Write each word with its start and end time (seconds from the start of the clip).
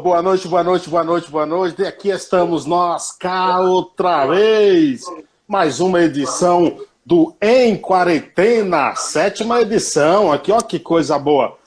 boa 0.00 0.22
noite, 0.22 0.48
boa 0.48 0.64
noite, 0.64 0.88
boa 0.88 1.04
noite, 1.04 1.30
boa 1.30 1.44
noite. 1.44 1.84
Aqui 1.84 2.08
estamos 2.08 2.64
nós 2.64 3.12
cá 3.12 3.60
outra 3.60 4.24
vez. 4.26 5.02
Mais 5.46 5.78
uma 5.78 6.00
edição 6.00 6.78
do 7.04 7.34
Em 7.40 7.76
Quarentena, 7.76 8.94
sétima 8.94 9.60
edição. 9.60 10.32
Aqui, 10.32 10.50
ó, 10.50 10.62
que 10.62 10.78
coisa 10.78 11.18
boa. 11.18 11.58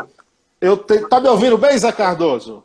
Eu 0.61 0.77
te... 0.77 0.99
Tá 1.07 1.19
me 1.19 1.27
ouvindo 1.27 1.57
bem, 1.57 1.75
Zé 1.75 1.91
Cardoso? 1.91 2.64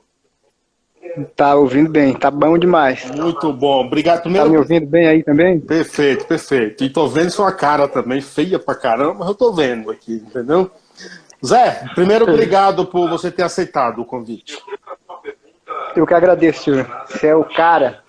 Tá 1.34 1.54
ouvindo 1.54 1.90
bem, 1.90 2.14
tá 2.14 2.30
bom 2.30 2.56
demais. 2.56 3.04
Muito 3.10 3.52
bom, 3.52 3.84
obrigado. 3.84 4.22
Primeiro... 4.22 4.46
Tá 4.46 4.52
me 4.52 4.58
ouvindo 4.58 4.86
bem 4.86 5.06
aí 5.08 5.22
também? 5.22 5.58
Perfeito, 5.58 6.26
perfeito. 6.26 6.84
E 6.84 6.90
tô 6.90 7.08
vendo 7.08 7.30
sua 7.30 7.52
cara 7.52 7.88
também, 7.88 8.20
feia 8.20 8.58
pra 8.58 8.74
caramba, 8.74 9.14
mas 9.20 9.28
eu 9.28 9.34
tô 9.34 9.52
vendo 9.52 9.90
aqui, 9.90 10.14
entendeu? 10.14 10.70
Zé, 11.44 11.84
primeiro 11.94 12.30
obrigado 12.30 12.86
por 12.86 13.08
você 13.08 13.30
ter 13.30 13.42
aceitado 13.42 14.00
o 14.00 14.04
convite. 14.04 14.58
Eu 15.96 16.06
que 16.06 16.14
agradeço, 16.14 16.64
senhor. 16.64 16.86
Você 17.08 17.28
é 17.28 17.34
o 17.34 17.44
cara. 17.44 18.02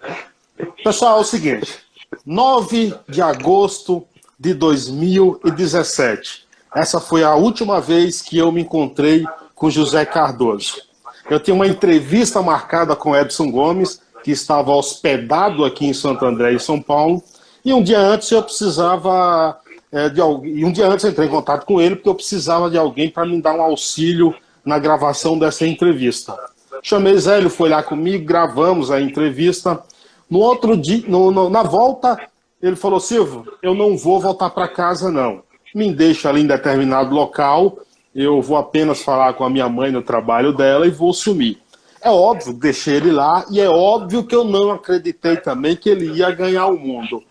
Pessoal, 0.84 1.18
é 1.18 1.22
o 1.22 1.24
seguinte: 1.24 1.80
9 2.26 2.94
de 3.08 3.22
agosto 3.22 4.06
de 4.38 4.54
2017. 4.54 6.46
Essa 6.76 7.00
foi 7.00 7.24
a 7.24 7.36
última 7.36 7.80
vez 7.80 8.22
que 8.22 8.38
eu 8.38 8.52
me 8.52 8.62
encontrei 8.62 9.26
com 9.56 9.70
José 9.70 10.06
Cardoso. 10.06 10.91
Eu 11.32 11.40
tinha 11.40 11.56
uma 11.56 11.66
entrevista 11.66 12.42
marcada 12.42 12.94
com 12.94 13.16
Edson 13.16 13.50
Gomes, 13.50 14.02
que 14.22 14.32
estava 14.32 14.74
hospedado 14.74 15.64
aqui 15.64 15.86
em 15.86 15.94
Santo 15.94 16.26
André, 16.26 16.52
em 16.52 16.60
São 16.60 16.82
Paulo, 16.82 17.24
e 17.64 17.72
um 17.72 17.82
dia 17.82 18.00
antes 18.00 18.30
eu 18.32 18.44
precisava 18.44 19.58
é, 19.94 20.10
de 20.10 20.20
alguém. 20.20 20.58
E 20.58 20.66
um 20.66 20.74
dia 20.74 20.88
antes 20.88 21.06
eu 21.06 21.12
entrei 21.12 21.30
em 21.30 21.32
contato 21.32 21.66
com 21.66 21.80
ele, 21.80 21.96
porque 21.96 22.10
eu 22.10 22.16
precisava 22.16 22.70
de 22.70 22.78
alguém 22.78 23.10
para 23.10 23.26
me 23.26 23.42
dar 23.42 23.56
um 23.56 23.62
auxílio 23.62 24.36
na 24.66 24.78
gravação 24.78 25.40
dessa 25.40 25.66
entrevista. 25.66 26.38
Chamei 26.84 27.18
Zé, 27.18 27.38
ele 27.38 27.48
foi 27.48 27.70
lá 27.70 27.82
comigo, 27.82 28.26
gravamos 28.26 28.92
a 28.92 29.00
entrevista. 29.00 29.82
No 30.30 30.40
outro 30.40 30.76
dia, 30.76 31.06
no, 31.08 31.32
no, 31.32 31.50
na 31.50 31.64
volta, 31.64 32.20
ele 32.62 32.76
falou: 32.76 33.00
Silvio, 33.00 33.46
eu 33.64 33.74
não 33.74 33.96
vou 33.96 34.20
voltar 34.20 34.50
para 34.50 34.68
casa, 34.68 35.10
não. 35.10 35.44
Me 35.74 35.94
deixa 35.94 36.28
ali 36.28 36.42
em 36.42 36.48
determinado 36.48 37.16
local 37.16 37.78
eu 38.14 38.42
vou 38.42 38.58
apenas 38.58 39.02
falar 39.02 39.34
com 39.34 39.44
a 39.44 39.50
minha 39.50 39.70
mãe 39.70 39.92
no 39.92 40.02
trabalho 40.02 40.54
dela 40.54 40.86
e 40.86 40.92
vou 40.92 41.14
sumir. 41.14 41.62
É 42.02 42.10
óbvio, 42.10 42.54
deixei 42.54 42.96
ele 42.96 43.12
lá 43.12 43.46
e 43.52 43.60
é 43.60 43.70
óbvio 43.70 44.26
que 44.26 44.36
eu 44.36 44.44
não 44.44 44.72
acreditei 44.72 45.38
também 45.38 45.76
que 45.76 45.90
ele 45.90 46.12
ia 46.12 46.32
ganhar 46.32 46.66
o 46.68 46.78
mundo. 46.78 47.24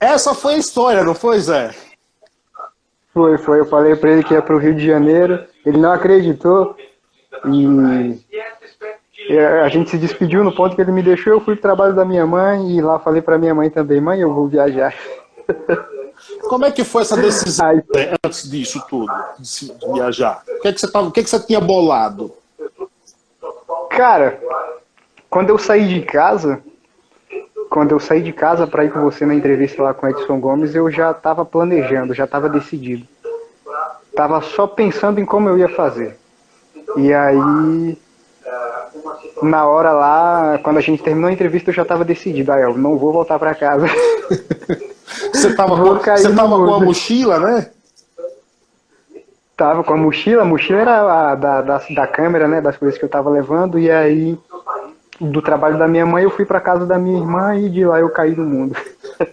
Essa 0.00 0.34
foi 0.34 0.54
a 0.54 0.58
história, 0.58 1.04
não 1.04 1.14
foi, 1.14 1.38
Zé? 1.38 1.74
Foi, 3.12 3.38
foi. 3.38 3.60
Eu 3.60 3.66
falei 3.66 3.94
para 3.94 4.10
ele 4.10 4.24
que 4.24 4.34
ia 4.34 4.42
para 4.42 4.56
o 4.56 4.58
Rio 4.58 4.74
de 4.74 4.84
Janeiro, 4.84 5.44
ele 5.64 5.78
não 5.78 5.92
acreditou 5.92 6.76
e 9.30 9.38
a 9.38 9.68
gente 9.68 9.90
se 9.90 9.98
despediu 9.98 10.44
no 10.44 10.54
ponto 10.54 10.74
que 10.74 10.82
ele 10.82 10.92
me 10.92 11.02
deixou. 11.02 11.32
Eu 11.32 11.40
fui 11.40 11.54
para 11.54 11.60
o 11.60 11.62
trabalho 11.62 11.94
da 11.94 12.04
minha 12.04 12.26
mãe 12.26 12.76
e 12.76 12.80
lá 12.80 12.98
falei 12.98 13.22
para 13.22 13.38
minha 13.38 13.54
mãe 13.54 13.70
também: 13.70 14.00
mãe, 14.00 14.20
eu 14.20 14.32
vou 14.32 14.48
viajar. 14.48 14.94
Como 16.48 16.64
é 16.64 16.70
que 16.70 16.84
foi 16.84 17.02
essa 17.02 17.16
decisão 17.16 17.66
Ai. 17.66 17.82
antes 18.24 18.48
disso 18.50 18.82
tudo, 18.88 19.12
de 19.38 19.74
viajar? 19.92 20.42
O 20.46 20.60
que, 20.60 20.68
é 20.68 20.72
que, 20.72 20.80
você 20.80 20.90
tava, 20.90 21.08
o 21.08 21.12
que, 21.12 21.20
é 21.20 21.22
que 21.22 21.30
você 21.30 21.40
tinha 21.40 21.60
bolado? 21.60 22.32
Cara, 23.90 24.40
quando 25.30 25.50
eu 25.50 25.58
saí 25.58 25.88
de 25.88 26.02
casa, 26.02 26.62
quando 27.68 27.92
eu 27.92 28.00
saí 28.00 28.22
de 28.22 28.32
casa 28.32 28.66
para 28.66 28.84
ir 28.84 28.92
com 28.92 29.00
você 29.00 29.26
na 29.26 29.34
entrevista 29.34 29.82
lá 29.82 29.94
com 29.94 30.08
Edson 30.08 30.40
Gomes, 30.40 30.74
eu 30.74 30.90
já 30.90 31.10
estava 31.10 31.44
planejando, 31.44 32.14
já 32.14 32.24
estava 32.24 32.48
decidido. 32.48 33.06
Tava 34.14 34.40
só 34.40 34.66
pensando 34.66 35.20
em 35.20 35.24
como 35.24 35.48
eu 35.48 35.58
ia 35.58 35.68
fazer. 35.68 36.16
E 36.96 37.12
aí, 37.12 37.98
na 39.42 39.66
hora 39.66 39.92
lá, 39.92 40.60
quando 40.62 40.78
a 40.78 40.80
gente 40.80 41.02
terminou 41.02 41.28
a 41.28 41.32
entrevista, 41.32 41.70
eu 41.70 41.74
já 41.74 41.82
estava 41.82 42.04
decidido. 42.04 42.52
Ah, 42.52 42.60
eu 42.60 42.78
não 42.78 42.96
vou 42.96 43.12
voltar 43.12 43.38
para 43.38 43.54
casa. 43.54 43.86
Você 45.32 45.54
tava, 45.54 45.76
com, 45.76 45.94
você 45.94 46.34
tava 46.34 46.56
com 46.56 46.74
a 46.74 46.80
mochila, 46.80 47.38
né? 47.38 47.70
Tava 49.56 49.84
com 49.84 49.92
a 49.92 49.96
mochila, 49.96 50.42
a 50.42 50.44
mochila 50.44 50.80
era 50.80 51.30
a 51.30 51.34
da, 51.34 51.62
da, 51.62 51.82
da 51.90 52.06
câmera, 52.06 52.48
né? 52.48 52.60
Das 52.60 52.76
coisas 52.76 52.98
que 52.98 53.04
eu 53.04 53.08
tava 53.08 53.30
levando, 53.30 53.78
e 53.78 53.90
aí 53.90 54.38
do 55.20 55.40
trabalho 55.40 55.78
da 55.78 55.86
minha 55.86 56.04
mãe 56.04 56.24
eu 56.24 56.30
fui 56.30 56.44
para 56.44 56.60
casa 56.60 56.84
da 56.84 56.98
minha 56.98 57.18
irmã 57.18 57.54
e 57.54 57.68
de 57.70 57.84
lá 57.84 58.00
eu 58.00 58.10
caí 58.10 58.34
no 58.34 58.44
mundo. 58.44 58.76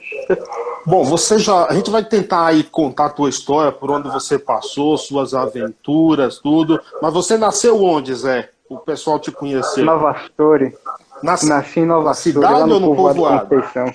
Bom, 0.85 1.03
você 1.03 1.37
já. 1.37 1.65
A 1.65 1.73
gente 1.73 1.91
vai 1.91 2.03
tentar 2.03 2.47
aí 2.47 2.63
contar 2.63 3.05
a 3.05 3.09
tua 3.09 3.29
história, 3.29 3.71
por 3.71 3.91
onde 3.91 4.09
você 4.09 4.38
passou, 4.38 4.97
suas 4.97 5.33
aventuras, 5.33 6.39
tudo. 6.39 6.79
Mas 7.01 7.13
você 7.13 7.38
nasceu 7.38 7.83
onde, 7.83 8.13
Zé? 8.15 8.49
O 8.67 8.77
pessoal 8.77 9.19
te 9.19 9.31
conheceu. 9.31 9.85
Nova 9.85 10.15
Story. 10.25 10.75
Nas... 11.21 11.43
Nasci 11.43 11.81
em 11.81 11.85
Nova 11.85 12.09
Na 12.09 12.13
cidade 12.13 12.71
ou 12.71 12.79
no 12.79 12.95
povoado? 12.95 13.47
Conceição. 13.47 13.93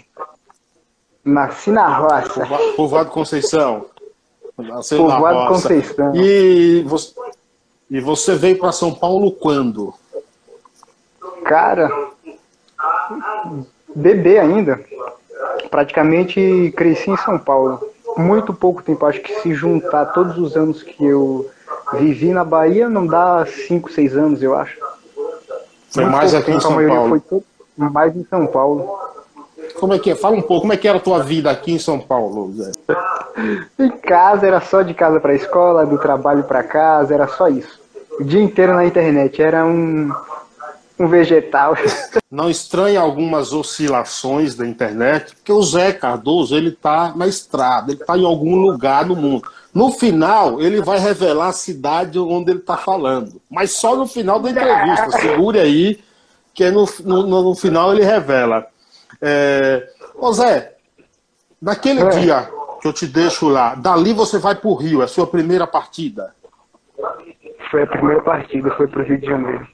Nasci 1.26 1.72
na 1.72 1.88
roça. 1.88 2.46
Povoado 2.76 3.10
Conceição. 3.10 3.86
Nasceu 4.56 4.98
Povoado. 4.98 5.48
Conceição. 5.48 6.14
E 6.14 6.84
você, 6.86 7.14
e 7.90 8.00
você 8.00 8.36
veio 8.36 8.56
para 8.56 8.70
São 8.70 8.94
Paulo 8.94 9.32
quando? 9.32 9.92
Cara, 11.44 11.90
bebê 13.92 14.38
ainda. 14.38 14.80
Praticamente 15.68 16.72
cresci 16.76 17.10
em 17.10 17.16
São 17.16 17.36
Paulo. 17.36 17.80
Muito 18.16 18.54
pouco 18.54 18.80
tempo. 18.80 19.04
Acho 19.04 19.20
que 19.20 19.40
se 19.40 19.52
juntar 19.52 20.06
todos 20.06 20.38
os 20.38 20.56
anos 20.56 20.84
que 20.84 21.04
eu 21.04 21.50
vivi 21.94 22.32
na 22.32 22.44
Bahia, 22.44 22.88
não 22.88 23.04
dá 23.04 23.44
5, 23.44 23.90
6 23.90 24.16
anos, 24.16 24.42
eu 24.44 24.54
acho. 24.54 24.78
Foi 25.90 26.04
Muito 26.04 26.16
mais 26.16 26.34
aqui 26.34 26.52
em 26.52 26.60
São 26.60 26.76
Paulo. 26.76 27.22
Foi 27.28 27.42
mais 27.90 28.16
em 28.16 28.24
São 28.24 28.46
Paulo. 28.46 29.05
Como 29.78 29.94
é 29.94 29.98
que 29.98 30.10
é? 30.10 30.14
Fala 30.14 30.36
um 30.36 30.42
pouco, 30.42 30.62
como 30.62 30.72
é 30.72 30.76
que 30.76 30.88
era 30.88 30.98
a 30.98 31.00
tua 31.00 31.22
vida 31.22 31.50
aqui 31.50 31.72
em 31.72 31.78
São 31.78 31.98
Paulo, 31.98 32.52
Zé? 32.54 32.72
em 33.78 33.90
casa, 33.90 34.46
era 34.46 34.60
só 34.60 34.82
de 34.82 34.94
casa 34.94 35.20
para 35.20 35.34
escola, 35.34 35.84
do 35.84 35.98
trabalho 35.98 36.44
para 36.44 36.62
casa, 36.62 37.14
era 37.14 37.28
só 37.28 37.48
isso. 37.48 37.80
O 38.18 38.24
dia 38.24 38.40
inteiro 38.40 38.74
na 38.74 38.86
internet, 38.86 39.42
era 39.42 39.64
um, 39.66 40.10
um 40.98 41.06
vegetal. 41.06 41.76
Não 42.30 42.48
estranha 42.48 43.00
algumas 43.00 43.52
oscilações 43.52 44.54
da 44.54 44.66
internet, 44.66 45.34
porque 45.34 45.52
o 45.52 45.62
Zé 45.62 45.92
Cardoso, 45.92 46.56
ele 46.56 46.70
tá 46.70 47.12
na 47.14 47.26
estrada, 47.26 47.92
ele 47.92 48.04
tá 48.04 48.16
em 48.16 48.24
algum 48.24 48.56
lugar 48.56 49.04
no 49.04 49.14
mundo. 49.14 49.46
No 49.74 49.92
final, 49.92 50.60
ele 50.62 50.80
vai 50.80 50.98
revelar 50.98 51.48
a 51.48 51.52
cidade 51.52 52.18
onde 52.18 52.50
ele 52.50 52.60
está 52.60 52.78
falando. 52.78 53.40
Mas 53.50 53.72
só 53.72 53.94
no 53.94 54.06
final 54.06 54.40
da 54.40 54.50
entrevista. 54.50 55.10
Segure 55.20 55.60
aí, 55.60 56.00
que 56.54 56.70
no, 56.70 56.88
no, 57.04 57.42
no 57.42 57.54
final 57.54 57.92
ele 57.92 58.02
revela. 58.02 58.66
É... 59.20 59.88
Ô 60.14 60.32
Zé, 60.32 60.74
naquele 61.60 62.00
é. 62.00 62.08
dia 62.08 62.48
que 62.80 62.88
eu 62.88 62.92
te 62.92 63.06
deixo 63.06 63.48
lá, 63.48 63.74
dali 63.74 64.12
você 64.12 64.38
vai 64.38 64.54
para 64.54 64.68
o 64.68 64.74
Rio, 64.74 65.02
é 65.02 65.04
a 65.04 65.08
sua 65.08 65.26
primeira 65.26 65.66
partida? 65.66 66.34
Foi 67.70 67.82
a 67.82 67.86
primeira 67.86 68.22
partida, 68.22 68.70
foi 68.76 68.86
para 68.86 69.02
o 69.02 69.04
Rio 69.04 69.18
de 69.18 69.26
Janeiro. 69.26 69.66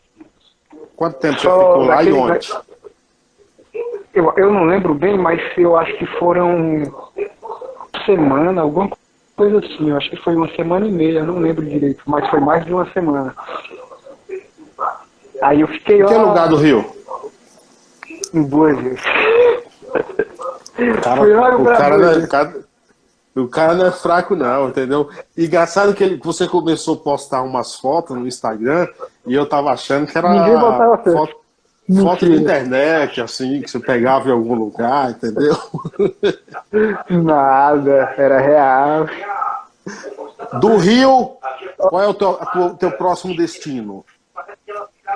Quanto 0.96 1.18
tempo 1.18 1.40
Só 1.40 1.50
você 1.50 1.66
ficou 1.66 1.84
lá 1.84 2.02
e 2.02 2.12
onde? 2.12 2.52
Eu, 4.14 4.32
eu 4.36 4.52
não 4.52 4.64
lembro 4.64 4.94
bem, 4.94 5.18
mas 5.18 5.40
eu 5.56 5.76
acho 5.76 5.96
que 5.96 6.06
foram 6.18 6.82
semana, 8.04 8.62
alguma 8.62 8.90
coisa 9.36 9.58
assim. 9.58 9.90
Eu 9.90 9.96
acho 9.96 10.10
que 10.10 10.16
foi 10.16 10.36
uma 10.36 10.48
semana 10.54 10.86
e 10.86 10.92
meia, 10.92 11.24
não 11.24 11.38
lembro 11.38 11.64
direito, 11.64 12.02
mas 12.06 12.28
foi 12.28 12.40
mais 12.40 12.64
de 12.64 12.72
uma 12.72 12.90
semana. 12.92 13.34
Aí 15.42 15.60
eu 15.60 15.68
fiquei 15.68 16.02
lá. 16.02 16.08
Que 16.08 16.18
lugar 16.18 16.48
do 16.48 16.56
Rio? 16.56 16.84
Em 18.32 18.42
Boas 18.42 18.78
vezes. 18.80 19.02
Cara, 21.02 21.22
o, 21.56 21.64
cara 21.64 21.98
não 21.98 22.08
é, 22.08 22.16
o, 22.16 22.28
cara, 22.28 22.54
o 23.36 23.48
cara 23.48 23.74
não 23.74 23.86
é 23.86 23.90
fraco, 23.90 24.36
não, 24.36 24.68
entendeu? 24.68 25.08
E 25.36 25.46
engraçado 25.46 25.94
que 25.94 26.04
ele, 26.04 26.20
você 26.22 26.46
começou 26.46 26.94
a 26.94 26.98
postar 26.98 27.42
umas 27.42 27.74
fotos 27.76 28.16
no 28.16 28.26
Instagram 28.26 28.86
e 29.26 29.34
eu 29.34 29.46
tava 29.46 29.70
achando 29.70 30.06
que 30.06 30.16
era. 30.16 30.28
Foto. 31.04 31.42
Foto 32.00 32.24
de 32.24 32.36
internet, 32.36 33.20
assim, 33.20 33.60
que 33.60 33.68
você 33.68 33.80
pegava 33.80 34.28
em 34.28 34.32
algum 34.32 34.54
lugar, 34.54 35.10
entendeu? 35.10 35.56
Nada, 37.10 38.14
era 38.16 38.40
real. 38.40 39.06
Do 40.60 40.76
Rio, 40.76 41.36
qual 41.76 42.02
é 42.02 42.06
o 42.06 42.14
teu, 42.14 42.38
teu 42.78 42.92
próximo 42.92 43.36
destino? 43.36 44.04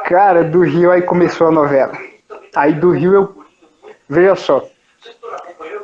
Cara, 0.07 0.43
do 0.43 0.63
Rio 0.63 0.91
aí 0.91 1.03
começou 1.03 1.49
a 1.49 1.53
novela. 1.53 1.97
Aí 2.55 2.73
do 2.73 2.91
Rio 2.91 3.15
eu. 3.15 3.45
Veja 4.09 4.35
só. 4.35 4.65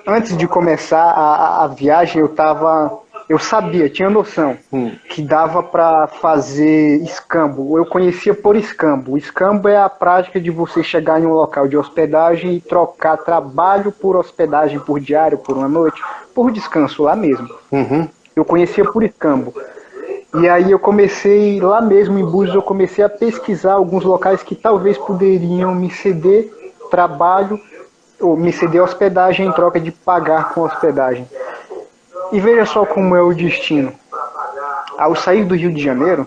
Antes 0.07 0.37
de 0.37 0.47
começar 0.47 1.03
a, 1.03 1.65
a 1.65 1.67
viagem, 1.69 2.21
eu 2.21 2.29
tava. 2.29 3.01
Eu 3.29 3.39
sabia, 3.39 3.89
tinha 3.89 4.11
noção 4.11 4.59
hum. 4.71 4.93
que 5.09 5.23
dava 5.23 5.63
para 5.63 6.07
fazer 6.07 7.01
escambo. 7.03 7.79
Eu 7.79 7.87
conhecia 7.87 8.35
por 8.35 8.57
escambo. 8.57 9.17
Escambo 9.17 9.69
é 9.69 9.77
a 9.77 9.89
prática 9.89 10.41
de 10.41 10.51
você 10.51 10.83
chegar 10.83 11.21
em 11.21 11.25
um 11.25 11.33
local 11.33 11.69
de 11.69 11.77
hospedagem 11.77 12.55
e 12.55 12.61
trocar 12.61 13.17
trabalho 13.17 13.93
por 13.93 14.17
hospedagem, 14.17 14.81
por 14.81 15.01
diário, 15.01 15.39
por 15.39 15.57
uma 15.57 15.69
noite, 15.69 16.03
por 16.35 16.51
descanso 16.51 17.05
lá 17.05 17.15
mesmo. 17.15 17.49
Uhum. 17.71 18.09
Eu 18.35 18.45
conhecia 18.45 18.85
por 18.85 19.03
escambo. 19.03 19.55
E 20.35 20.49
aí 20.49 20.71
eu 20.71 20.79
comecei, 20.79 21.61
lá 21.61 21.81
mesmo 21.81 22.19
em 22.19 22.25
Búzios, 22.25 22.55
eu 22.55 22.63
comecei 22.63 23.05
a 23.05 23.09
pesquisar 23.09 23.75
alguns 23.75 24.03
locais 24.03 24.43
que 24.43 24.55
talvez 24.55 24.99
poderiam 24.99 25.75
me 25.75 25.91
ceder 25.91 26.51
trabalho, 26.91 27.59
ou 28.23 28.37
me 28.37 28.53
ceder 28.53 28.83
hospedagem 28.83 29.47
em 29.47 29.53
troca 29.53 29.79
de 29.79 29.91
pagar 29.91 30.55
com 30.55 30.63
hospedagem. 30.63 31.29
E 32.33 32.41
veja 32.41 32.65
só 32.65 32.87
como 32.87 33.15
é 33.15 33.21
o 33.21 33.35
destino. 33.35 33.93
Ao 34.97 35.15
sair 35.15 35.45
do 35.45 35.55
Rio 35.55 35.73
de 35.73 35.83
Janeiro, 35.83 36.27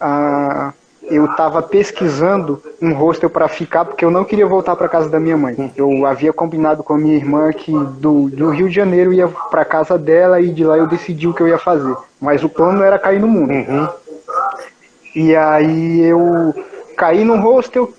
ah, 0.00 0.72
eu 1.10 1.24
estava 1.24 1.60
pesquisando 1.60 2.62
um 2.80 2.92
hostel 2.92 3.28
para 3.28 3.48
ficar 3.48 3.84
porque 3.84 4.04
eu 4.04 4.10
não 4.10 4.24
queria 4.24 4.46
voltar 4.46 4.76
para 4.76 4.88
casa 4.88 5.08
da 5.08 5.18
minha 5.18 5.36
mãe. 5.36 5.72
Eu 5.76 6.06
havia 6.06 6.32
combinado 6.32 6.84
com 6.84 6.94
a 6.94 6.98
minha 6.98 7.16
irmã 7.16 7.52
que 7.52 7.72
do, 7.72 8.30
do 8.30 8.50
Rio 8.50 8.68
de 8.68 8.74
Janeiro 8.74 9.12
ia 9.12 9.26
para 9.26 9.64
casa 9.64 9.98
dela 9.98 10.40
e 10.40 10.50
de 10.50 10.64
lá 10.64 10.78
eu 10.78 10.86
decidi 10.86 11.26
o 11.26 11.34
que 11.34 11.42
eu 11.42 11.48
ia 11.48 11.58
fazer. 11.58 11.96
Mas 12.20 12.44
o 12.44 12.48
plano 12.48 12.82
era 12.82 12.98
cair 12.98 13.20
no 13.20 13.26
mundo. 13.26 13.52
Uhum. 13.52 13.88
E 15.16 15.34
aí 15.34 16.00
eu 16.02 16.54
caí 16.96 17.24
no 17.24 17.36
hostel, 17.40 17.92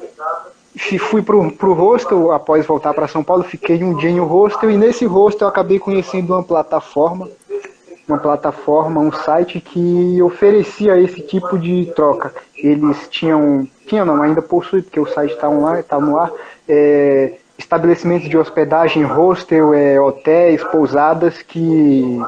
fui 1.00 1.22
pro, 1.22 1.52
pro 1.52 1.74
hostel 1.74 2.32
após 2.32 2.66
voltar 2.66 2.94
para 2.94 3.08
São 3.08 3.24
Paulo, 3.24 3.44
fiquei 3.44 3.84
um 3.84 3.96
dia 3.96 4.10
em 4.10 4.20
um 4.20 4.26
hostel 4.26 4.72
e 4.72 4.78
nesse 4.78 5.06
hostel 5.06 5.48
eu 5.48 5.50
acabei 5.50 5.80
conhecendo 5.80 6.34
uma 6.34 6.44
plataforma 6.44 7.30
uma 8.12 8.18
plataforma, 8.18 9.00
um 9.00 9.12
site 9.12 9.62
que 9.62 10.22
oferecia 10.22 11.00
esse 11.00 11.22
tipo 11.22 11.58
de 11.58 11.92
troca. 11.96 12.34
Eles 12.56 13.08
tinham, 13.10 13.68
tinham 13.88 14.06
não, 14.06 14.22
ainda 14.22 14.42
possui, 14.42 14.82
porque 14.82 15.00
o 15.00 15.08
site 15.08 15.34
está 15.34 15.50
online, 15.50 15.80
está 15.80 16.00
no 16.00 16.18
ar, 16.18 16.32
é, 16.68 17.36
estabelecimentos 17.58 18.30
de 18.30 18.38
hospedagem, 18.38 19.04
hostel, 19.04 19.74
é, 19.74 20.00
hotéis, 20.00 20.64
pousadas 20.66 21.42
que 21.42 22.20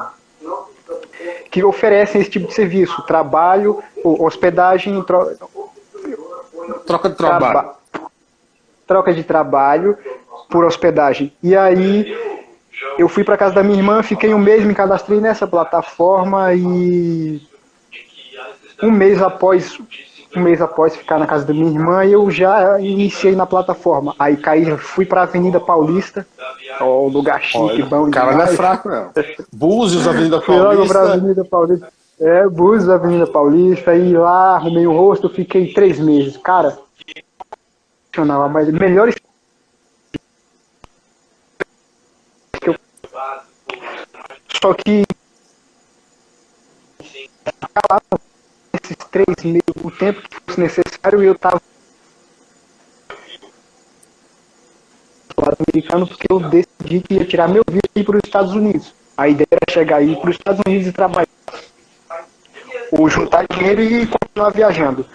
que 1.50 1.62
oferecem 1.62 2.20
esse 2.20 2.30
tipo 2.30 2.48
de 2.48 2.54
serviço, 2.54 3.00
trabalho, 3.06 3.80
hospedagem, 4.02 5.00
tro... 5.04 5.30
troca 6.84 7.10
de 7.10 7.14
trabalho. 7.14 7.52
Traba... 7.52 7.76
troca 8.94 9.12
de 9.12 9.24
trabalho 9.24 9.98
por 10.48 10.64
hospedagem. 10.64 11.32
E 11.42 11.56
aí 11.56 12.16
eu 12.96 13.08
fui 13.08 13.24
para 13.24 13.36
casa 13.36 13.56
da 13.56 13.62
minha 13.62 13.76
irmã, 13.76 14.04
fiquei 14.04 14.32
um 14.32 14.38
mês, 14.38 14.64
me 14.64 14.72
cadastrei 14.72 15.20
nessa 15.20 15.48
plataforma 15.48 16.54
e 16.54 17.42
um 18.80 18.92
mês 18.92 19.20
após 19.20 19.80
um 20.36 20.40
mês 20.40 20.60
após 20.60 20.96
ficar 20.96 21.18
na 21.18 21.26
casa 21.26 21.44
da 21.44 21.52
minha 21.52 21.70
irmã, 21.70 22.04
eu 22.04 22.28
já 22.28 22.80
iniciei 22.80 23.36
na 23.36 23.46
plataforma. 23.46 24.14
Aí 24.18 24.36
caí, 24.36 24.64
fui 24.78 25.06
para 25.06 25.20
a 25.20 25.24
Avenida 25.24 25.60
Paulista, 25.60 26.26
ó, 26.80 27.06
lugar 27.06 27.40
chique, 27.40 27.58
Olha, 27.58 27.86
bom. 27.86 28.08
O 28.08 28.10
cara 28.10 28.32
demais. 28.32 28.48
não 28.48 28.54
é 28.54 28.56
fraco, 28.56 28.88
não. 28.88 29.10
Búzios, 29.52 30.08
Avenida 30.08 30.40
Paulista. 30.40 30.52
Fui 30.52 30.76
logo 30.76 30.88
pra 30.88 31.12
Avenida 31.12 31.44
Paulista. 31.44 31.88
É, 32.20 32.48
Búzios, 32.48 32.90
Avenida 32.90 33.26
Paulista, 33.28 33.94
e 33.94 34.12
lá 34.12 34.56
arrumei 34.56 34.86
o 34.86 34.92
rosto, 34.92 35.28
fiquei 35.28 35.72
três 35.72 36.00
meses. 36.00 36.36
Cara, 36.36 36.76
mas 38.52 38.70
melhores 38.70 39.14
Só 44.62 44.72
que 44.72 45.04
esses 48.72 48.96
três 49.10 49.26
meses, 49.44 49.62
o 49.82 49.90
tempo 49.90 50.22
que 50.26 50.40
fosse 50.40 50.60
necessário, 50.60 51.22
eu 51.22 51.32
estava 51.32 51.60
lado 55.44 55.58
americano 55.68 56.06
porque 56.06 56.26
eu 56.30 56.40
decidi 56.40 57.00
que 57.00 57.14
ia 57.14 57.24
tirar 57.24 57.48
meu 57.48 57.62
visto 57.68 57.90
e 57.94 58.00
ir 58.00 58.04
para 58.04 58.16
os 58.16 58.22
Estados 58.24 58.54
Unidos. 58.54 58.94
A 59.16 59.28
ideia 59.28 59.46
era 59.50 59.72
chegar 59.72 59.96
aí 59.98 60.16
para 60.16 60.30
os 60.30 60.36
Estados 60.36 60.60
Unidos 60.66 60.88
e 60.88 60.92
trabalhar. 60.92 61.28
Ou 62.90 63.08
juntar 63.08 63.46
dinheiro 63.48 63.82
e 63.82 64.06
continuar 64.06 64.50
viajando. 64.50 65.06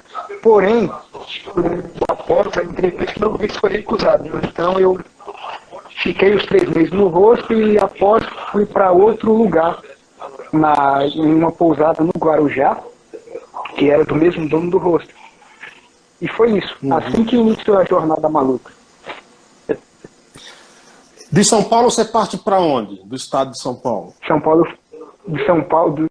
Porém, 0.42 0.90
após 2.10 2.58
a 2.58 2.64
entrevista, 2.64 3.20
meu 3.20 3.38
visto 3.38 3.60
foi 3.60 3.72
recusado. 3.72 4.30
Então 4.44 4.80
eu 4.80 4.98
Fiquei 6.02 6.34
os 6.34 6.46
três 6.46 6.68
meses 6.70 6.92
no 6.92 7.08
rosto 7.08 7.54
e 7.54 7.78
após 7.78 8.24
fui 8.52 8.66
para 8.66 8.92
outro 8.92 9.34
lugar, 9.34 9.82
na, 10.54 11.06
em 11.06 11.36
uma 11.36 11.52
pousada 11.52 12.04
no 12.04 12.12
Guarujá, 12.18 12.82
que 13.76 13.90
era 13.90 14.06
do 14.06 14.16
mesmo 14.16 14.48
dono 14.48 14.72
do 14.72 14.78
rosto. 14.78 15.14
E 16.22 16.28
foi 16.28 16.58
isso, 16.58 16.76
uhum. 16.82 16.96
assim 16.96 17.24
que 17.26 17.36
iniciou 17.36 17.78
a 17.78 17.84
jornada 17.84 18.30
maluca. 18.30 18.72
De 21.32 21.44
São 21.44 21.64
Paulo 21.64 21.92
você 21.92 22.06
parte 22.06 22.38
para 22.38 22.60
onde? 22.60 23.04
Do 23.04 23.16
estado 23.16 23.52
de 23.52 23.62
São 23.62 23.76
Paulo? 23.76 24.14
São 24.26 24.40
Paulo, 24.40 24.68
de 25.28 25.46
São 25.46 25.62
Paulo, 25.64 25.96
do... 25.96 26.09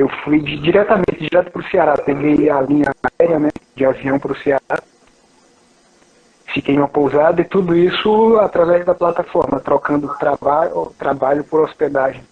eu 0.00 0.08
fui 0.24 0.40
de, 0.40 0.58
diretamente 0.58 1.18
direto 1.20 1.50
para 1.50 1.60
o 1.60 1.70
Ceará. 1.70 1.96
Peguei 1.98 2.48
a 2.50 2.60
linha 2.60 2.92
aérea, 3.18 3.38
né, 3.38 3.48
de 3.74 3.84
avião 3.84 4.18
para 4.18 4.32
o 4.32 4.36
Ceará 4.36 4.82
fiquei 6.52 6.74
em 6.74 6.78
uma 6.78 6.88
pousada 6.88 7.40
e 7.40 7.44
tudo 7.44 7.76
isso 7.76 8.36
através 8.38 8.84
da 8.84 8.94
plataforma, 8.94 9.60
trocando 9.60 10.12
trabalho, 10.18 10.92
trabalho 10.98 11.44
por 11.44 11.60
hospedagem. 11.60 12.22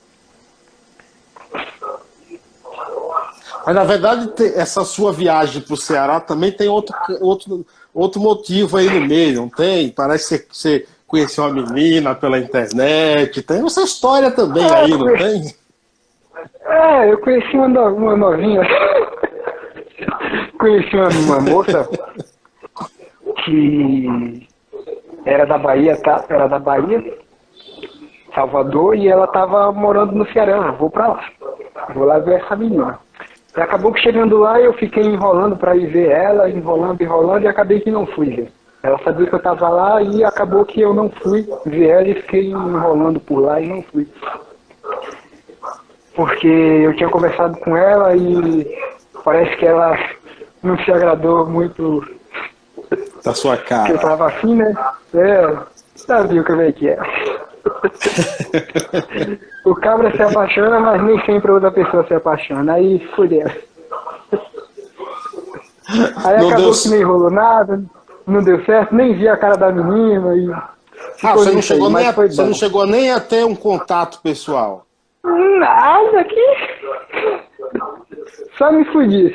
Mas 3.64 3.74
na 3.74 3.84
verdade 3.84 4.32
essa 4.56 4.84
sua 4.84 5.12
viagem 5.12 5.62
para 5.62 5.74
o 5.74 5.76
Ceará 5.76 6.20
também 6.20 6.50
tem 6.50 6.68
outro, 6.68 6.94
outro, 7.20 7.66
outro 7.94 8.20
motivo 8.20 8.76
aí 8.76 8.88
no 8.88 9.06
meio, 9.06 9.42
não 9.42 9.48
tem? 9.48 9.90
Parece 9.90 10.38
que 10.38 10.56
você 10.56 10.86
conheceu 11.06 11.44
uma 11.44 11.62
menina 11.62 12.14
pela 12.14 12.38
internet, 12.38 13.42
tem 13.42 13.64
essa 13.64 13.82
história 13.82 14.30
também 14.30 14.64
é, 14.64 14.74
aí, 14.74 14.90
não 14.90 15.16
tem? 15.16 15.54
É, 16.68 17.10
eu 17.10 17.18
conheci 17.18 17.56
uma, 17.56 17.88
uma 17.88 18.16
novinha. 18.16 18.62
conheci 20.58 20.94
uma, 20.94 21.08
uma 21.08 21.40
moça 21.40 21.88
que 23.44 24.46
era 25.24 25.46
da 25.46 25.56
Bahia, 25.56 25.96
tá? 26.02 26.24
Era 26.28 26.46
da 26.46 26.58
Bahia, 26.58 27.02
Salvador, 28.34 28.96
e 28.96 29.08
ela 29.08 29.26
tava 29.26 29.72
morando 29.72 30.12
no 30.12 30.30
Ceará. 30.30 30.72
Vou 30.72 30.90
pra 30.90 31.08
lá. 31.08 31.24
Vou 31.94 32.04
lá 32.04 32.18
ver 32.18 32.42
essa 32.42 32.54
menina. 32.54 32.98
E 33.56 33.60
acabou 33.60 33.92
que 33.92 34.00
chegando 34.00 34.38
lá 34.38 34.60
eu 34.60 34.74
fiquei 34.74 35.02
enrolando 35.02 35.56
para 35.56 35.74
ir 35.74 35.86
ver 35.86 36.10
ela, 36.10 36.50
enrolando, 36.50 37.00
enrolando, 37.00 37.44
e 37.44 37.48
acabei 37.48 37.80
que 37.80 37.90
não 37.90 38.06
fui 38.06 38.30
ver. 38.30 38.52
Ela 38.82 38.98
sabia 38.98 39.26
que 39.26 39.34
eu 39.34 39.42
tava 39.42 39.68
lá 39.68 40.02
e 40.02 40.22
acabou 40.22 40.64
que 40.64 40.80
eu 40.80 40.94
não 40.94 41.08
fui 41.10 41.48
ver 41.66 41.88
ela 41.88 42.08
e 42.08 42.14
fiquei 42.14 42.50
enrolando 42.50 43.18
por 43.18 43.40
lá 43.40 43.60
e 43.60 43.66
não 43.66 43.82
fui. 43.82 44.06
Porque 46.18 46.48
eu 46.48 46.94
tinha 46.96 47.08
conversado 47.08 47.56
com 47.60 47.76
ela 47.76 48.16
e 48.16 48.76
parece 49.22 49.56
que 49.56 49.64
ela 49.64 49.96
não 50.64 50.76
se 50.78 50.90
agradou 50.90 51.46
muito 51.46 52.04
da 53.24 53.32
sua 53.32 53.56
cara. 53.56 53.92
Eu 53.92 54.00
tava 54.00 54.26
assim, 54.26 54.56
né? 54.56 54.74
É, 55.14 55.56
sabia 55.94 56.42
como 56.42 56.62
é 56.62 56.72
que 56.72 56.88
é. 56.88 56.98
o 59.64 59.76
cabra 59.76 60.10
se 60.10 60.20
apaixona, 60.20 60.80
mas 60.80 61.00
nem 61.04 61.24
sempre 61.24 61.52
outra 61.52 61.70
pessoa 61.70 62.04
se 62.08 62.14
apaixona. 62.14 62.72
Aí 62.72 62.98
fudeu. 63.14 63.46
Aí 66.24 66.36
não 66.36 66.48
acabou 66.48 66.72
que 66.72 66.88
nem 66.88 67.04
rolou 67.04 67.30
nada, 67.30 67.80
não 68.26 68.42
deu 68.42 68.64
certo, 68.64 68.92
nem 68.92 69.14
vi 69.14 69.28
a 69.28 69.36
cara 69.36 69.56
da 69.56 69.70
menina 69.70 70.34
e. 70.34 70.50
Ah, 71.22 71.34
você 71.34 71.52
não, 71.52 71.62
chegou 71.62 71.86
aí, 71.86 71.94
nem 71.94 72.08
a, 72.08 72.12
você 72.12 72.42
não 72.42 72.54
chegou 72.54 72.86
nem 72.88 73.12
a 73.12 73.20
ter 73.20 73.44
um 73.44 73.54
contato 73.54 74.20
pessoal? 74.20 74.87
Nada 75.58 76.20
aqui. 76.20 76.46
Só 78.56 78.72
me 78.72 78.84
fudi. 78.86 79.32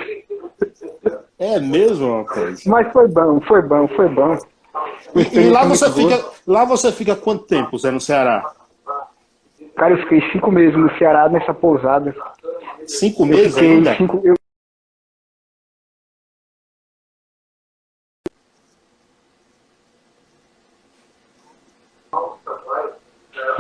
É 1.40 1.60
mesmo, 1.60 2.24
rapaz? 2.24 2.66
Mas 2.66 2.92
foi 2.94 3.08
bom, 3.08 3.42
foi 3.42 3.62
bom, 3.62 3.88
foi 3.90 4.10
bom. 4.10 4.38
E, 5.16 5.40
e 5.40 5.50
lá 5.50 5.66
você 5.66 5.92
fica, 5.92 6.26
lá 6.48 6.66
você 6.66 6.92
fica 6.92 7.16
quanto 7.16 7.46
tempo, 7.46 7.78
Zé, 7.78 7.92
no 7.92 8.00
Ceará? 8.00 8.44
Cara, 9.76 9.94
eu 9.94 9.98
fiquei 10.04 10.22
cinco 10.32 10.52
meses 10.52 10.78
no 10.78 10.90
Ceará 10.98 11.28
nessa 11.30 11.54
pousada. 11.54 12.16
Cinco 12.86 13.26
meses 13.26 13.58
eu 13.58 13.64
ainda? 13.64 13.96
Cinco, 13.96 14.22
eu... 14.24 14.36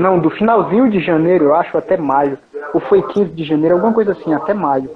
Não, 0.04 0.20
do 0.20 0.30
finalzinho 0.30 0.90
de 0.90 1.00
janeiro, 1.00 1.46
eu 1.46 1.56
acho, 1.56 1.78
até 1.78 1.96
maio. 1.96 2.38
Ou 2.74 2.82
foi 2.82 3.02
15 3.02 3.32
de 3.32 3.46
janeiro, 3.46 3.76
alguma 3.76 3.94
coisa 3.94 4.12
assim, 4.12 4.34
até 4.34 4.54
maio. 4.54 4.90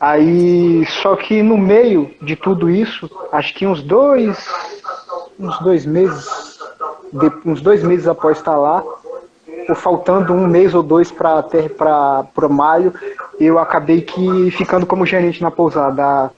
Aí, 0.00 0.86
só 1.02 1.16
que 1.16 1.42
no 1.42 1.58
meio 1.58 2.08
de 2.22 2.36
tudo 2.36 2.70
isso, 2.70 3.10
acho 3.32 3.52
que 3.52 3.66
uns 3.66 3.82
dois, 3.82 4.48
uns 5.40 5.58
dois 5.58 5.84
meses, 5.84 6.56
uns 7.44 7.60
dois 7.60 7.82
meses 7.82 8.06
após 8.06 8.38
estar 8.38 8.56
lá, 8.56 8.84
ou 9.68 9.74
faltando 9.74 10.32
um 10.32 10.46
mês 10.46 10.72
ou 10.72 10.82
dois 10.84 11.10
para 11.10 11.42
para 11.42 12.48
maio, 12.48 12.94
eu 13.40 13.58
acabei 13.58 14.02
que 14.02 14.52
ficando 14.52 14.86
como 14.86 15.04
gerente 15.04 15.42
na 15.42 15.50
pousada. 15.50 16.30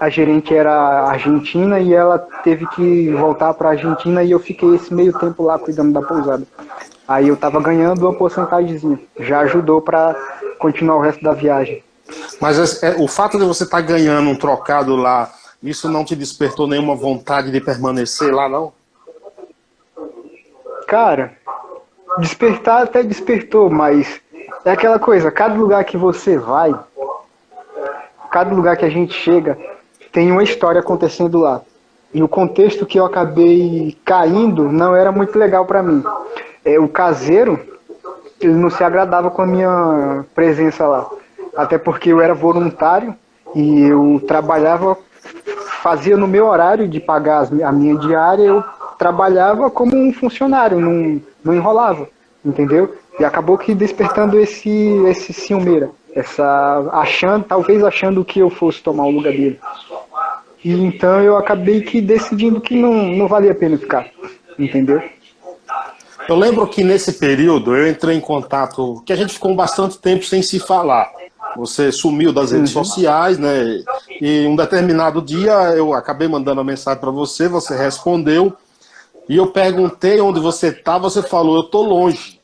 A, 0.00 0.08
gerente 0.08 0.54
era 0.54 1.08
argentina 1.08 1.80
e 1.80 1.92
ela 1.92 2.18
teve 2.18 2.66
que 2.68 3.10
voltar 3.12 3.52
para 3.54 3.68
a 3.68 3.72
Argentina 3.72 4.22
e 4.22 4.30
eu 4.30 4.38
fiquei 4.38 4.74
esse 4.74 4.92
meio 4.94 5.12
tempo 5.18 5.42
lá 5.42 5.58
cuidando 5.58 5.92
da 5.92 6.02
pousada. 6.02 6.44
Aí 7.06 7.28
eu 7.28 7.36
tava 7.36 7.60
ganhando 7.60 8.02
uma 8.02 8.14
porcentagemzinha. 8.14 8.98
Já 9.18 9.40
ajudou 9.40 9.80
para 9.80 10.14
continuar 10.58 10.96
o 10.96 11.00
resto 11.00 11.22
da 11.22 11.32
viagem. 11.32 11.82
Mas 12.40 12.82
é, 12.82 12.96
o 12.98 13.08
fato 13.08 13.38
de 13.38 13.44
você 13.44 13.64
estar 13.64 13.78
tá 13.78 13.82
ganhando 13.82 14.28
um 14.28 14.36
trocado 14.36 14.94
lá, 14.94 15.30
isso 15.62 15.88
não 15.88 16.04
te 16.04 16.14
despertou 16.14 16.66
nenhuma 16.66 16.94
vontade 16.94 17.50
de 17.50 17.60
permanecer 17.60 18.32
lá, 18.32 18.48
não? 18.48 18.72
Cara, 20.86 21.36
despertar 22.18 22.82
até 22.82 23.02
despertou, 23.02 23.68
mas 23.68 24.20
é 24.64 24.70
aquela 24.70 24.98
coisa, 24.98 25.30
cada 25.30 25.54
lugar 25.54 25.84
que 25.84 25.96
você 25.96 26.38
vai, 26.38 26.74
cada 28.30 28.54
lugar 28.54 28.76
que 28.76 28.84
a 28.84 28.90
gente 28.90 29.12
chega, 29.12 29.58
tem 30.12 30.30
uma 30.32 30.42
história 30.42 30.80
acontecendo 30.80 31.38
lá. 31.38 31.62
E 32.12 32.22
o 32.22 32.28
contexto 32.28 32.86
que 32.86 32.98
eu 32.98 33.04
acabei 33.04 33.96
caindo 34.04 34.64
não 34.72 34.96
era 34.96 35.12
muito 35.12 35.38
legal 35.38 35.66
para 35.66 35.82
mim. 35.82 36.02
É, 36.64 36.78
o 36.78 36.88
caseiro, 36.88 37.60
ele 38.40 38.54
não 38.54 38.70
se 38.70 38.82
agradava 38.82 39.30
com 39.30 39.42
a 39.42 39.46
minha 39.46 40.24
presença 40.34 40.86
lá. 40.86 41.08
Até 41.56 41.76
porque 41.76 42.10
eu 42.10 42.20
era 42.20 42.34
voluntário 42.34 43.14
e 43.54 43.82
eu 43.82 44.22
trabalhava, 44.26 44.96
fazia 45.82 46.16
no 46.16 46.26
meu 46.26 46.46
horário 46.46 46.88
de 46.88 47.00
pagar 47.00 47.48
a 47.64 47.72
minha 47.72 47.96
diária, 47.96 48.44
eu 48.44 48.64
trabalhava 48.98 49.70
como 49.70 49.96
um 49.96 50.12
funcionário, 50.12 50.80
não, 50.80 51.20
não 51.44 51.54
enrolava, 51.54 52.08
entendeu? 52.44 52.94
E 53.18 53.24
acabou 53.24 53.58
que 53.58 53.74
despertando 53.74 54.38
esse, 54.38 54.70
esse 55.06 55.32
ciumeira, 55.32 55.90
essa, 56.14 56.88
achando, 56.92 57.44
talvez 57.44 57.82
achando 57.84 58.24
que 58.24 58.40
eu 58.40 58.50
fosse 58.50 58.82
tomar 58.82 59.04
o 59.04 59.10
lugar 59.10 59.32
dele. 59.32 59.58
E 60.64 60.72
então 60.72 61.22
eu 61.22 61.36
acabei 61.36 61.80
que 61.82 62.00
decidindo 62.00 62.60
que 62.60 62.74
não, 62.74 62.92
não 62.92 63.28
valia 63.28 63.52
a 63.52 63.54
pena 63.54 63.78
ficar, 63.78 64.10
entendeu? 64.58 65.02
Eu 66.28 66.36
lembro 66.36 66.66
que 66.66 66.84
nesse 66.84 67.14
período 67.14 67.74
eu 67.74 67.88
entrei 67.88 68.16
em 68.16 68.20
contato, 68.20 69.02
que 69.06 69.12
a 69.12 69.16
gente 69.16 69.32
ficou 69.32 69.54
bastante 69.54 69.96
tempo 69.98 70.24
sem 70.24 70.42
se 70.42 70.58
falar. 70.58 71.10
Você 71.56 71.90
sumiu 71.90 72.32
das 72.32 72.52
redes 72.52 72.74
uhum. 72.74 72.84
sociais, 72.84 73.38
né? 73.38 73.82
E 74.20 74.46
um 74.46 74.54
determinado 74.54 75.22
dia 75.22 75.52
eu 75.74 75.94
acabei 75.94 76.28
mandando 76.28 76.60
uma 76.60 76.70
mensagem 76.70 77.00
para 77.00 77.10
você, 77.10 77.48
você 77.48 77.74
respondeu. 77.76 78.52
E 79.28 79.36
eu 79.36 79.46
perguntei 79.48 80.20
onde 80.20 80.40
você 80.40 80.70
tá, 80.70 80.98
você 80.98 81.22
falou, 81.22 81.56
eu 81.56 81.64
tô 81.64 81.82
longe. 81.82 82.37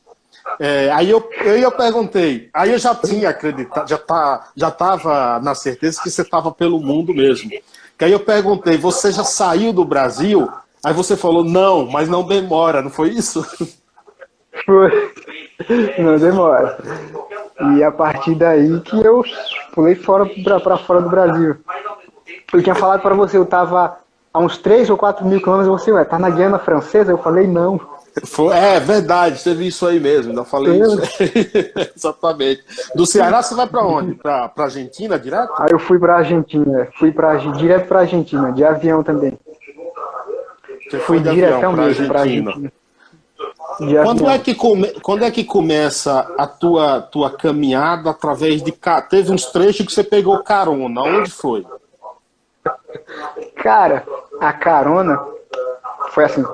É, 0.59 0.91
aí 0.93 1.11
eu, 1.11 1.29
eu, 1.41 1.57
eu 1.57 1.73
perguntei, 1.73 2.49
aí 2.53 2.71
eu 2.71 2.79
já 2.79 2.95
tinha 2.95 3.31
acreditado, 3.31 3.89
já, 3.89 3.99
tá, 3.99 4.49
já 4.55 4.71
tava 4.71 5.41
na 5.41 5.55
certeza 5.55 6.01
que 6.03 6.11
você 6.11 6.23
estava 6.23 6.53
pelo 6.53 6.81
mundo 6.81 7.15
mesmo. 7.15 7.51
Que 7.99 8.05
aí 8.05 8.13
eu 8.13 8.21
perguntei, 8.21 8.77
você 8.77 9.11
já 9.11 9.25
saiu 9.25 9.73
do 9.73 9.85
Brasil? 9.85 10.49
Aí 10.85 10.93
você 10.93 11.17
falou, 11.17 11.43
não, 11.43 11.87
mas 11.87 12.09
não 12.09 12.27
demora, 12.27 12.83
não 12.83 12.91
foi 12.91 13.11
isso? 13.11 13.45
Foi. 14.65 15.13
Não 15.99 16.17
demora. 16.17 16.79
E 17.77 17.83
a 17.83 17.91
partir 17.91 18.35
daí 18.35 18.81
que 18.81 18.97
eu 18.97 19.25
pulei 19.73 19.95
fora 19.95 20.29
para 20.61 20.77
fora 20.77 21.01
do 21.01 21.09
Brasil. 21.09 21.57
Eu 22.53 22.63
tinha 22.63 22.75
falado 22.75 23.01
para 23.01 23.15
você, 23.15 23.37
eu 23.37 23.47
tava 23.47 23.99
a 24.33 24.39
uns 24.39 24.59
3 24.59 24.91
ou 24.91 24.97
4 24.97 25.25
mil 25.25 25.41
quilômetros, 25.41 25.81
você, 25.81 25.93
ué, 25.93 26.05
tá 26.05 26.19
na 26.19 26.31
Guiana 26.31 26.59
Francesa? 26.59 27.13
Eu 27.13 27.19
falei, 27.19 27.47
não. 27.47 27.81
Foi, 28.23 28.57
é 28.57 28.79
verdade, 28.79 29.43
teve 29.43 29.67
isso 29.67 29.85
aí 29.87 29.99
mesmo, 29.99 30.31
ainda 30.31 30.45
falei 30.45 30.81
isso. 30.81 31.01
Exatamente. 31.97 32.63
Do 32.95 33.05
Ceará 33.05 33.43
você 33.43 33.55
vai 33.55 33.67
para 33.67 33.85
onde? 33.85 34.15
Para 34.15 34.53
Argentina 34.57 35.19
direto? 35.19 35.53
Aí 35.59 35.73
eu 35.73 35.81
fui 35.81 35.99
para 35.99 36.19
Argentina, 36.19 36.89
fui 36.97 37.11
pra, 37.11 37.35
direto 37.37 37.89
para 37.89 38.01
Argentina, 38.01 38.53
de 38.53 38.65
avião 38.65 39.03
também. 39.03 39.37
Você 40.89 40.99
fui 41.01 41.19
direto 41.19 41.73
mesmo 41.73 42.07
para 42.07 42.21
Argentina. 42.21 42.73
Quando 44.05 44.29
é, 44.29 44.39
que 44.39 44.55
come... 44.55 44.89
Quando 45.01 45.25
é 45.25 45.31
que 45.31 45.43
começa 45.43 46.33
a 46.39 46.47
tua, 46.47 47.01
tua 47.01 47.31
caminhada 47.31 48.11
através 48.11 48.63
de. 48.63 48.73
Teve 49.11 49.33
uns 49.33 49.47
trechos 49.47 49.87
que 49.87 49.93
você 49.93 50.05
pegou 50.05 50.41
carona. 50.45 51.03
Onde 51.03 51.33
foi? 51.33 51.67
Cara, 53.57 54.07
a 54.41 54.53
carona 54.53 55.21
foi 56.11 56.25
assim 56.25 56.45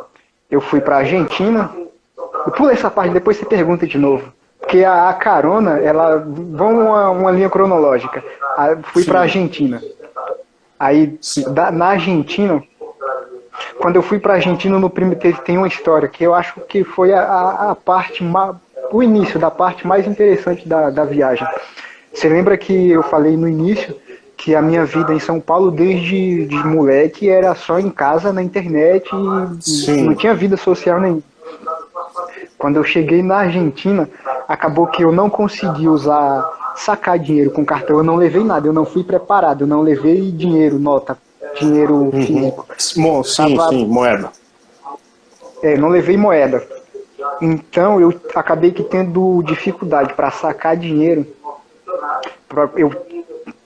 eu 0.51 0.61
fui 0.61 0.81
para 0.81 0.99
Argentina. 0.99 1.71
Eu 2.47 2.53
pula 2.53 2.73
essa 2.73 2.91
parte, 2.91 3.13
depois 3.13 3.37
você 3.37 3.45
pergunta 3.45 3.87
de 3.87 3.99
novo. 3.99 4.33
Porque 4.59 4.85
a, 4.85 5.09
a 5.09 5.15
carona, 5.15 5.79
ela. 5.79 6.19
Vamos 6.19 6.85
uma, 6.85 7.11
uma 7.11 7.31
linha 7.31 7.49
cronológica. 7.49 8.23
A, 8.57 8.77
fui 8.83 9.05
para 9.05 9.21
Argentina. 9.21 9.83
Aí, 10.79 11.19
da, 11.53 11.71
na 11.71 11.89
Argentina, 11.89 12.63
quando 13.79 13.97
eu 13.97 14.03
fui 14.03 14.19
para 14.19 14.35
Argentina, 14.35 14.79
no 14.79 14.91
primeiro 14.91 15.21
teve, 15.21 15.41
tem 15.43 15.59
uma 15.59 15.69
história 15.69 16.09
que 16.09 16.25
eu 16.25 16.35
acho 16.35 16.61
que 16.63 16.85
foi 16.85 17.13
a, 17.13 17.23
a, 17.23 17.71
a 17.71 17.75
parte, 17.75 18.25
o 18.91 19.03
início 19.03 19.39
da 19.39 19.51
parte 19.51 19.87
mais 19.87 20.07
interessante 20.07 20.67
da, 20.69 20.91
da 20.91 21.05
viagem. 21.05 21.47
Você 22.13 22.29
lembra 22.29 22.57
que 22.57 22.91
eu 22.91 23.03
falei 23.03 23.37
no 23.37 23.49
início 23.49 23.95
que 24.41 24.55
a 24.55 24.63
minha 24.63 24.87
vida 24.87 25.13
em 25.13 25.21
São 25.21 25.39
Paulo 25.39 25.71
desde 25.71 26.47
de 26.47 26.67
moleque 26.67 27.29
era 27.29 27.55
só 27.55 27.79
em 27.79 27.91
casa, 27.91 28.33
na 28.33 28.43
internet, 28.43 29.07
e 29.15 30.03
não 30.03 30.15
tinha 30.15 30.35
vida 30.35 30.57
social 30.57 30.99
nenhuma. 30.99 31.23
Quando 32.57 32.77
eu 32.77 32.85
cheguei 32.85 33.23
na 33.23 33.37
Argentina, 33.37 34.09
acabou 34.49 34.87
que 34.87 35.05
eu 35.05 35.13
não 35.13 35.29
consegui 35.29 35.87
usar, 35.87 36.73
sacar 36.75 37.19
dinheiro 37.19 37.51
com 37.51 37.67
cartão, 37.67 37.99
eu 37.99 38.03
não 38.03 38.17
levei 38.17 38.43
nada, 38.43 38.67
eu 38.67 38.73
não 38.73 38.87
fui 38.87 39.05
preparado, 39.05 39.65
eu 39.65 39.67
não 39.67 39.83
levei 39.83 40.33
dinheiro, 40.33 40.79
nota, 40.79 41.19
dinheiro 41.59 41.95
uhum. 41.95 42.11
físico. 42.11 42.67
Sim, 42.79 43.57
Tava... 43.57 43.69
sim, 43.69 43.87
moeda. 43.87 44.33
É, 45.63 45.77
não 45.77 45.89
levei 45.89 46.17
moeda. 46.17 46.67
Então 47.43 48.01
eu 48.01 48.19
acabei 48.35 48.71
que 48.71 48.83
tendo 48.83 49.43
dificuldade 49.43 50.15
para 50.15 50.31
sacar 50.31 50.79
dinheiro. 50.79 51.27
Eu 52.75 52.91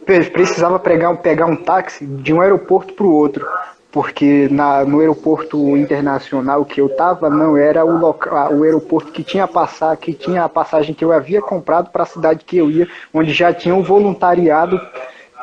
precisava 0.05 0.79
pegar, 0.79 1.15
pegar 1.17 1.47
um 1.47 1.57
táxi 1.57 2.07
de 2.07 2.33
um 2.33 2.41
aeroporto 2.41 2.95
para 2.95 3.07
o 3.07 3.13
outro, 3.13 3.47
porque 3.91 4.49
na, 4.51 4.85
no 4.85 5.01
aeroporto 5.01 5.77
internacional 5.77 6.65
que 6.65 6.81
eu 6.81 6.87
estava 6.87 7.31
não 7.31 7.57
era 7.57 7.85
o, 7.85 7.99
local, 7.99 8.53
o 8.53 8.65
aeroporto 8.65 9.13
que 9.13 9.23
tinha, 9.23 9.47
passar, 9.47 9.97
que 9.97 10.13
tinha 10.13 10.45
a 10.45 10.49
passagem 10.49 10.95
que 10.95 11.05
eu 11.05 11.13
havia 11.13 11.41
comprado 11.41 11.91
para 11.91 12.03
a 12.03 12.07
cidade 12.07 12.45
que 12.45 12.57
eu 12.57 12.71
ia, 12.71 12.89
onde 13.13 13.33
já 13.33 13.53
tinha 13.53 13.75
um 13.75 13.83
voluntariado, 13.83 14.81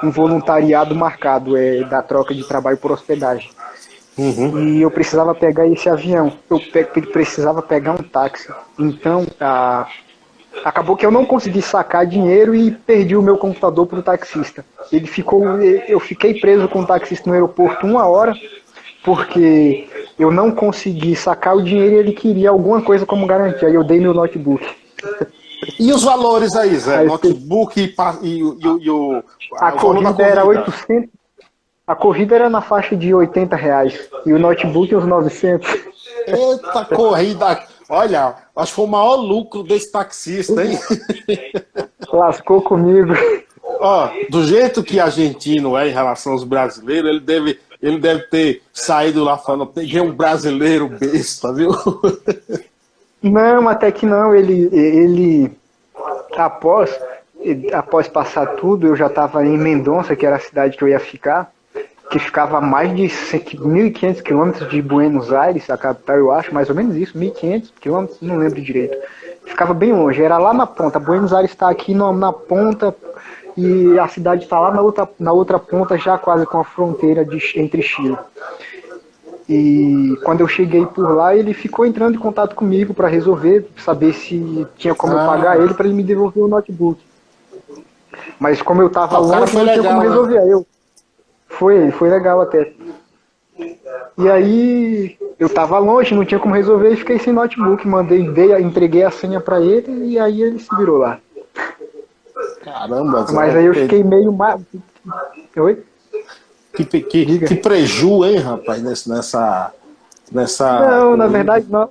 um 0.03 0.11
voluntariado 0.11 0.93
marcado 0.93 1.55
é, 1.55 1.83
da 1.85 2.01
troca 2.01 2.33
de 2.33 2.45
trabalho 2.47 2.77
por 2.77 2.91
hospedagem. 2.91 3.49
Uhum. 4.17 4.59
E 4.59 4.81
eu 4.81 4.91
precisava 4.91 5.33
pegar 5.33 5.65
esse 5.67 5.87
avião, 5.87 6.33
eu 6.49 6.59
pe 6.59 6.83
precisava 7.03 7.61
pegar 7.61 7.93
um 7.93 8.03
táxi. 8.03 8.53
Então, 8.77 9.25
a, 9.39 9.87
acabou 10.63 10.95
que 10.95 11.05
eu 11.05 11.11
não 11.11 11.25
consegui 11.25 11.61
sacar 11.61 12.05
dinheiro 12.05 12.53
e 12.53 12.71
perdi 12.71 13.15
o 13.15 13.21
meu 13.21 13.37
computador 13.37 13.87
para 13.87 13.99
o 13.99 14.03
taxista. 14.03 14.65
Ele 14.91 15.07
ficou, 15.07 15.43
eu 15.61 15.99
fiquei 15.99 16.39
preso 16.39 16.67
com 16.67 16.81
o 16.81 16.85
taxista 16.85 17.29
no 17.29 17.33
aeroporto 17.33 17.85
uma 17.85 18.05
hora 18.05 18.33
porque 19.03 19.87
eu 20.19 20.31
não 20.31 20.51
consegui 20.51 21.15
sacar 21.15 21.55
o 21.55 21.63
dinheiro 21.63 21.95
e 21.95 21.97
ele 21.97 22.13
queria 22.13 22.49
alguma 22.49 22.81
coisa 22.81 23.05
como 23.05 23.25
garantia. 23.25 23.67
Aí 23.67 23.75
eu 23.75 23.83
dei 23.83 23.99
meu 23.99 24.13
notebook. 24.13 24.65
E 25.79 25.91
os 25.91 26.03
valores 26.03 26.55
aí, 26.55 26.75
Zé? 26.75 26.99
Aí, 26.99 27.07
notebook 27.07 27.79
e, 27.79 27.95
e, 28.21 28.41
e, 28.41 28.83
e 28.83 28.89
o. 28.89 29.23
A 29.59 29.71
corrida, 29.71 30.13
corrida 30.13 30.23
era 30.23 30.45
800. 30.45 31.09
A 31.85 31.95
corrida 31.95 32.35
era 32.35 32.49
na 32.49 32.61
faixa 32.61 32.95
de 32.95 33.13
80 33.13 33.55
reais. 33.55 34.09
E 34.25 34.33
o 34.33 34.39
notebook 34.39 34.95
uns 34.95 35.05
900. 35.05 35.67
Eita, 36.27 36.85
corrida. 36.85 37.63
Olha, 37.93 38.35
acho 38.55 38.71
que 38.71 38.75
foi 38.77 38.85
o 38.85 38.87
maior 38.87 39.15
lucro 39.15 39.63
desse 39.63 39.91
taxista, 39.91 40.63
hein? 40.63 40.79
Lascou 42.09 42.61
comigo. 42.61 43.11
Ó, 43.81 44.09
do 44.29 44.45
jeito 44.47 44.81
que 44.81 44.97
argentino 44.97 45.77
é 45.77 45.89
em 45.89 45.91
relação 45.91 46.31
aos 46.31 46.45
brasileiros, 46.45 47.09
ele 47.09 47.19
deve, 47.19 47.59
ele 47.81 47.99
deve 47.99 48.21
ter 48.27 48.61
saído 48.71 49.25
lá 49.25 49.37
falando, 49.37 49.67
peguei 49.67 49.99
um 49.99 50.13
brasileiro 50.13 50.87
besta, 50.87 51.51
viu? 51.51 51.71
Não, 53.21 53.67
até 53.67 53.91
que 53.91 54.05
não, 54.05 54.33
ele, 54.33 54.69
ele 54.71 55.51
após, 56.37 56.97
após 57.73 58.07
passar 58.07 58.55
tudo, 58.55 58.87
eu 58.87 58.95
já 58.95 59.07
estava 59.07 59.45
em 59.45 59.57
Mendonça, 59.57 60.15
que 60.15 60.25
era 60.25 60.37
a 60.37 60.39
cidade 60.39 60.77
que 60.77 60.83
eu 60.85 60.87
ia 60.87 60.99
ficar, 60.99 61.51
que 62.11 62.19
ficava 62.19 62.57
a 62.57 62.61
mais 62.61 62.93
de 62.93 63.03
1.500 63.03 64.21
quilômetros 64.21 64.69
de 64.69 64.81
Buenos 64.81 65.31
Aires, 65.31 65.69
a 65.69 65.77
capital, 65.77 66.17
eu 66.17 66.29
acho, 66.29 66.53
mais 66.53 66.69
ou 66.69 66.75
menos 66.75 66.97
isso, 66.97 67.17
1.500 67.17 67.71
quilômetros, 67.79 68.21
não 68.21 68.35
lembro 68.35 68.61
direito. 68.61 68.97
Ficava 69.45 69.73
bem 69.73 69.93
longe, 69.93 70.21
era 70.21 70.37
lá 70.37 70.53
na 70.53 70.67
ponta. 70.67 70.99
Buenos 70.99 71.31
Aires 71.33 71.51
está 71.51 71.69
aqui 71.69 71.93
no, 71.93 72.11
na 72.11 72.33
ponta 72.33 72.93
e 73.55 73.97
a 73.97 74.09
cidade 74.09 74.43
está 74.43 74.59
lá 74.59 74.71
na 74.71 74.81
outra, 74.81 75.09
na 75.17 75.31
outra 75.31 75.57
ponta, 75.57 75.97
já 75.97 76.17
quase 76.17 76.45
com 76.45 76.59
a 76.59 76.65
fronteira 76.65 77.23
de, 77.23 77.39
entre 77.55 77.81
Chile. 77.81 78.17
E 79.47 80.13
quando 80.25 80.41
eu 80.41 80.49
cheguei 80.49 80.85
por 80.85 81.15
lá, 81.15 81.33
ele 81.33 81.53
ficou 81.53 81.85
entrando 81.85 82.15
em 82.15 82.19
contato 82.19 82.55
comigo 82.55 82.93
para 82.93 83.07
resolver, 83.07 83.69
saber 83.77 84.11
se 84.13 84.67
tinha 84.75 84.93
como 84.93 85.17
ah. 85.17 85.25
pagar 85.25 85.61
ele 85.61 85.73
para 85.73 85.85
ele 85.85 85.95
me 85.95 86.03
devolver 86.03 86.43
o 86.43 86.47
notebook. 86.49 87.01
Mas 88.37 88.61
como 88.61 88.81
eu 88.81 88.89
tava 88.89 89.15
ah, 89.15 89.19
longe, 89.19 89.55
não 89.55 89.65
tinha 89.65 89.83
como 89.83 89.99
né? 89.99 90.07
resolver. 90.09 90.37
Aí 90.37 90.49
eu 90.49 90.67
foi, 91.51 91.91
foi 91.91 92.09
legal 92.09 92.41
até. 92.41 92.73
E 94.17 94.29
aí 94.29 95.17
eu 95.39 95.49
tava 95.49 95.77
longe, 95.79 96.15
não 96.15 96.25
tinha 96.25 96.39
como 96.39 96.55
resolver 96.55 96.91
e 96.91 96.97
fiquei 96.97 97.19
sem 97.19 97.33
notebook, 97.33 97.87
mandei, 97.87 98.29
dei, 98.29 98.53
entreguei 98.59 99.03
a 99.03 99.11
senha 99.11 99.39
para 99.39 99.61
ele 99.61 100.05
e 100.05 100.19
aí 100.19 100.41
ele 100.41 100.59
se 100.59 100.75
virou 100.75 100.97
lá. 100.97 101.19
Caramba, 102.63 103.25
Mas 103.31 103.55
aí 103.55 103.65
eu 103.65 103.73
fiquei 103.73 104.03
meio 104.03 104.31
mais. 104.31 104.61
Oi? 105.57 105.83
Que, 106.73 106.85
que, 106.85 107.39
que 107.39 107.55
preju, 107.55 108.23
hein, 108.23 108.37
rapaz, 108.37 108.81
nessa, 109.05 109.73
nessa. 110.31 110.79
Não, 110.79 111.17
na 111.17 111.27
verdade 111.27 111.65
não. 111.69 111.89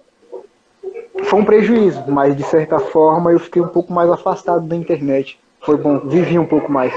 Foi 1.25 1.41
um 1.41 1.45
prejuízo, 1.45 2.03
mas 2.09 2.37
de 2.37 2.43
certa 2.45 2.79
forma 2.79 3.31
eu 3.31 3.39
fiquei 3.39 3.61
um 3.61 3.69
pouco 3.69 3.93
mais 3.93 4.11
afastado 4.11 4.67
da 4.67 4.75
internet. 4.75 5.39
Foi 5.61 5.77
bom, 5.77 5.99
vivi 5.99 6.39
um 6.39 6.47
pouco 6.47 6.73
mais. 6.73 6.93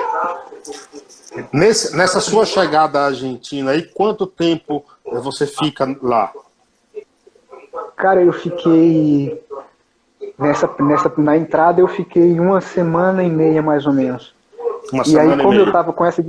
Nesse, 1.51 1.95
nessa 1.95 2.19
sua 2.19 2.45
chegada 2.45 2.99
à 2.99 3.05
Argentina, 3.05 3.71
aí 3.71 3.83
quanto 3.83 4.27
tempo 4.27 4.85
você 5.05 5.47
fica 5.47 5.87
lá? 6.01 6.31
Cara, 7.95 8.21
eu 8.21 8.33
fiquei 8.33 9.41
nessa, 10.37 10.69
nessa 10.79 11.11
na 11.17 11.37
entrada 11.37 11.81
eu 11.81 11.87
fiquei 11.87 12.39
uma 12.39 12.61
semana 12.61 13.23
e 13.23 13.29
meia 13.29 13.61
mais 13.61 13.85
ou 13.85 13.93
menos. 13.93 14.33
Uma 14.91 15.03
e 15.07 15.17
aí 15.17 15.37
como 15.37 15.53
eu 15.53 15.71
tava 15.71 15.93
com 15.93 16.05
essa 16.05 16.23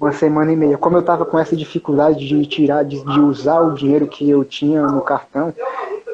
uma 0.00 0.12
semana 0.12 0.52
e 0.52 0.56
meia, 0.56 0.78
como 0.78 0.96
eu 0.96 1.02
tava 1.02 1.24
com 1.24 1.38
essa 1.38 1.56
dificuldade 1.56 2.26
de 2.26 2.46
tirar 2.46 2.84
de, 2.84 3.02
de 3.02 3.20
usar 3.20 3.60
o 3.60 3.74
dinheiro 3.74 4.06
que 4.06 4.28
eu 4.28 4.44
tinha 4.44 4.86
no 4.86 5.00
cartão, 5.00 5.52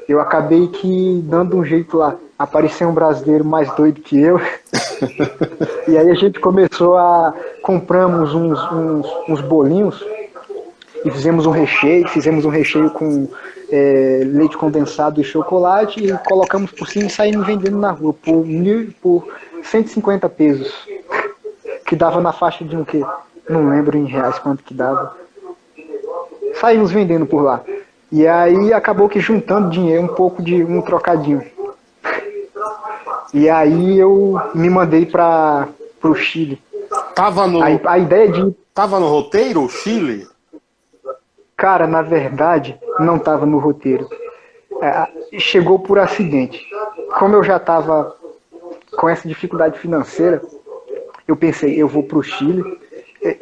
eu 0.08 0.20
acabei 0.20 0.68
que 0.68 1.20
dando 1.24 1.56
um 1.56 1.64
jeito 1.64 1.96
lá. 1.96 2.16
Apareceu 2.38 2.88
um 2.88 2.94
brasileiro 2.94 3.44
mais 3.44 3.72
doido 3.74 4.00
que 4.00 4.20
eu. 4.20 4.40
e 5.88 5.96
aí 5.96 6.10
a 6.10 6.14
gente 6.14 6.40
começou 6.40 6.96
a. 6.96 7.34
Compramos 7.62 8.34
uns, 8.34 8.60
uns, 8.72 9.06
uns 9.28 9.40
bolinhos 9.40 10.04
e 11.04 11.10
fizemos 11.10 11.46
um 11.46 11.50
recheio, 11.50 12.08
fizemos 12.08 12.44
um 12.44 12.48
recheio 12.48 12.90
com 12.90 13.28
é, 13.70 14.22
leite 14.24 14.56
condensado 14.56 15.20
e 15.20 15.24
chocolate 15.24 16.04
e 16.04 16.12
colocamos 16.26 16.70
por 16.70 16.88
cima 16.88 17.06
e 17.06 17.10
saímos 17.10 17.46
vendendo 17.46 17.78
na 17.78 17.90
rua 17.90 18.14
por, 18.14 18.44
mil, 18.44 18.92
por 19.02 19.26
150 19.62 20.28
pesos. 20.28 20.72
Que 21.86 21.94
dava 21.94 22.18
na 22.18 22.32
faixa 22.32 22.64
de 22.64 22.74
um 22.74 22.82
quê? 22.82 23.04
Não 23.46 23.68
lembro 23.68 23.98
em 23.98 24.06
reais 24.06 24.38
quanto 24.38 24.64
que 24.64 24.72
dava. 24.72 25.14
Saímos 26.58 26.90
vendendo 26.90 27.26
por 27.26 27.42
lá. 27.42 27.62
E 28.12 28.26
aí 28.26 28.72
acabou 28.72 29.08
que 29.08 29.20
juntando 29.20 29.70
dinheiro, 29.70 30.02
um 30.02 30.08
pouco 30.08 30.42
de 30.42 30.62
um 30.62 30.80
trocadinho. 30.80 31.42
E 33.32 33.50
aí 33.50 33.98
eu 33.98 34.40
me 34.54 34.70
mandei 34.70 35.06
para 35.06 35.68
o 36.02 36.14
Chile. 36.14 36.62
Tava 37.14 37.46
no, 37.46 37.62
a, 37.62 37.66
a 37.92 37.98
ideia 37.98 38.28
de. 38.28 38.54
Tava 38.72 39.00
no 39.00 39.08
roteiro 39.08 39.62
o 39.62 39.68
Chile? 39.68 40.26
Cara, 41.56 41.86
na 41.86 42.02
verdade, 42.02 42.78
não 42.98 43.18
tava 43.18 43.46
no 43.46 43.58
roteiro. 43.58 44.08
É, 44.82 45.38
chegou 45.38 45.78
por 45.78 45.98
acidente. 45.98 46.60
Como 47.18 47.36
eu 47.36 47.42
já 47.42 47.58
tava 47.58 48.14
com 48.96 49.08
essa 49.08 49.26
dificuldade 49.26 49.78
financeira, 49.78 50.42
eu 51.26 51.36
pensei, 51.36 51.80
eu 51.80 51.88
vou 51.88 52.02
para 52.02 52.18
o 52.18 52.22
Chile. 52.22 52.62
É, 53.22 53.36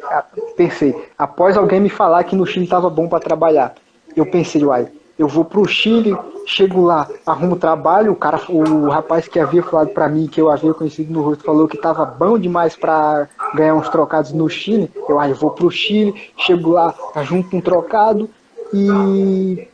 pensei, 0.55 0.95
após 1.17 1.57
alguém 1.57 1.79
me 1.79 1.89
falar 1.89 2.23
que 2.23 2.35
no 2.35 2.45
Chile 2.45 2.65
estava 2.65 2.89
bom 2.89 3.07
para 3.07 3.19
trabalhar, 3.19 3.75
eu 4.15 4.25
pensei, 4.25 4.63
uai, 4.63 4.87
eu 5.17 5.27
vou 5.27 5.45
pro 5.45 5.67
Chile, 5.67 6.17
chego 6.45 6.83
lá, 6.83 7.07
arrumo 7.25 7.55
trabalho, 7.55 8.11
o 8.11 8.15
cara, 8.15 8.41
o 8.49 8.89
rapaz 8.89 9.27
que 9.27 9.39
havia 9.39 9.61
falado 9.63 9.89
para 9.89 10.09
mim, 10.09 10.27
que 10.27 10.41
eu 10.41 10.49
havia 10.49 10.73
conhecido 10.73 11.13
no 11.13 11.21
rosto, 11.21 11.43
falou 11.43 11.67
que 11.67 11.77
tava 11.77 12.03
bom 12.05 12.37
demais 12.37 12.75
para 12.75 13.27
ganhar 13.53 13.75
uns 13.75 13.89
trocados 13.89 14.33
no 14.33 14.49
Chile. 14.49 14.89
Eu, 15.07 15.19
aí, 15.19 15.31
eu 15.31 15.35
vou 15.35 15.51
pro 15.51 15.69
Chile, 15.69 16.13
chego 16.37 16.71
lá, 16.71 16.93
junto 17.23 17.55
um 17.55 17.61
trocado 17.61 18.29
e 18.73 19.67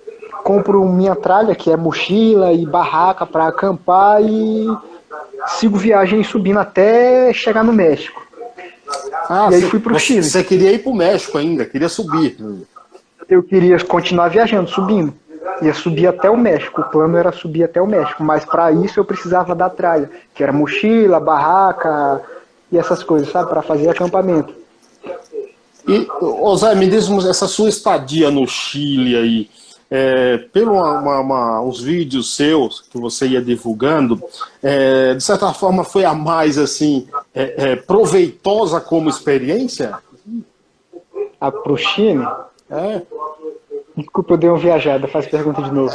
compro 0.43 0.86
minha 0.86 1.15
tralha, 1.15 1.56
que 1.56 1.71
é 1.71 1.78
mochila 1.78 2.52
e 2.52 2.65
barraca 2.65 3.25
para 3.25 3.47
acampar 3.47 4.21
e 4.21 4.67
sigo 5.47 5.78
viagem 5.78 6.23
subindo 6.23 6.60
até 6.60 7.32
chegar 7.34 7.63
no 7.63 7.71
México. 7.71 8.21
Ah, 9.30 9.49
e 9.52 9.56
aí 9.56 9.62
fui 9.62 9.80
pro 9.80 9.97
Chile. 9.99 10.23
Você 10.23 10.43
queria 10.43 10.71
ir 10.71 10.80
pro 10.80 10.93
México 10.93 11.38
ainda, 11.38 11.65
queria 11.65 11.88
subir 11.88 12.38
eu 13.30 13.44
queria 13.44 13.78
continuar 13.86 14.30
viajando, 14.30 14.70
subindo. 14.70 15.13
Ia 15.62 15.74
subir 15.74 16.08
até 16.08 16.30
o 16.30 16.38
México. 16.38 16.82
O 16.82 16.86
plano 16.86 17.18
era 17.18 17.32
subir 17.32 17.63
até 17.63 17.82
o 17.82 17.88
México. 17.88 18.24
Mas 18.24 18.44
para 18.44 18.72
isso 18.72 19.00
eu 19.00 19.06
precisava 19.06 19.54
da 19.54 19.70
tralha, 19.70 20.10
que 20.34 20.42
era 20.42 20.52
mochila, 20.52 21.20
barraca 21.20 22.22
e 22.72 22.78
essas 22.78 23.04
coisas, 23.04 23.32
sabe? 23.32 23.50
Para 23.50 23.62
fazer 23.62 23.89
acampamento. 23.89 24.54
E, 25.88 26.08
Zé, 26.58 26.76
me 26.76 26.88
diz 26.88 27.10
essa 27.26 27.48
sua 27.48 27.70
estadia 27.70 28.30
no 28.30 28.48
Chile 28.48 29.15
aí. 29.15 29.50
É, 29.92 30.38
pelo 30.54 30.74
uma, 30.74 31.20
uma, 31.20 31.62
uns 31.62 31.82
vídeos 31.82 32.36
seus 32.36 32.82
que 32.82 33.00
você 33.00 33.28
ia 33.28 33.42
divulgando, 33.42 34.22
é, 34.62 35.15
de 35.15 35.24
certa 35.24 35.52
forma 35.52 35.84
foi 35.84 36.06
a 36.06 36.13
mais 36.13 36.60
assim 36.60 37.08
é, 37.34 37.72
é 37.72 37.76
proveitosa 37.76 38.80
como 38.80 39.10
experiência? 39.10 39.98
A 41.42 41.52
pro 41.52 41.76
Chile? 41.76 42.24
É. 42.70 43.02
Desculpa, 43.98 44.34
eu 44.34 44.38
dei 44.38 44.50
uma 44.50 44.58
viajada, 44.58 45.08
faz 45.08 45.28
pergunta 45.28 45.62
de 45.62 45.72
novo. 45.72 45.94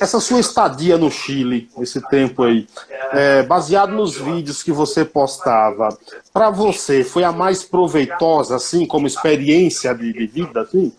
Essa 0.00 0.20
sua 0.20 0.38
estadia 0.38 0.96
no 0.96 1.10
Chile, 1.10 1.68
esse 1.78 2.00
tempo 2.08 2.44
aí, 2.44 2.66
é, 3.12 3.42
baseado 3.42 3.92
nos 3.92 4.16
vídeos 4.16 4.62
que 4.62 4.70
você 4.70 5.04
postava, 5.04 5.88
para 6.32 6.50
você 6.50 7.02
foi 7.02 7.24
a 7.24 7.32
mais 7.32 7.64
proveitosa, 7.64 8.56
assim, 8.56 8.86
como 8.86 9.06
experiência 9.06 9.92
de, 9.94 10.12
de 10.12 10.26
vida, 10.26 10.60
assim? 10.60 10.92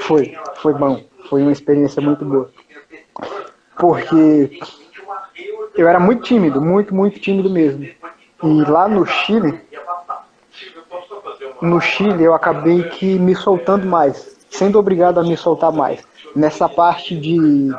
Foi, 0.00 0.36
foi 0.56 0.74
bom. 0.74 1.02
Foi 1.28 1.42
uma 1.42 1.52
experiência 1.52 2.02
muito 2.02 2.24
boa. 2.24 2.50
Porque 3.78 4.58
eu 5.74 5.88
era 5.88 5.98
muito 5.98 6.22
tímido, 6.24 6.60
muito, 6.60 6.94
muito 6.94 7.18
tímido 7.18 7.48
mesmo. 7.48 7.84
E 8.42 8.62
lá 8.68 8.88
no 8.88 9.06
Chile, 9.06 9.60
no 11.60 11.80
Chile 11.80 12.24
eu 12.24 12.34
acabei 12.34 12.84
que 12.84 13.18
me 13.18 13.34
soltando 13.34 13.86
mais, 13.86 14.36
sendo 14.50 14.78
obrigado 14.78 15.18
a 15.20 15.22
me 15.22 15.36
soltar 15.36 15.72
mais. 15.72 16.00
Nessa 16.34 16.68
parte 16.68 17.16
de 17.16 17.70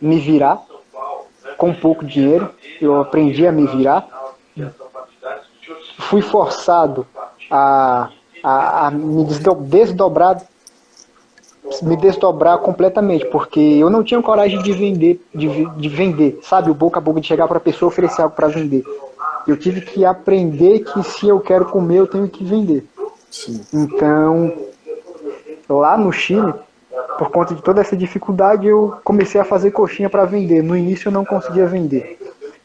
me 0.00 0.18
virar 0.18 0.60
com 1.56 1.72
pouco 1.72 2.04
dinheiro, 2.04 2.50
eu 2.80 3.00
aprendi 3.00 3.46
a 3.46 3.52
me 3.52 3.66
virar. 3.66 4.06
Fui 5.98 6.20
forçado 6.20 7.06
a, 7.50 8.10
a, 8.42 8.86
a 8.86 8.90
me 8.90 9.24
desdobrar 9.24 10.42
me 11.80 11.96
desdobrar 11.96 12.58
completamente, 12.58 13.24
porque 13.26 13.60
eu 13.60 13.88
não 13.88 14.02
tinha 14.02 14.20
coragem 14.20 14.60
de 14.62 14.72
vender, 14.72 15.24
de, 15.34 15.64
de 15.64 15.88
vender, 15.88 16.38
sabe, 16.42 16.70
o 16.70 16.74
boca 16.74 16.98
a 16.98 17.00
boca 17.00 17.20
de 17.20 17.26
chegar 17.26 17.46
para 17.48 17.58
a 17.58 17.60
pessoa 17.60 17.88
oferecer 17.88 18.20
algo 18.20 18.34
para 18.34 18.48
vender. 18.48 18.84
Eu 19.46 19.56
tive 19.56 19.80
que 19.80 20.04
aprender 20.04 20.80
que 20.80 21.02
se 21.02 21.28
eu 21.28 21.40
quero 21.40 21.66
comer, 21.66 21.98
eu 21.98 22.06
tenho 22.06 22.28
que 22.28 22.44
vender. 22.44 22.86
Então, 23.72 24.52
lá 25.68 25.96
no 25.96 26.12
Chile, 26.12 26.52
por 27.18 27.30
conta 27.30 27.54
de 27.54 27.62
toda 27.62 27.80
essa 27.80 27.96
dificuldade, 27.96 28.66
eu 28.66 28.96
comecei 29.02 29.40
a 29.40 29.44
fazer 29.44 29.70
coxinha 29.70 30.10
para 30.10 30.24
vender. 30.24 30.62
No 30.62 30.76
início 30.76 31.08
eu 31.08 31.12
não 31.12 31.24
conseguia 31.24 31.66
vender. 31.66 32.18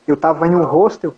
Eu 0.08 0.16
estava 0.16 0.48
em 0.48 0.56
um 0.56 0.64
hostel 0.64 1.14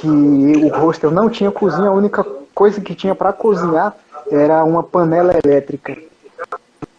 que 0.00 0.08
o 0.08 0.68
hostel 0.78 1.10
não 1.10 1.28
tinha 1.28 1.50
cozinha, 1.50 1.88
a 1.88 1.92
única 1.92 2.24
coisa 2.54 2.80
que 2.80 2.94
tinha 2.94 3.14
para 3.14 3.32
cozinhar 3.32 3.94
era 4.30 4.64
uma 4.64 4.82
panela 4.82 5.32
elétrica. 5.44 5.96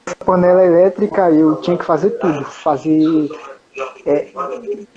Essa 0.05 0.15
panela 0.25 0.63
elétrica 0.65 1.29
eu 1.31 1.55
tinha 1.57 1.77
que 1.77 1.85
fazer 1.85 2.11
tudo, 2.11 2.43
fazer 2.45 3.29
é, 4.05 4.27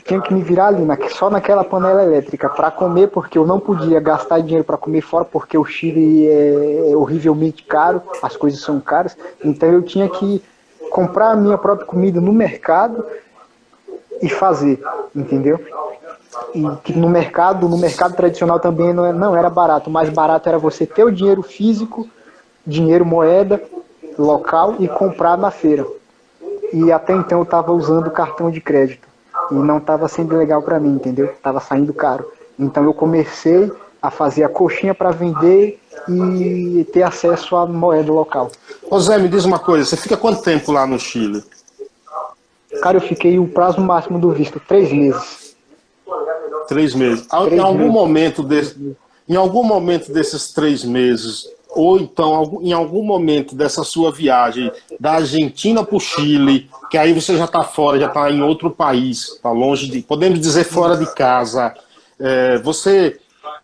tinha 0.04 0.20
que 0.20 0.32
me 0.32 0.42
virar 0.42 0.68
ali, 0.68 0.84
na, 0.84 0.96
só 1.10 1.30
naquela 1.30 1.64
panela 1.64 2.02
elétrica 2.02 2.48
para 2.48 2.70
comer, 2.70 3.08
porque 3.08 3.38
eu 3.38 3.46
não 3.46 3.60
podia 3.60 4.00
gastar 4.00 4.40
dinheiro 4.40 4.64
para 4.64 4.76
comer 4.76 5.00
fora, 5.00 5.24
porque 5.24 5.56
o 5.56 5.64
Chile 5.64 6.26
é, 6.28 6.90
é 6.90 6.96
horrivelmente 6.96 7.62
caro, 7.64 8.02
as 8.22 8.36
coisas 8.36 8.60
são 8.60 8.80
caras. 8.80 9.16
Então 9.44 9.70
eu 9.70 9.82
tinha 9.82 10.08
que 10.08 10.42
comprar 10.90 11.30
a 11.30 11.36
minha 11.36 11.58
própria 11.58 11.86
comida 11.86 12.20
no 12.20 12.32
mercado 12.32 13.04
e 14.20 14.28
fazer, 14.28 14.82
entendeu? 15.14 15.58
E 16.54 16.64
que 16.82 16.92
no 16.92 17.08
mercado, 17.08 17.68
no 17.68 17.78
mercado 17.78 18.14
tradicional 18.14 18.58
também 18.58 18.92
não, 18.92 19.04
é, 19.04 19.12
não 19.12 19.36
era 19.36 19.50
barato, 19.50 19.90
o 19.90 19.92
mais 19.92 20.08
barato 20.10 20.48
era 20.48 20.58
você 20.58 20.86
ter 20.86 21.04
o 21.04 21.10
dinheiro 21.10 21.42
físico 21.42 22.08
dinheiro, 22.66 23.04
moeda 23.04 23.62
local 24.18 24.76
e 24.78 24.88
comprar 24.88 25.36
na 25.36 25.50
feira. 25.50 25.86
E 26.72 26.90
até 26.90 27.14
então 27.14 27.38
eu 27.38 27.44
estava 27.44 27.72
usando 27.72 28.11
cartão 28.11 28.50
de 28.50 28.61
crédito 28.61 29.06
e 29.50 29.54
não 29.54 29.78
estava 29.78 30.08
sendo 30.08 30.37
legal 30.37 30.62
para 30.62 30.80
mim, 30.80 30.94
entendeu? 30.94 31.32
Tava 31.42 31.61
saindo 31.61 31.92
caro. 31.92 32.30
Então 32.58 32.85
eu 32.85 32.94
comecei 32.94 33.70
a 34.00 34.11
fazer 34.11 34.44
a 34.44 34.48
coxinha 34.48 34.94
para 34.94 35.11
vender 35.11 35.80
e 36.08 36.87
ter 36.92 37.02
acesso 37.02 37.54
à 37.56 37.66
moeda 37.66 38.11
local. 38.11 38.50
Ô 38.90 38.98
Zé, 38.98 39.18
me 39.18 39.28
diz 39.28 39.44
uma 39.44 39.58
coisa, 39.58 39.85
você 39.85 39.96
fica 39.96 40.16
quanto 40.16 40.42
tempo 40.42 40.72
lá 40.72 40.87
no 40.87 40.98
Chile? 40.98 41.44
Cara, 42.82 42.96
eu 42.96 43.00
fiquei 43.00 43.38
o 43.38 43.46
prazo 43.46 43.80
máximo 43.80 44.18
do 44.18 44.30
visto, 44.30 44.61
três 44.61 44.90
meses. 44.90 45.54
Três 46.66 46.94
meses. 46.94 47.26
Três 47.26 47.52
em 47.52 47.58
algum 47.58 47.78
meses. 47.78 47.92
momento 47.92 48.42
desse, 48.42 48.96
em 49.28 49.37
algum 49.37 49.62
momento 49.62 50.12
desses 50.12 50.52
três 50.52 50.85
meses, 50.85 51.46
ou 51.74 51.98
então 51.98 52.61
em 52.62 52.72
algum 52.72 53.02
momento 53.02 53.54
dessa 53.54 53.82
sua 53.82 54.12
viagem 54.12 54.70
da 54.98 55.12
Argentina 55.12 55.85
para 55.85 55.96
o 55.96 56.00
Chile, 56.00 56.68
que 56.90 56.98
aí 56.98 57.12
você 57.12 57.37
já 57.37 57.46
está 57.46 57.62
fora, 57.62 57.98
já 57.98 58.06
está 58.06 58.30
em 58.30 58.42
outro 58.42 58.70
país, 58.70 59.28
está 59.28 59.50
longe 59.50 59.88
de, 59.88 60.02
podemos 60.02 60.40
dizer 60.40 60.64
fora 60.64 60.96
de 60.96 61.12
casa, 61.14 61.74
é, 62.18 62.58
você 62.58 63.18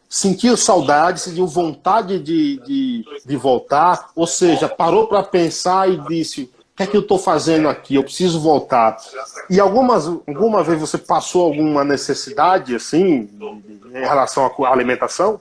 sentiu 0.09 0.57
saudade, 0.57 1.21
sentiu 1.21 1.47
vontade 1.47 2.19
de, 2.19 2.59
de, 2.65 3.05
de 3.27 3.37
voltar, 3.37 4.11
ou 4.17 4.27
seja, 4.27 4.69
parou 4.69 5.07
para 5.07 5.23
pensar 5.23 5.91
e 5.91 5.99
disse, 6.09 6.45
o 6.45 6.77
que 6.79 6.83
é 6.85 6.87
que 6.87 6.97
eu 6.97 7.03
estou 7.03 7.19
fazendo 7.19 7.69
aqui? 7.69 7.97
Eu 7.97 8.05
preciso 8.05 8.41
voltar. 8.41 8.97
E 9.51 9.61
algumas, 9.61 10.07
alguma 10.07 10.63
vez 10.63 10.81
você 10.81 10.97
passou 10.97 11.45
alguma 11.45 11.85
necessidade, 11.85 12.75
assim, 12.75 13.29
em 13.93 14.01
relação 14.01 14.47
à 14.47 14.69
alimentação? 14.73 15.41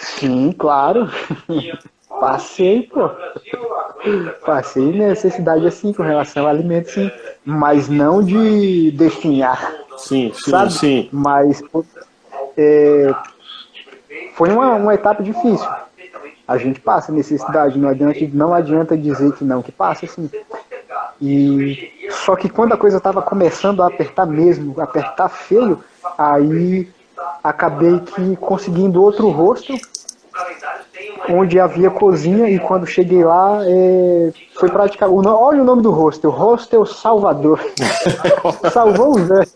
Sim, 0.00 0.52
claro. 0.52 1.08
Passei, 2.20 2.82
pô. 2.82 3.10
Passei 4.44 4.92
necessidade 4.92 5.66
assim 5.66 5.92
com 5.92 6.02
relação 6.02 6.44
ao 6.44 6.50
alimento, 6.50 6.90
sim. 6.90 7.10
Mas 7.44 7.88
não 7.88 8.22
de 8.22 8.90
definhar. 8.92 9.74
Sim, 9.96 10.32
sim, 10.34 10.50
sabe? 10.50 10.72
sim. 10.72 11.08
Mas 11.12 11.62
é, 12.56 13.14
foi 14.34 14.50
uma, 14.50 14.74
uma 14.74 14.94
etapa 14.94 15.22
difícil. 15.22 15.68
A 16.48 16.58
gente 16.58 16.80
passa 16.80 17.12
necessidade, 17.12 17.78
não 17.78 17.88
adianta, 17.88 18.18
não 18.32 18.52
adianta 18.52 18.96
dizer 18.96 19.32
que 19.34 19.44
não, 19.44 19.62
que 19.62 19.70
passa 19.70 20.06
sim. 20.06 20.28
E 21.20 21.92
só 22.10 22.34
que 22.34 22.48
quando 22.48 22.72
a 22.72 22.76
coisa 22.76 22.96
estava 22.96 23.22
começando 23.22 23.82
a 23.82 23.86
apertar 23.86 24.26
mesmo, 24.26 24.80
apertar 24.80 25.28
feio, 25.28 25.82
aí 26.18 26.88
acabei 27.42 28.00
que 28.00 28.36
conseguindo 28.36 29.02
outro 29.02 29.28
rosto 29.28 29.74
onde 31.28 31.58
havia 31.58 31.90
cozinha 31.90 32.48
e 32.48 32.58
quando 32.58 32.86
cheguei 32.86 33.24
lá 33.24 33.60
é, 33.64 34.32
foi 34.58 34.68
praticar. 34.68 35.08
Olha 35.10 35.62
o 35.62 35.64
nome 35.64 35.82
do 35.82 35.90
hostel, 35.90 36.30
Hostel 36.30 36.86
Salvador. 36.86 37.60
Salvou 38.72 39.16
o 39.16 39.24
Zé. 39.24 39.46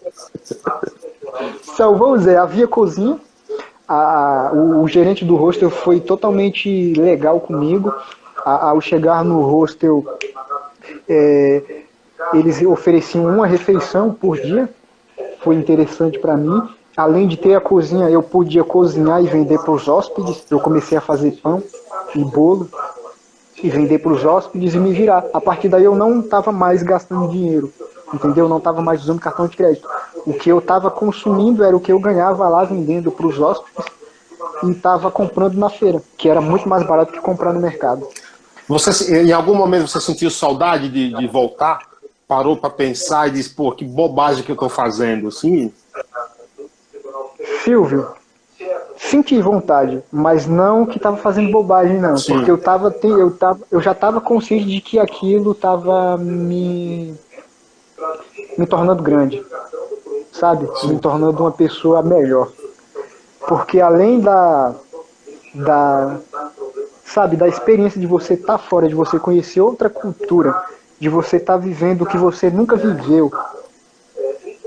Salvou 1.62 2.12
o 2.12 2.18
Zé. 2.18 2.36
Havia 2.36 2.66
cozinha. 2.66 3.18
A, 3.86 4.50
o, 4.54 4.82
o, 4.82 4.88
gerente 4.88 5.24
do 5.24 5.36
hostel 5.36 5.70
foi 5.70 6.00
totalmente 6.00 6.94
legal 6.94 7.40
comigo. 7.40 7.94
A, 8.44 8.70
ao 8.70 8.80
chegar 8.80 9.24
no 9.24 9.42
hostel, 9.42 10.04
é, 11.08 11.62
eles 12.32 12.62
ofereciam 12.62 13.26
uma 13.26 13.46
refeição 13.46 14.12
por 14.12 14.40
dia. 14.40 14.68
Foi 15.40 15.54
interessante 15.54 16.18
para 16.18 16.36
mim. 16.36 16.62
Além 16.96 17.26
de 17.26 17.36
ter 17.36 17.54
a 17.54 17.60
cozinha, 17.60 18.08
eu 18.08 18.22
podia 18.22 18.62
cozinhar 18.62 19.22
e 19.22 19.26
vender 19.26 19.58
para 19.58 19.72
os 19.72 19.88
hóspedes. 19.88 20.44
Eu 20.50 20.60
comecei 20.60 20.96
a 20.96 21.00
fazer 21.00 21.32
pão 21.42 21.62
e 22.14 22.24
bolo 22.24 22.68
e 23.62 23.68
vender 23.68 23.98
para 23.98 24.12
os 24.12 24.24
hóspedes 24.24 24.74
e 24.74 24.78
me 24.78 24.92
virar. 24.92 25.24
A 25.32 25.40
partir 25.40 25.68
daí 25.68 25.84
eu 25.84 25.96
não 25.96 26.20
estava 26.20 26.52
mais 26.52 26.82
gastando 26.82 27.28
dinheiro, 27.28 27.72
entendeu? 28.12 28.48
Não 28.48 28.58
estava 28.58 28.80
mais 28.80 29.02
usando 29.02 29.20
cartão 29.20 29.48
de 29.48 29.56
crédito. 29.56 29.88
O 30.24 30.32
que 30.34 30.50
eu 30.50 30.58
estava 30.58 30.90
consumindo 30.90 31.64
era 31.64 31.76
o 31.76 31.80
que 31.80 31.92
eu 31.92 31.98
ganhava 31.98 32.48
lá 32.48 32.64
vendendo 32.64 33.10
para 33.10 33.26
os 33.26 33.40
hóspedes 33.40 33.86
e 34.62 34.70
estava 34.70 35.10
comprando 35.10 35.54
na 35.56 35.68
feira, 35.68 36.00
que 36.16 36.28
era 36.28 36.40
muito 36.40 36.68
mais 36.68 36.86
barato 36.86 37.12
que 37.12 37.20
comprar 37.20 37.52
no 37.52 37.60
mercado. 37.60 38.06
Você, 38.68 39.22
em 39.22 39.32
algum 39.32 39.54
momento 39.54 39.88
você 39.88 40.00
sentiu 40.00 40.30
saudade 40.30 40.88
de, 40.88 41.12
de 41.12 41.26
voltar? 41.26 41.80
Parou 42.26 42.56
para 42.56 42.70
pensar 42.70 43.28
e 43.28 43.32
disse, 43.32 43.50
pô, 43.50 43.72
que 43.72 43.84
bobagem 43.84 44.42
que 44.42 44.50
eu 44.50 44.54
estou 44.54 44.70
fazendo, 44.70 45.28
assim? 45.28 45.72
Silvio, 47.62 48.08
senti 48.96 49.40
vontade, 49.40 50.02
mas 50.12 50.46
não 50.46 50.86
que 50.86 50.96
estava 50.96 51.16
fazendo 51.16 51.50
bobagem 51.50 51.98
não, 52.00 52.16
Sim. 52.16 52.34
porque 52.34 52.50
eu 52.50 52.58
tava, 52.58 52.94
eu 53.02 53.30
tava, 53.32 53.60
eu 53.70 53.80
já 53.80 53.92
estava 53.92 54.20
consciente 54.20 54.66
de 54.66 54.80
que 54.80 54.98
aquilo 54.98 55.52
estava 55.52 56.16
me 56.16 57.14
me 58.56 58.66
tornando 58.66 59.02
grande, 59.02 59.44
sabe? 60.32 60.68
Sim. 60.80 60.94
Me 60.94 61.00
tornando 61.00 61.40
uma 61.40 61.52
pessoa 61.52 62.02
melhor, 62.02 62.50
porque 63.46 63.80
além 63.80 64.20
da 64.20 64.74
da 65.54 66.16
sabe 67.04 67.36
da 67.36 67.46
experiência 67.46 68.00
de 68.00 68.06
você 68.06 68.34
estar 68.34 68.58
tá 68.58 68.58
fora, 68.58 68.88
de 68.88 68.94
você 68.94 69.18
conhecer 69.18 69.60
outra 69.60 69.88
cultura, 69.88 70.54
de 70.98 71.08
você 71.08 71.36
estar 71.36 71.54
tá 71.54 71.58
vivendo 71.58 72.02
o 72.02 72.06
que 72.06 72.16
você 72.16 72.50
nunca 72.50 72.76
viveu, 72.76 73.32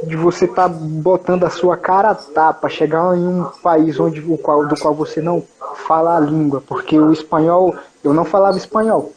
de 0.03 0.15
você 0.15 0.45
estar 0.45 0.69
tá 0.69 0.75
botando 0.75 1.43
a 1.43 1.49
sua 1.49 1.75
cara 1.75 2.12
a 2.12 2.15
tapa, 2.15 2.69
chegar 2.69 3.17
em 3.17 3.27
um 3.27 3.45
país 3.63 3.99
onde, 3.99 4.19
o 4.21 4.38
qual, 4.38 4.65
do 4.67 4.75
qual 4.75 4.93
você 4.93 5.21
não 5.21 5.43
fala 5.88 6.17
a 6.17 6.19
língua, 6.19 6.63
porque 6.65 6.97
o 6.97 7.12
espanhol, 7.12 7.75
eu 8.03 8.13
não 8.13 8.23
falava 8.23 8.57
espanhol. 8.57 9.12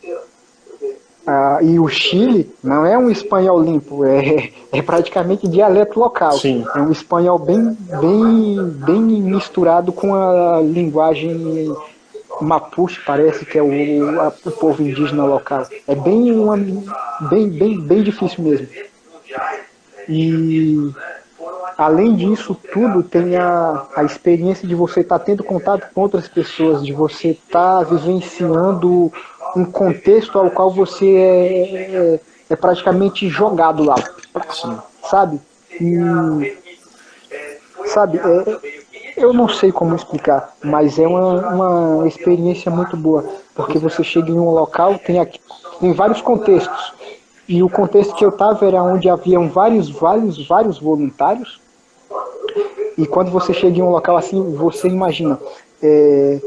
Ah, 1.26 1.58
e 1.62 1.78
o 1.78 1.86
Chile 1.86 2.50
não 2.64 2.84
é 2.86 2.96
um 2.96 3.10
espanhol 3.10 3.62
limpo, 3.62 4.04
é, 4.04 4.50
é 4.72 4.82
praticamente 4.82 5.46
dialeto 5.46 6.00
local. 6.00 6.32
Sim. 6.32 6.64
É 6.74 6.80
um 6.80 6.90
espanhol 6.90 7.38
bem, 7.38 7.76
bem, 8.00 8.64
bem 8.64 9.02
misturado 9.02 9.92
com 9.92 10.14
a 10.14 10.60
linguagem 10.60 11.72
Mapuche, 12.40 13.00
parece 13.04 13.44
que 13.44 13.58
é 13.58 13.62
o, 13.62 14.20
a, 14.20 14.28
o 14.28 14.50
povo 14.50 14.82
indígena 14.82 15.24
local. 15.24 15.66
É 15.86 15.94
bem, 15.94 16.32
uma, 16.32 16.56
bem, 16.56 17.48
bem, 17.50 17.78
bem 17.78 18.02
difícil 18.02 18.42
mesmo. 18.42 18.66
E 20.11 20.92
além 21.79 22.14
disso 22.14 22.57
tudo, 22.73 23.03
tem 23.03 23.37
a, 23.37 23.87
a 23.96 24.05
experiência 24.05 24.66
de 24.66 24.75
você 24.75 25.01
estar 25.01 25.18
tá 25.18 25.25
tendo 25.25 25.44
contato 25.44 25.88
com 25.94 26.03
outras 26.03 26.29
pessoas, 26.29 26.85
de 26.85 26.92
você 26.92 27.29
estar 27.29 27.79
tá 27.79 27.83
vivenciando 27.85 29.12
um 29.57 29.64
contexto 29.64 30.38
ao 30.38 30.51
qual 30.51 30.70
você 30.70 31.07
é, 31.07 32.14
é, 32.14 32.20
é 32.51 32.57
praticamente 32.57 33.29
jogado 33.29 33.85
lá, 33.85 33.94
sabe? 35.09 35.40
E, 35.81 35.96
sabe, 37.87 38.18
é, 38.18 38.59
eu 39.16 39.33
não 39.33 39.49
sei 39.49 39.70
como 39.70 39.94
explicar, 39.94 40.55
mas 40.62 40.99
é 40.99 41.07
uma, 41.07 41.49
uma 41.49 42.09
experiência 42.09 42.70
muito 42.70 42.96
boa, 42.96 43.25
porque 43.55 43.79
você 43.79 44.03
chega 44.03 44.31
em 44.31 44.38
um 44.38 44.51
local, 44.51 44.99
tem, 44.99 45.20
aqui, 45.20 45.40
tem 45.81 45.92
vários 45.92 46.20
contextos, 46.20 46.94
e 47.50 47.64
o 47.64 47.68
contexto 47.68 48.14
que 48.14 48.24
eu 48.24 48.28
estava 48.28 48.64
era 48.64 48.80
onde 48.80 49.10
haviam 49.10 49.48
vários, 49.48 49.90
vários, 49.90 50.46
vários 50.46 50.78
voluntários. 50.78 51.60
E 52.96 53.04
quando 53.04 53.32
você 53.32 53.52
chega 53.52 53.76
em 53.76 53.82
um 53.82 53.90
local 53.90 54.16
assim, 54.16 54.54
você 54.54 54.86
imagina, 54.86 55.36
é, 55.82 56.40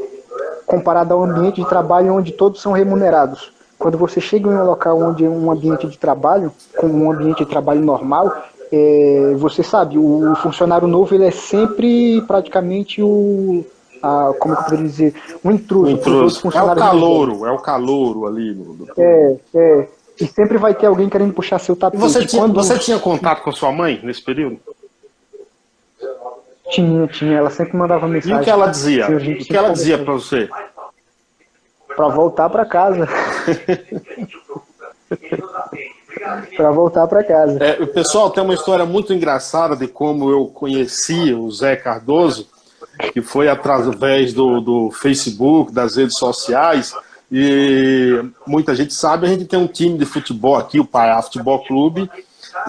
comparado 0.65 1.13
ao 1.13 1.21
ambiente 1.21 1.61
de 1.61 1.67
trabalho 1.67 2.13
onde 2.13 2.31
todos 2.31 2.61
são 2.61 2.71
remunerados. 2.71 3.51
Quando 3.77 3.97
você 3.97 4.21
chega 4.21 4.49
em 4.49 4.53
um 4.53 4.63
local 4.63 4.97
onde 4.97 5.25
é 5.25 5.29
um 5.29 5.51
ambiente 5.51 5.87
de 5.87 5.97
trabalho, 5.97 6.53
como 6.77 6.93
um 7.03 7.11
ambiente 7.11 7.39
de 7.39 7.49
trabalho 7.49 7.81
normal, 7.81 8.31
é, 8.71 9.33
você 9.35 9.61
sabe, 9.61 9.97
o 9.97 10.33
funcionário 10.37 10.87
novo 10.87 11.13
ele 11.13 11.25
é 11.25 11.31
sempre 11.31 12.21
praticamente 12.21 13.03
o, 13.03 13.65
a, 14.01 14.31
como 14.39 14.53
eu 14.53 14.63
poderia 14.63 14.85
dizer, 14.85 15.13
um 15.43 15.51
intruso. 15.51 15.85
Um 15.85 15.89
intruso. 15.89 16.47
É 16.47 16.63
o 16.63 16.75
calouro, 16.75 17.45
é 17.45 17.51
o 17.51 17.59
calouro 17.59 18.25
ali. 18.25 18.53
No... 18.53 18.87
É, 18.97 19.35
é. 19.53 19.87
E 20.19 20.28
sempre 20.28 20.58
vai 20.58 20.73
ter 20.73 20.86
alguém 20.86 21.10
querendo 21.10 21.34
puxar 21.34 21.60
seu 21.60 21.76
tapete. 21.76 21.99
Você 21.99 22.26
tinha, 22.26 22.41
quando... 22.41 22.54
você 22.54 22.78
tinha 22.78 22.99
contato 22.99 23.41
com 23.43 23.52
sua 23.52 23.71
mãe 23.71 23.99
nesse 24.04 24.21
período? 24.21 24.60
Tinha, 26.69 27.08
tinha. 27.08 27.38
Ela 27.38 27.49
sempre 27.49 27.76
mandava 27.76 28.08
mensagem. 28.08 28.38
E 28.38 28.41
o 28.41 28.43
que 28.43 28.49
ela 28.49 28.67
dizia? 28.67 29.08
O 29.08 29.19
que 29.19 29.58
ela 29.58 29.69
dizia 29.69 29.97
para 29.97 30.13
você? 30.13 30.49
Para 31.95 32.08
voltar 32.10 32.49
para 32.49 32.65
casa. 32.65 33.08
para 36.56 36.71
voltar 36.71 37.08
para 37.08 37.23
casa. 37.23 37.63
É, 37.63 37.82
o 37.82 37.88
pessoal 37.88 38.30
tem 38.30 38.43
uma 38.43 38.54
história 38.54 38.86
muito 38.86 39.13
engraçada 39.13 39.76
de 39.76 39.88
como 39.88 40.30
eu 40.30 40.47
conheci 40.47 41.34
o 41.34 41.49
Zé 41.52 41.76
Cardoso, 41.76 42.47
que 43.12 43.21
foi 43.21 43.47
através 43.47 44.34
do, 44.34 44.62
do 44.62 44.91
Facebook, 44.91 45.71
das 45.71 45.95
redes 45.95 46.17
sociais. 46.17 46.93
E 47.35 48.23
muita 48.45 48.75
gente 48.75 48.93
sabe, 48.93 49.25
a 49.25 49.29
gente 49.29 49.45
tem 49.45 49.57
um 49.57 49.65
time 49.65 49.97
de 49.97 50.05
futebol 50.05 50.55
aqui, 50.55 50.79
o 50.79 50.85
Pará 50.85 51.19
Futebol 51.19 51.65
Clube, 51.65 52.07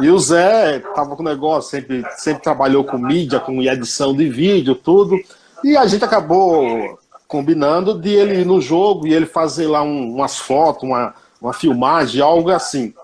e 0.00 0.08
o 0.08 0.18
Zé 0.18 0.78
tava 0.94 1.14
com 1.14 1.22
o 1.22 1.26
negócio, 1.26 1.70
sempre, 1.70 2.02
sempre 2.16 2.42
trabalhou 2.42 2.82
com 2.82 2.96
mídia, 2.96 3.38
com 3.38 3.62
edição 3.62 4.16
de 4.16 4.26
vídeo, 4.26 4.74
tudo. 4.74 5.20
E 5.62 5.76
a 5.76 5.86
gente 5.86 6.02
acabou 6.02 6.98
combinando 7.28 8.00
de 8.00 8.08
ele 8.08 8.40
ir 8.40 8.46
no 8.46 8.58
jogo 8.58 9.06
e 9.06 9.12
ele 9.12 9.26
fazer 9.26 9.66
lá 9.66 9.82
um, 9.82 10.14
umas 10.14 10.38
fotos, 10.38 10.84
uma, 10.84 11.14
uma 11.42 11.52
filmagem, 11.52 12.22
algo 12.22 12.48
assim. 12.48 12.94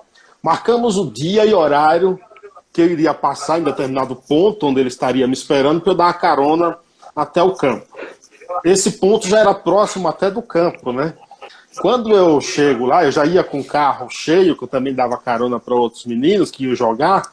Marcamos 0.42 0.96
o 0.96 1.10
dia 1.10 1.44
e 1.44 1.52
horário 1.52 2.18
que 2.72 2.80
eu 2.80 2.86
iria 2.86 3.12
passar 3.12 3.60
em 3.60 3.64
determinado 3.64 4.16
ponto 4.16 4.66
onde 4.66 4.80
ele 4.80 4.88
estaria 4.88 5.26
me 5.26 5.34
esperando 5.34 5.82
para 5.82 5.92
eu 5.92 5.96
dar 5.96 6.04
uma 6.04 6.14
carona 6.14 6.78
até 7.14 7.42
o 7.42 7.52
campo. 7.52 7.86
Esse 8.64 8.92
ponto 8.92 9.28
já 9.28 9.40
era 9.40 9.52
próximo 9.52 10.08
até 10.08 10.30
do 10.30 10.40
campo, 10.40 10.90
né? 10.90 11.12
Quando 11.78 12.14
eu 12.14 12.40
chego 12.40 12.84
lá, 12.84 13.04
eu 13.04 13.12
já 13.12 13.24
ia 13.24 13.44
com 13.44 13.60
o 13.60 13.64
carro 13.64 14.08
cheio, 14.10 14.56
que 14.56 14.64
eu 14.64 14.68
também 14.68 14.94
dava 14.94 15.16
carona 15.16 15.60
para 15.60 15.74
outros 15.74 16.04
meninos 16.04 16.50
que 16.50 16.64
iam 16.64 16.74
jogar. 16.74 17.32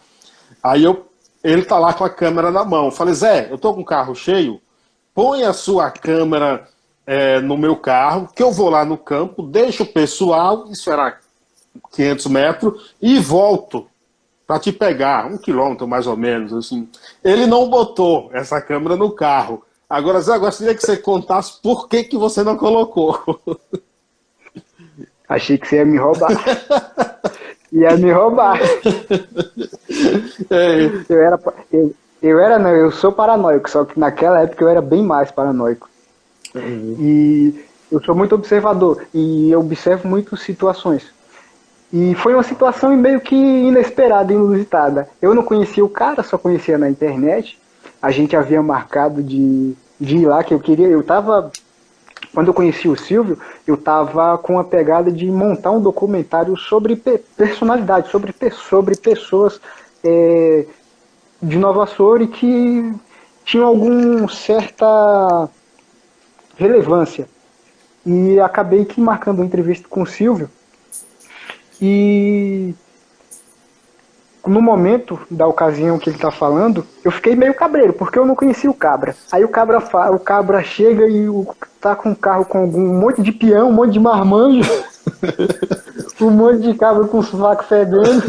Aí 0.61 0.83
eu, 0.83 1.07
ele 1.43 1.63
tá 1.63 1.79
lá 1.79 1.93
com 1.93 2.03
a 2.03 2.09
câmera 2.09 2.51
na 2.51 2.63
mão. 2.63 2.85
Eu 2.85 2.91
falei, 2.91 3.13
Zé, 3.13 3.47
eu 3.49 3.57
tô 3.57 3.73
com 3.73 3.81
o 3.81 3.85
carro 3.85 4.13
cheio, 4.13 4.61
põe 5.13 5.43
a 5.43 5.53
sua 5.53 5.89
câmera 5.89 6.67
é, 7.05 7.39
no 7.39 7.57
meu 7.57 7.75
carro, 7.75 8.29
que 8.35 8.43
eu 8.43 8.51
vou 8.51 8.69
lá 8.69 8.85
no 8.85 8.97
campo, 8.97 9.41
deixo 9.41 9.83
o 9.83 9.87
pessoal, 9.87 10.67
isso 10.69 10.91
era 10.91 11.17
500 11.93 12.27
metros, 12.27 12.95
e 13.01 13.17
volto 13.19 13.87
para 14.45 14.59
te 14.59 14.71
pegar, 14.71 15.25
um 15.25 15.37
quilômetro 15.37 15.87
mais 15.87 16.05
ou 16.05 16.15
menos, 16.15 16.53
assim. 16.53 16.87
Ele 17.23 17.45
não 17.47 17.69
botou 17.69 18.29
essa 18.33 18.61
câmera 18.61 18.95
no 18.95 19.11
carro. 19.11 19.63
Agora, 19.89 20.21
Zé, 20.21 20.35
eu 20.35 20.39
gostaria 20.39 20.75
que 20.75 20.85
você 20.85 20.95
contasse 20.95 21.61
por 21.61 21.87
que, 21.87 22.03
que 22.03 22.17
você 22.17 22.43
não 22.43 22.55
colocou. 22.55 23.41
Achei 25.27 25.57
que 25.57 25.67
você 25.67 25.77
ia 25.77 25.85
me 25.85 25.97
roubar. 25.97 26.31
ia 27.71 27.97
me 27.97 28.11
roubar. 28.11 28.59
É. 30.49 30.91
Eu 31.09 31.21
era, 31.21 31.39
eu, 31.71 31.93
eu 32.21 32.39
era, 32.39 32.57
não, 32.57 32.69
eu 32.69 32.91
sou 32.91 33.11
paranoico, 33.11 33.69
só 33.69 33.83
que 33.83 33.99
naquela 33.99 34.41
época 34.41 34.63
eu 34.63 34.69
era 34.69 34.81
bem 34.81 35.03
mais 35.03 35.31
paranoico. 35.31 35.89
Uhum. 36.55 36.95
E 36.99 37.65
eu 37.91 38.01
sou 38.03 38.15
muito 38.15 38.35
observador 38.35 39.05
e 39.13 39.51
eu 39.51 39.59
observo 39.59 40.07
muito 40.07 40.35
situações. 40.37 41.05
E 41.91 42.15
foi 42.15 42.33
uma 42.33 42.43
situação 42.43 42.95
meio 42.95 43.21
que 43.21 43.35
inesperada, 43.35 44.33
inusitada. 44.33 45.07
Eu 45.21 45.33
não 45.33 45.43
conhecia 45.43 45.83
o 45.83 45.89
cara, 45.89 46.21
só 46.21 46.37
conhecia 46.37 46.77
na 46.77 46.89
internet. 46.89 47.57
A 48.01 48.11
gente 48.11 48.35
havia 48.35 48.61
marcado 48.61 49.23
de, 49.23 49.73
de 49.99 50.17
ir 50.17 50.25
lá, 50.25 50.43
que 50.43 50.53
eu 50.53 50.59
queria. 50.59 50.87
Eu 50.87 51.01
tava 51.01 51.49
quando 52.37 52.49
eu 52.49 52.53
conheci 52.53 52.87
o 52.87 52.95
Silvio, 52.95 53.39
eu 53.65 53.73
estava 53.73 54.37
com 54.37 54.59
a 54.59 54.63
pegada 54.63 55.11
de 55.11 55.25
montar 55.25 55.71
um 55.71 55.81
documentário 55.81 56.55
sobre 56.55 56.95
personalidade, 57.35 58.11
sobre, 58.11 58.31
sobre 58.51 58.95
pessoas 58.95 59.59
é, 60.03 60.63
de 61.41 61.57
Nova 61.57 61.85
Açores 61.85 62.29
que 62.29 62.93
tinham 63.43 63.65
alguma 63.65 64.29
certa 64.29 65.49
relevância. 66.55 67.27
E 68.05 68.39
acabei 68.39 68.85
que 68.85 69.01
marcando 69.01 69.39
uma 69.39 69.45
entrevista 69.45 69.87
com 69.89 70.03
o 70.03 70.05
Silvio. 70.05 70.47
E 71.81 72.75
no 74.47 74.61
momento 74.61 75.19
da 75.29 75.45
ocasião 75.45 75.99
que 75.99 76.09
ele 76.09 76.15
está 76.15 76.31
falando, 76.31 76.85
eu 77.03 77.11
fiquei 77.11 77.35
meio 77.35 77.53
cabreiro, 77.53 77.93
porque 77.93 78.17
eu 78.17 78.25
não 78.25 78.35
conhecia 78.35 78.69
o 78.69 78.73
cabra. 78.73 79.15
Aí 79.31 79.43
o 79.43 79.49
cabra, 79.49 79.79
o 80.11 80.19
cabra 80.19 80.63
chega 80.63 81.07
e 81.07 81.27
o, 81.29 81.47
tá 81.79 81.95
com 81.95 82.09
um 82.09 82.15
carro 82.15 82.45
com 82.45 82.65
um 82.65 82.99
monte 82.99 83.21
de 83.21 83.31
peão, 83.31 83.69
um 83.69 83.73
monte 83.73 83.93
de 83.93 83.99
marmanjo, 83.99 84.69
um 86.21 86.29
monte 86.29 86.61
de 86.61 86.73
cabra 86.73 87.05
com 87.05 87.21
sovaco 87.21 87.63
fedendo. 87.63 88.23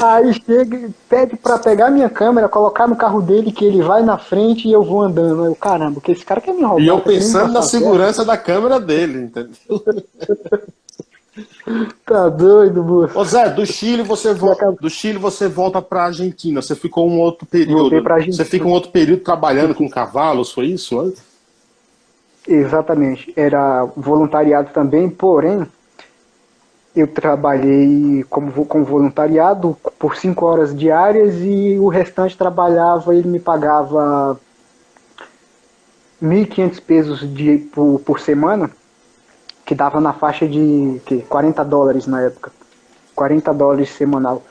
Aí 0.00 0.32
chega 0.34 0.76
e 0.76 0.90
pede 1.08 1.36
para 1.36 1.58
pegar 1.58 1.90
minha 1.90 2.08
câmera, 2.08 2.48
colocar 2.48 2.86
no 2.86 2.96
carro 2.96 3.20
dele, 3.20 3.50
que 3.50 3.64
ele 3.64 3.82
vai 3.82 4.02
na 4.02 4.18
frente 4.18 4.68
e 4.68 4.72
eu 4.72 4.84
vou 4.84 5.02
andando. 5.02 5.44
Eu, 5.44 5.54
caramba, 5.54 6.00
que 6.00 6.12
esse 6.12 6.24
cara 6.24 6.40
quer 6.40 6.52
me 6.52 6.62
roubar. 6.62 6.82
E 6.82 6.86
eu 6.86 7.00
pensando 7.00 7.52
na 7.52 7.62
segurança 7.62 8.24
da 8.24 8.36
câmera 8.36 8.78
dele, 8.78 9.24
entendeu? 9.24 9.54
Tá 12.04 12.28
doido, 12.28 12.82
moço. 12.82 13.18
Ô 13.18 13.24
Zé, 13.24 13.50
do 13.50 13.64
Chile 13.66 14.02
você 14.02 14.32
volta, 14.32 14.72
do 14.72 14.88
Chile 14.88 15.18
você 15.18 15.48
volta 15.48 15.82
pra 15.82 16.04
Argentina. 16.04 16.62
Você 16.62 16.74
ficou 16.74 17.08
um 17.08 17.18
outro 17.20 17.46
período. 17.46 18.02
Você 18.26 18.44
fica 18.44 18.66
um 18.66 18.70
outro 18.70 18.90
período 18.90 19.22
trabalhando 19.22 19.74
com 19.74 19.88
cavalos, 19.88 20.52
foi 20.52 20.66
isso? 20.66 21.14
Exatamente. 22.46 23.32
Era 23.36 23.84
voluntariado 23.96 24.70
também, 24.72 25.08
porém, 25.10 25.66
eu 26.96 27.06
trabalhei 27.06 28.24
como, 28.30 28.64
como 28.64 28.84
voluntariado 28.84 29.76
por 29.98 30.16
cinco 30.16 30.46
horas 30.46 30.76
diárias 30.76 31.34
e 31.40 31.78
o 31.78 31.88
restante 31.88 32.36
trabalhava, 32.36 33.14
ele 33.14 33.28
me 33.28 33.38
pagava 33.38 34.40
1.500 36.22 36.80
pesos 36.80 37.34
de, 37.34 37.58
por, 37.58 38.00
por 38.00 38.18
semana 38.18 38.70
que 39.68 39.74
dava 39.74 40.00
na 40.00 40.14
faixa 40.14 40.48
de 40.48 40.98
que, 41.04 41.20
40 41.28 41.62
dólares 41.62 42.06
na 42.06 42.22
época. 42.22 42.50
40 43.14 43.52
dólares 43.52 43.90
semanal. 43.90 44.42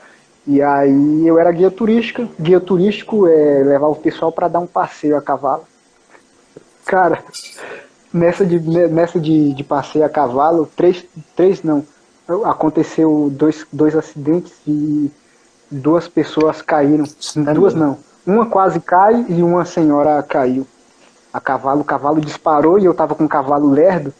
E 0.46 0.62
aí 0.62 1.26
eu 1.26 1.36
era 1.40 1.50
guia 1.50 1.72
turística. 1.72 2.28
Guia 2.38 2.60
turístico 2.60 3.26
é 3.26 3.64
levar 3.64 3.88
o 3.88 3.96
pessoal 3.96 4.30
para 4.30 4.46
dar 4.46 4.60
um 4.60 4.66
passeio 4.66 5.16
a 5.16 5.20
cavalo. 5.20 5.64
Cara, 6.86 7.24
nessa 8.14 8.46
de, 8.46 8.60
nessa 8.60 9.18
de, 9.18 9.52
de 9.54 9.64
passeio 9.64 10.04
a 10.04 10.08
cavalo, 10.08 10.70
três, 10.76 11.04
três 11.34 11.64
não. 11.64 11.84
Aconteceu 12.44 13.28
dois, 13.32 13.66
dois 13.72 13.96
acidentes 13.96 14.52
e 14.68 15.10
duas 15.68 16.06
pessoas 16.06 16.62
caíram. 16.62 17.06
Duas 17.56 17.74
não. 17.74 17.98
Uma 18.24 18.46
quase 18.46 18.78
cai 18.78 19.26
e 19.28 19.42
uma 19.42 19.64
senhora 19.64 20.22
caiu. 20.22 20.64
A 21.32 21.40
cavalo, 21.40 21.80
o 21.80 21.84
cavalo 21.84 22.20
disparou 22.20 22.78
e 22.78 22.84
eu 22.84 22.94
tava 22.94 23.16
com 23.16 23.24
o 23.24 23.28
cavalo 23.28 23.68
lerdo 23.68 24.14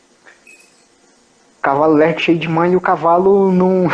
cavalo 1.69 1.95
lerdo 1.95 2.21
cheio 2.21 2.39
de 2.39 2.49
mãe 2.49 2.73
e 2.73 2.77
o 2.77 2.81
cavalo 2.81 3.53
não, 3.53 3.89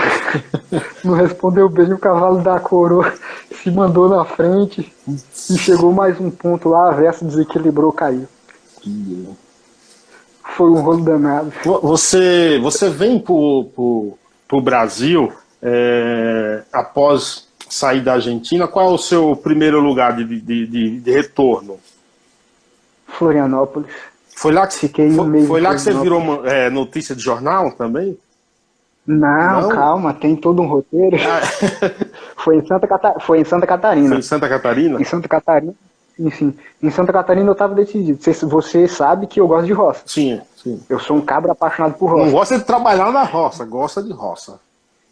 não 1.02 1.14
respondeu 1.14 1.68
bem, 1.68 1.92
o 1.92 1.98
cavalo 1.98 2.40
da 2.40 2.60
coroa 2.60 3.12
se 3.50 3.68
mandou 3.68 4.08
na 4.08 4.24
frente 4.24 4.92
e 5.50 5.58
chegou 5.58 5.92
mais 5.92 6.20
um 6.20 6.30
ponto 6.30 6.68
lá, 6.68 6.90
a 6.90 6.92
Versa 6.92 7.24
desequilibrou, 7.24 7.92
caiu. 7.92 8.28
Foi 10.56 10.70
um 10.70 10.82
rolo 10.82 11.02
danado. 11.02 11.52
Você, 11.82 12.60
você 12.62 12.88
vem 12.88 13.18
pro, 13.18 13.64
pro, 13.74 14.18
pro 14.46 14.60
Brasil 14.60 15.32
é, 15.60 16.62
após 16.72 17.48
sair 17.68 18.02
da 18.02 18.12
Argentina, 18.12 18.68
qual 18.68 18.90
é 18.90 18.94
o 18.94 18.98
seu 18.98 19.34
primeiro 19.34 19.80
lugar 19.80 20.14
de, 20.14 20.24
de, 20.24 20.66
de, 20.66 21.00
de 21.00 21.10
retorno? 21.10 21.80
Florianópolis. 23.08 23.90
Foi 24.36 24.52
lá 24.52 24.66
que, 24.66 24.74
Fiquei 24.74 25.10
foi, 25.12 25.46
foi 25.46 25.60
lá 25.60 25.74
que 25.74 25.80
você 25.80 25.92
virou 25.92 26.20
uma, 26.20 26.48
é, 26.48 26.68
notícia 26.68 27.14
de 27.14 27.22
jornal 27.22 27.72
também? 27.72 28.18
Não, 29.06 29.62
Não, 29.62 29.68
calma, 29.68 30.14
tem 30.14 30.34
todo 30.34 30.62
um 30.62 30.66
roteiro. 30.66 31.16
Ah. 31.16 31.40
foi, 32.42 32.56
em 32.56 32.66
Santa 32.66 32.86
Cata... 32.86 33.20
foi 33.20 33.40
em 33.40 33.44
Santa 33.44 33.66
Catarina. 33.66 34.08
Foi 34.08 34.18
em 34.18 34.22
Santa 34.22 34.48
Catarina? 34.48 35.00
Em 35.00 35.04
Santa 35.04 35.28
Catarina. 35.28 35.74
Enfim, 36.18 36.56
em 36.82 36.90
Santa 36.90 37.12
Catarina 37.12 37.48
eu 37.48 37.52
estava 37.52 37.74
decidido. 37.74 38.18
Você, 38.48 38.88
sabe 38.88 39.26
que 39.26 39.40
eu 39.40 39.48
gosto 39.48 39.66
de 39.66 39.72
roça. 39.72 40.02
Sim, 40.06 40.40
sim. 40.56 40.80
Eu 40.88 40.98
sou 41.00 41.16
um 41.16 41.20
cabra 41.20 41.52
apaixonado 41.52 41.94
por 41.94 42.10
roça. 42.10 42.24
Não 42.24 42.32
gosta 42.32 42.58
de 42.58 42.64
trabalhar 42.64 43.12
na 43.12 43.24
roça, 43.24 43.64
gosta 43.64 44.02
de 44.02 44.12
roça. 44.12 44.60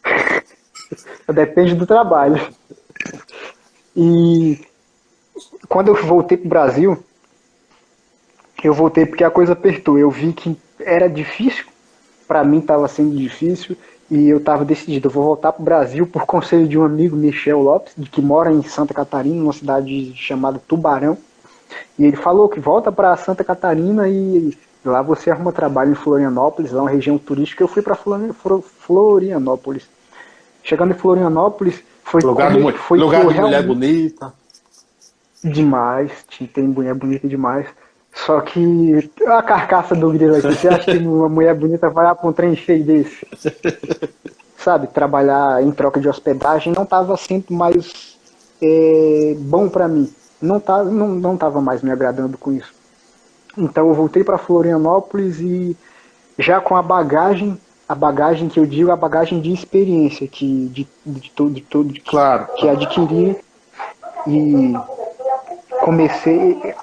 Depende 1.29 1.75
do 1.75 1.87
trabalho. 1.87 2.41
E 3.97 4.61
quando 5.69 5.89
eu 5.89 6.07
voltei 6.07 6.37
pro 6.37 6.49
Brasil, 6.49 7.03
eu 8.69 8.75
voltei 8.75 9.07
porque 9.07 9.25
a 9.25 9.31
coisa 9.31 9.53
apertou. 9.53 9.99
Eu 9.99 10.11
vi 10.11 10.33
que 10.33 10.57
era 10.81 11.09
difícil, 11.09 11.65
para 12.27 12.45
mim 12.45 12.59
estava 12.59 12.87
sendo 12.89 13.17
difícil, 13.17 13.77
e 14.11 14.29
eu 14.29 14.39
estava 14.39 14.65
decidido. 14.65 15.09
Eu 15.09 15.13
vou 15.13 15.25
voltar 15.25 15.53
para 15.53 15.63
o 15.63 15.65
Brasil 15.65 16.07
por 16.07 16.27
conselho 16.27 16.69
de 16.69 16.79
um 16.79 16.85
amigo, 16.85 17.17
Michel 17.17 17.61
Lopes, 17.61 17.95
que 18.11 18.21
mora 18.21 18.53
em 18.53 18.63
Santa 18.63 18.93
Catarina, 18.93 19.37
numa 19.37 19.53
cidade 19.53 20.15
chamada 20.15 20.61
Tubarão. 20.67 21.17
E 21.99 22.05
ele 22.05 22.17
falou 22.17 22.49
que 22.49 22.61
volta 22.61 22.93
para 22.93 23.17
Santa 23.17 23.43
Catarina 23.43 24.09
e 24.09 24.57
lá 24.85 25.01
você 25.01 25.31
arruma 25.31 25.53
trabalho 25.53 25.93
em 25.93 25.95
Florianópolis, 25.95 26.73
lá 26.73 26.83
uma 26.83 26.91
região 26.91 27.17
turística. 27.17 27.63
Eu 27.63 27.69
fui 27.69 27.83
para 27.83 27.97
Florianópolis. 27.97 29.89
Chegando 30.63 30.93
em 30.93 30.99
Florianópolis, 30.99 31.83
foi 32.05 32.21
lugar, 32.21 32.53
como, 32.53 32.73
foi 32.73 32.99
lugar 32.99 33.27
de 33.27 33.41
mulher 33.41 33.67
bonita. 33.67 34.33
Demais, 35.43 36.13
tem 36.53 36.65
mulher 36.65 36.95
bonita 36.95 37.27
demais. 37.27 37.67
Só 38.15 38.41
que 38.41 39.11
a 39.27 39.43
carcaça 39.43 39.95
do 39.95 40.11
grilo 40.11 40.37
aqui, 40.37 40.55
você 40.55 40.69
acha 40.69 40.93
que 40.93 40.99
uma 40.99 41.29
mulher 41.29 41.55
bonita 41.55 41.89
vai 41.89 42.15
para 42.15 42.29
um 42.29 42.33
trem 42.33 42.55
cheio 42.55 42.85
desse? 42.85 43.27
Sabe, 44.57 44.87
trabalhar 44.87 45.63
em 45.63 45.73
troca 45.73 45.99
de 45.99 46.09
hospedagem 46.09 46.73
não 46.73 46.85
estava 46.85 47.17
sempre 47.17 47.55
mais 47.55 48.17
é, 48.61 49.35
bom 49.39 49.69
para 49.69 49.89
mim. 49.89 50.13
Não, 50.41 50.61
tá, 50.61 50.85
não, 50.85 51.09
não 51.09 51.37
tava 51.37 51.61
mais 51.61 51.83
me 51.83 51.91
agradando 51.91 52.39
com 52.39 52.53
isso. 52.53 52.73
Então 53.57 53.89
eu 53.89 53.95
voltei 53.95 54.23
para 54.23 54.39
Florianópolis 54.39 55.41
e 55.41 55.77
já 56.39 56.61
com 56.61 56.77
a 56.77 56.83
bagagem, 56.83 57.59
a 57.89 57.95
bagagem 57.95 58.49
que 58.49 58.59
eu 58.59 58.67
digo, 58.67 58.91
a 58.91 58.97
bagagem 58.97 59.41
de 59.41 59.53
experiência 59.53 60.29
que 60.29 60.69
de, 60.69 60.87
de 61.05 61.31
todo, 61.31 61.51
de 61.53 61.61
todo 61.63 61.95
claro. 62.07 62.47
que 62.57 62.69
adquiri 62.69 63.37
e 64.27 64.75
comecei 65.81 66.75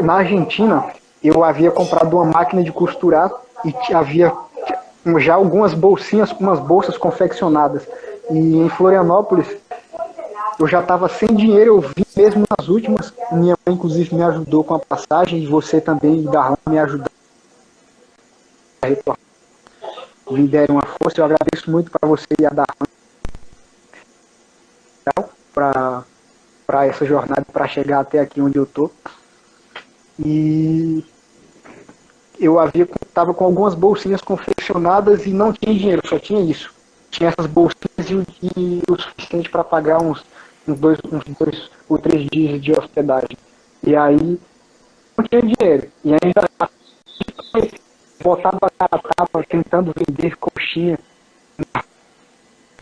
na 0.00 0.14
Argentina, 0.14 0.92
eu 1.22 1.44
havia 1.44 1.70
comprado 1.70 2.16
uma 2.16 2.24
máquina 2.24 2.62
de 2.62 2.72
costurar 2.72 3.30
e 3.64 3.94
havia 3.94 4.32
já 5.18 5.34
algumas 5.34 5.74
bolsinhas, 5.74 6.32
umas 6.32 6.58
bolsas 6.58 6.96
confeccionadas. 6.96 7.86
E 8.30 8.56
em 8.56 8.68
Florianópolis, 8.70 9.46
eu 10.58 10.66
já 10.66 10.80
estava 10.80 11.08
sem 11.08 11.28
dinheiro, 11.34 11.76
eu 11.76 11.80
vi 11.80 12.06
mesmo 12.16 12.44
nas 12.56 12.68
últimas. 12.68 13.12
Minha 13.32 13.56
mãe, 13.66 13.74
inclusive, 13.74 14.14
me 14.14 14.22
ajudou 14.22 14.64
com 14.64 14.74
a 14.74 14.78
passagem, 14.78 15.42
e 15.42 15.46
você 15.46 15.80
também, 15.80 16.22
Darlan, 16.22 16.56
me 16.68 16.78
ajudou. 16.78 17.08
Me 20.30 20.48
deram 20.48 20.76
uma 20.76 20.86
força, 21.00 21.20
eu 21.20 21.24
agradeço 21.24 21.70
muito 21.70 21.90
para 21.90 22.08
você 22.08 22.26
e 22.38 22.46
a 22.46 22.50
Darlan 22.50 22.86
para 26.66 26.86
essa 26.86 27.04
jornada, 27.04 27.44
para 27.52 27.68
chegar 27.68 28.00
até 28.00 28.18
aqui 28.18 28.40
onde 28.40 28.58
eu 28.58 28.66
tô. 28.66 28.90
E 30.18 31.04
eu 32.38 32.58
havia 32.58 32.88
estava 33.06 33.32
com 33.32 33.44
algumas 33.44 33.74
bolsinhas 33.74 34.20
confeccionadas 34.20 35.26
e 35.26 35.30
não 35.30 35.52
tinha 35.52 35.74
dinheiro, 35.74 36.02
só 36.06 36.18
tinha 36.18 36.40
isso. 36.40 36.72
Tinha 37.10 37.30
essas 37.30 37.46
bolsinhas 37.46 38.10
e, 38.10 38.50
e 38.58 38.82
o 38.88 39.00
suficiente 39.00 39.48
para 39.48 39.62
pagar 39.62 40.02
uns, 40.02 40.24
uns, 40.66 40.78
dois, 40.78 40.98
uns 41.12 41.24
dois 41.38 41.70
ou 41.88 41.98
três 41.98 42.26
dias 42.30 42.60
de 42.60 42.72
hospedagem. 42.72 43.36
E 43.86 43.94
aí 43.94 44.38
não 45.16 45.24
tinha 45.28 45.42
dinheiro. 45.42 45.88
E 46.04 46.12
ainda 46.12 46.48
voltava 48.22 48.58
a 48.80 48.88
tava 48.88 49.44
tentando 49.48 49.94
vender 49.94 50.36
coxinha 50.36 50.98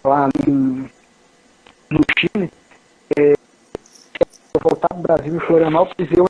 lá 0.02 0.28
no, 0.46 0.88
no 1.90 2.00
Chile. 2.18 2.50
É, 3.18 3.32
eu 3.32 4.60
voltar 4.62 4.88
para 4.88 4.98
o 4.98 5.02
Brasil 5.02 5.36
em 5.36 5.40
Florianópolis, 5.40 6.08
eu 6.16 6.26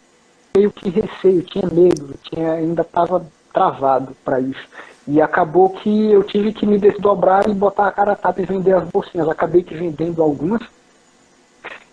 meio 0.55 0.71
que 0.71 0.89
receio, 0.89 1.43
tinha 1.43 1.67
medo, 1.67 2.15
tinha, 2.23 2.53
ainda 2.53 2.83
estava 2.83 3.25
travado 3.53 4.15
para 4.25 4.41
isso. 4.41 4.67
E 5.07 5.21
acabou 5.21 5.71
que 5.71 6.13
eu 6.13 6.23
tive 6.23 6.53
que 6.53 6.65
me 6.65 6.79
desdobrar 6.79 7.49
e 7.49 7.55
botar 7.55 7.89
a 7.89 7.93
cara 7.93 8.13
a 8.13 8.17
tapa 8.17 8.41
e 8.41 8.47
vender 8.47 8.75
as 8.75 8.85
bolsinhas. 8.85 9.29
Acabei 9.29 9.63
que 9.63 9.75
vendendo 9.75 10.23
algumas. 10.23 10.63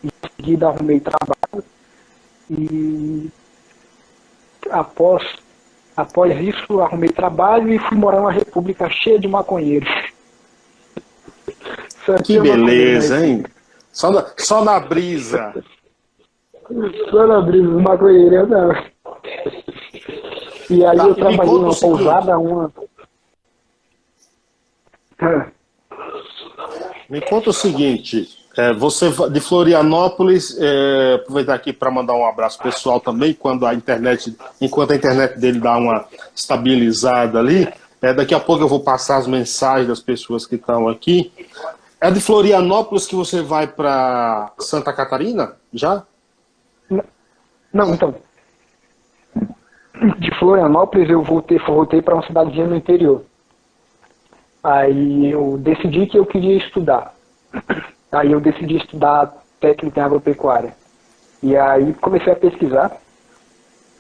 Em 0.04 0.10
seguida 0.36 0.68
arrumei 0.68 1.00
trabalho. 1.00 1.66
E 2.50 3.30
após, 4.70 5.24
após 5.98 6.40
isso 6.40 6.82
arrumei 6.82 7.10
trabalho 7.10 7.74
e 7.74 7.80
fui 7.80 7.98
morar 7.98 8.20
numa 8.20 8.32
república 8.32 8.90
cheia 8.90 9.20
de 9.20 9.28
maconheiros. 9.28 9.90
que 12.24 12.40
beleza, 12.40 13.26
hein? 13.26 13.44
Só 13.92 14.12
na, 14.12 14.26
só 14.38 14.64
na 14.64 14.80
brisa. 14.80 15.54
Só 17.10 17.26
na 17.26 17.42
brisa, 17.42 17.68
maconheiro 17.68 18.48
não. 18.48 18.72
E 20.70 20.86
aí 20.86 20.98
tá, 20.98 21.08
eu 21.08 21.16
trabalhei 21.16 21.54
numa 21.54 21.76
pousada, 21.76 22.38
uma. 22.38 22.72
Me 27.10 27.22
conta 27.22 27.50
o 27.50 27.54
seguinte, 27.54 28.30
é, 28.56 28.72
você 28.72 29.10
de 29.32 29.40
Florianópolis, 29.40 30.56
é, 30.60 31.16
aproveitar 31.16 31.56
aqui 31.56 31.74
para 31.74 31.90
mandar 31.90 32.14
um 32.14 32.26
abraço 32.26 32.62
pessoal 32.62 33.00
também, 33.00 33.34
quando 33.34 33.66
a 33.66 33.74
internet, 33.74 34.36
enquanto 34.62 34.92
a 34.92 34.96
internet 34.96 35.40
dele 35.40 35.60
dá 35.60 35.76
uma 35.76 36.06
estabilizada 36.36 37.40
ali, 37.40 37.68
é, 38.02 38.14
daqui 38.14 38.36
a 38.36 38.40
pouco 38.40 38.64
eu 38.64 38.68
vou 38.68 38.80
passar 38.80 39.18
as 39.18 39.28
mensagens 39.28 39.88
das 39.88 40.00
pessoas 40.00 40.46
que 40.46 40.56
estão 40.56 40.88
aqui. 40.88 41.32
É 42.00 42.12
de 42.12 42.22
Florianópolis 42.22 43.08
que 43.08 43.16
você 43.16 43.42
vai 43.42 43.68
para 43.68 44.52
Santa 44.60 44.94
Catarina, 44.94 45.56
já? 45.74 46.04
Não, 47.72 47.94
então, 47.94 48.16
de 50.18 50.32
Florianópolis 50.40 51.10
eu 51.10 51.22
voltei, 51.22 51.58
voltei 51.60 52.02
para 52.02 52.16
uma 52.16 52.26
cidadezinha 52.26 52.68
no 52.68 52.76
interior. 52.76 53.24
Aí 54.64 55.32
eu 55.32 55.58
decidi 55.58 56.06
que 56.08 56.18
eu 56.18 56.26
queria 56.26 56.58
estudar. 56.58 57.14
Aí 58.12 58.32
eu 58.32 58.40
decidi 58.40 58.78
estudar 58.78 59.34
técnica 59.60 60.00
em 60.00 60.04
agropecuária. 60.04 60.74
E 61.44 61.56
aí 61.56 61.94
comecei 61.96 62.34
a 62.34 62.36
pesquisar. 62.36 62.98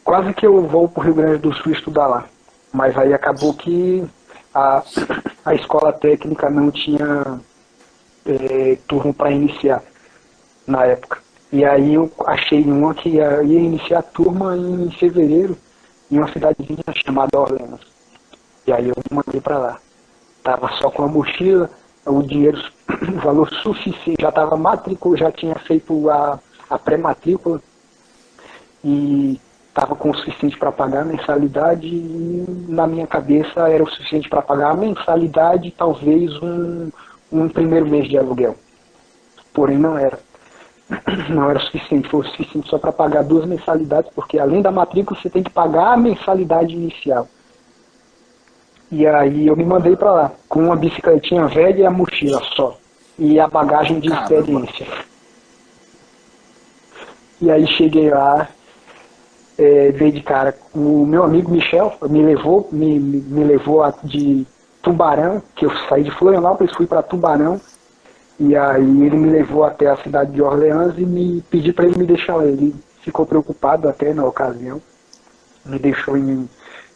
Quase 0.03 0.33
que 0.33 0.45
eu 0.45 0.65
vou 0.67 0.87
para 0.89 1.01
o 1.01 1.03
Rio 1.03 1.13
Grande 1.13 1.37
do 1.37 1.53
Sul 1.53 1.71
estudar 1.71 2.07
lá. 2.07 2.25
Mas 2.73 2.97
aí 2.97 3.13
acabou 3.13 3.53
que 3.53 4.03
a, 4.53 4.83
a 5.45 5.53
escola 5.53 5.93
técnica 5.93 6.49
não 6.49 6.71
tinha 6.71 7.39
é, 8.25 8.77
turno 8.87 9.13
para 9.13 9.31
iniciar 9.31 9.83
na 10.65 10.85
época. 10.85 11.28
E 11.51 11.65
aí 11.65 11.95
eu 11.95 12.11
achei 12.27 12.63
uma 12.63 12.93
que 12.93 13.09
ia, 13.09 13.41
ia 13.41 13.59
iniciar 13.59 13.99
a 13.99 14.03
turma 14.03 14.55
em 14.55 14.91
fevereiro 14.91 15.57
em 16.11 16.17
uma 16.19 16.31
cidadezinha 16.31 16.83
chamada 16.93 17.39
Orleans. 17.39 17.81
E 18.67 18.71
aí 18.71 18.87
eu 18.87 18.95
me 19.09 19.17
mandei 19.17 19.41
para 19.41 19.57
lá. 19.57 19.79
Tava 20.43 20.69
só 20.73 20.91
com 20.91 21.03
a 21.03 21.07
mochila, 21.07 21.69
o 22.05 22.21
dinheiro, 22.21 22.61
o 23.15 23.19
valor 23.19 23.49
suficiente, 23.63 24.21
já 24.21 24.29
estava 24.29 24.55
matrícula, 24.55 25.17
já 25.17 25.31
tinha 25.31 25.55
feito 25.55 26.09
a, 26.09 26.39
a 26.69 26.77
pré-matrícula 26.77 27.59
e 28.83 29.39
estava 29.69 29.95
com 29.95 30.11
o 30.11 30.17
suficiente 30.17 30.57
para 30.57 30.71
pagar 30.71 31.01
a 31.01 31.05
mensalidade 31.05 31.87
e 31.87 32.45
na 32.67 32.85
minha 32.85 33.07
cabeça 33.07 33.67
era 33.67 33.83
o 33.83 33.89
suficiente 33.89 34.29
para 34.29 34.41
pagar 34.41 34.71
a 34.71 34.75
mensalidade 34.75 35.67
e 35.67 35.71
talvez 35.71 36.31
um, 36.43 36.89
um 37.31 37.49
primeiro 37.49 37.87
mês 37.87 38.07
de 38.07 38.17
aluguel. 38.17 38.55
Porém 39.51 39.77
não 39.77 39.97
era 39.97 40.19
não 41.29 41.49
era 41.49 41.59
suficiente, 41.59 42.09
foi 42.09 42.25
suficiente 42.25 42.69
só 42.69 42.77
para 42.77 42.91
pagar 42.91 43.23
duas 43.23 43.45
mensalidades, 43.45 44.11
porque 44.13 44.39
além 44.39 44.61
da 44.61 44.71
matrícula 44.71 45.19
você 45.19 45.29
tem 45.29 45.43
que 45.43 45.49
pagar 45.49 45.93
a 45.93 45.97
mensalidade 45.97 46.73
inicial. 46.73 47.27
E 48.91 49.05
aí 49.05 49.45
eu 49.45 49.55
me 49.55 49.63
mandei 49.63 49.95
para 49.95 50.11
lá, 50.11 50.31
com 50.47 50.65
uma 50.65 50.75
bicicletinha 50.75 51.45
velha 51.45 51.81
e 51.81 51.85
a 51.85 51.91
mochila 51.91 52.41
só. 52.55 52.75
E 53.19 53.39
a 53.39 53.47
bagagem 53.47 53.99
de 53.99 54.11
experiência. 54.11 54.87
E 57.39 57.51
aí 57.51 57.67
cheguei 57.67 58.09
lá, 58.09 58.47
é, 59.57 59.91
veio 59.91 60.11
de 60.11 60.21
cara. 60.21 60.57
O 60.73 61.05
meu 61.05 61.23
amigo 61.23 61.51
Michel 61.51 61.93
me 62.09 62.23
levou, 62.23 62.67
me, 62.71 62.97
me 62.97 63.43
levou 63.43 63.83
de 64.03 64.47
Tubarão, 64.81 65.43
que 65.55 65.65
eu 65.65 65.71
saí 65.87 66.03
de 66.03 66.11
Florianópolis, 66.11 66.75
fui 66.75 66.87
para 66.87 67.03
Tubarão 67.03 67.61
e 68.39 68.55
aí 68.55 69.03
ele 69.03 69.17
me 69.17 69.29
levou 69.29 69.65
até 69.65 69.87
a 69.87 69.97
cidade 69.97 70.31
de 70.31 70.41
Orleans 70.41 70.93
e 70.97 71.05
me 71.05 71.43
pedi 71.49 71.73
para 71.73 71.85
ele 71.85 71.97
me 71.97 72.05
deixar 72.05 72.37
lá. 72.37 72.45
Ele 72.45 72.73
ficou 73.01 73.25
preocupado 73.25 73.89
até 73.89 74.13
na 74.13 74.23
ocasião. 74.23 74.81
Me 75.65 75.77
deixou 75.77 76.17
em, 76.17 76.47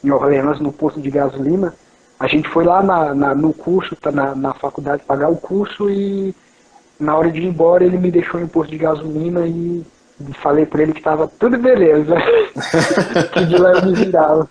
em 0.01 0.12
Orleans, 0.12 0.62
no 0.62 0.71
posto 0.71 1.01
de 1.01 1.12
gasolina. 1.12 1.73
A 2.17 2.27
gente 2.27 2.47
foi 2.47 2.63
lá 2.63 2.82
na, 2.82 3.13
na 3.13 3.36
no 3.36 3.53
curso, 3.53 3.95
tá 3.95 4.10
na, 4.10 4.34
na 4.34 4.53
faculdade, 4.53 5.03
pagar 5.06 5.29
o 5.29 5.36
curso 5.36 5.89
e 5.89 6.34
na 6.97 7.17
hora 7.17 7.29
de 7.29 7.41
ir 7.41 7.45
embora 7.45 7.84
ele 7.84 7.97
me 7.97 8.10
deixou 8.10 8.39
em 8.39 8.45
um 8.45 8.47
posto 8.47 8.71
de 8.71 8.77
gasolina 8.77 9.45
e 9.45 9.84
falei 10.41 10.65
para 10.65 10.84
ele 10.84 10.93
que 10.93 10.99
estava 10.99 11.27
tudo 11.27 11.58
beleza. 11.58 12.15
que 13.34 13.45
de 13.45 13.58
lá 13.58 13.73
eu 13.73 13.86
me 13.86 13.95
virava. 13.95 14.49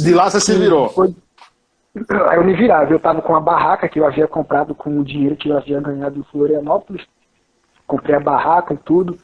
De 0.00 0.14
lá 0.14 0.30
você 0.30 0.40
se 0.40 0.54
virou. 0.54 0.90
Foi, 0.90 1.12
Aí 2.28 2.36
eu 2.36 2.44
me 2.44 2.54
virava, 2.54 2.90
eu 2.92 2.96
estava 2.96 3.22
com 3.22 3.36
a 3.36 3.40
barraca 3.40 3.88
que 3.88 4.00
eu 4.00 4.06
havia 4.06 4.26
comprado 4.26 4.74
com 4.74 4.98
o 4.98 5.04
dinheiro 5.04 5.36
que 5.36 5.48
eu 5.48 5.56
havia 5.56 5.80
ganhado 5.80 6.18
em 6.18 6.24
Florianópolis. 6.24 7.06
Comprei 7.86 8.16
a 8.16 8.20
barraca 8.20 8.74
e 8.74 8.76
tudo. 8.78 9.16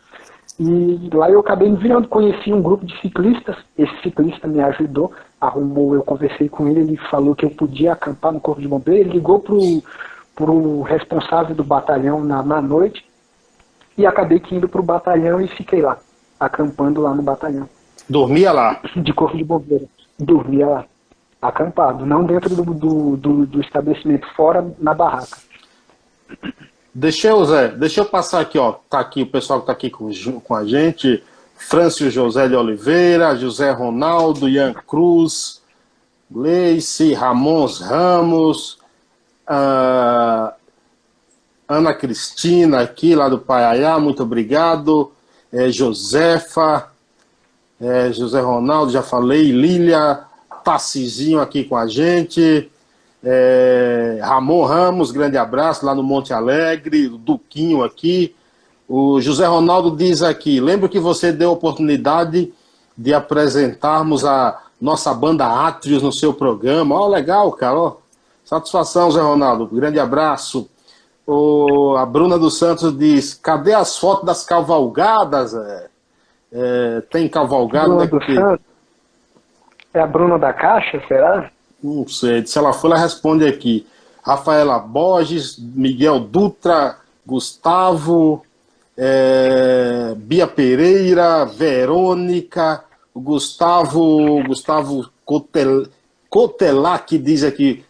E 0.58 1.10
lá 1.12 1.28
eu 1.28 1.40
acabei 1.40 1.68
me 1.68 1.76
virando, 1.76 2.06
conheci 2.06 2.52
um 2.52 2.62
grupo 2.62 2.86
de 2.86 2.96
ciclistas. 3.00 3.56
Esse 3.76 3.94
ciclista 4.02 4.46
me 4.46 4.60
ajudou, 4.60 5.12
arrumou, 5.40 5.94
eu 5.94 6.02
conversei 6.02 6.48
com 6.48 6.68
ele, 6.68 6.80
ele 6.80 6.96
falou 7.10 7.34
que 7.34 7.44
eu 7.44 7.50
podia 7.50 7.92
acampar 7.92 8.32
no 8.32 8.40
Corpo 8.40 8.60
de 8.60 8.68
Bombeiro. 8.68 9.00
Ele 9.00 9.14
ligou 9.14 9.40
pro, 9.40 9.58
pro 10.36 10.82
responsável 10.82 11.56
do 11.56 11.64
batalhão 11.64 12.22
na, 12.22 12.40
na 12.42 12.60
noite. 12.60 13.04
E 13.98 14.06
acabei 14.06 14.38
que 14.38 14.54
indo 14.54 14.68
pro 14.68 14.82
batalhão 14.82 15.40
e 15.40 15.48
fiquei 15.48 15.82
lá, 15.82 15.98
acampando 16.38 17.00
lá 17.00 17.14
no 17.14 17.22
batalhão. 17.22 17.68
Dormia 18.08 18.52
lá? 18.52 18.80
De 18.94 19.12
Corpo 19.12 19.36
de 19.36 19.44
Bombeiro. 19.44 19.88
Dormia 20.18 20.66
lá 20.66 20.84
acampado, 21.40 22.04
não 22.04 22.24
dentro 22.24 22.54
do, 22.54 22.64
do, 22.74 23.16
do, 23.16 23.46
do 23.46 23.60
estabelecimento, 23.60 24.26
fora 24.34 24.74
na 24.78 24.92
barraca. 24.92 25.38
Deixa 26.94 27.28
eu, 27.28 27.44
Zé, 27.44 27.68
deixa 27.68 28.00
eu 28.00 28.04
passar 28.04 28.40
aqui, 28.40 28.58
ó. 28.58 28.72
Tá 28.88 29.00
aqui 29.00 29.22
o 29.22 29.26
pessoal 29.26 29.60
que 29.60 29.66
tá 29.66 29.72
aqui 29.72 29.90
com, 29.90 30.10
com 30.42 30.54
a 30.54 30.64
gente. 30.64 31.22
Frâncio 31.54 32.10
José 32.10 32.48
de 32.48 32.56
Oliveira, 32.56 33.36
José 33.36 33.70
Ronaldo, 33.70 34.48
Ian 34.48 34.72
Cruz, 34.72 35.60
Gleice, 36.30 37.12
Ramons 37.12 37.80
Ramos, 37.80 38.78
uh, 39.48 40.52
Ana 41.68 41.94
Cristina 41.94 42.80
aqui, 42.80 43.14
lá 43.14 43.28
do 43.28 43.38
Paiaiá, 43.38 43.98
muito 43.98 44.22
obrigado. 44.22 45.12
É, 45.52 45.68
Josefa, 45.68 46.90
é, 47.80 48.12
José 48.12 48.40
Ronaldo, 48.40 48.90
já 48.90 49.02
falei, 49.02 49.52
Lília, 49.52 50.24
Tassizinho 50.62 51.40
aqui 51.40 51.64
com 51.64 51.76
a 51.76 51.86
gente. 51.86 52.70
É, 53.22 54.18
Ramon 54.22 54.64
Ramos, 54.64 55.10
grande 55.10 55.36
abraço 55.36 55.84
lá 55.84 55.94
no 55.94 56.02
Monte 56.02 56.32
Alegre, 56.32 57.06
o 57.06 57.18
Duquinho 57.18 57.82
aqui. 57.82 58.34
O 58.88 59.20
José 59.20 59.46
Ronaldo 59.46 59.94
diz 59.96 60.22
aqui: 60.22 60.60
lembro 60.60 60.88
que 60.88 60.98
você 60.98 61.32
deu 61.32 61.50
a 61.50 61.52
oportunidade 61.52 62.52
de 62.96 63.14
apresentarmos 63.14 64.24
a 64.24 64.60
nossa 64.80 65.12
banda 65.12 65.66
Atrios 65.66 66.02
no 66.02 66.12
seu 66.12 66.32
programa. 66.32 66.94
Ó, 66.94 67.06
oh, 67.06 67.08
legal, 67.08 67.52
cara. 67.52 67.78
Oh, 67.78 67.96
satisfação, 68.44 69.10
Zé 69.10 69.20
Ronaldo. 69.20 69.66
Grande 69.66 69.98
abraço. 69.98 70.68
Oh, 71.26 71.94
a 71.98 72.06
Bruna 72.06 72.38
dos 72.38 72.58
Santos 72.58 72.96
diz: 72.96 73.34
cadê 73.34 73.74
as 73.74 73.98
fotos 73.98 74.24
das 74.24 74.44
cavalgadas? 74.44 75.54
É, 76.52 77.02
tem 77.10 77.28
cavalgada, 77.28 78.06
Bruna 78.06 78.52
né? 78.52 78.58
É 79.92 80.00
a 80.00 80.06
Bruna 80.06 80.38
da 80.38 80.52
Caixa, 80.52 81.02
será? 81.08 81.50
Não 81.82 82.06
sei. 82.06 82.46
Se 82.46 82.58
ela 82.58 82.72
for, 82.72 82.88
ela 82.88 83.00
responde 83.00 83.46
aqui. 83.46 83.86
Rafaela 84.22 84.78
Borges, 84.78 85.58
Miguel 85.58 86.20
Dutra, 86.20 86.96
Gustavo, 87.26 88.44
é, 88.96 90.14
Bia 90.16 90.46
Pereira, 90.46 91.44
Verônica, 91.46 92.84
Gustavo, 93.14 94.42
Gustavo 94.44 95.10
Cotel, 95.24 95.86
Cotelar, 96.28 97.04
que 97.06 97.18
diz 97.18 97.42
aqui, 97.42 97.84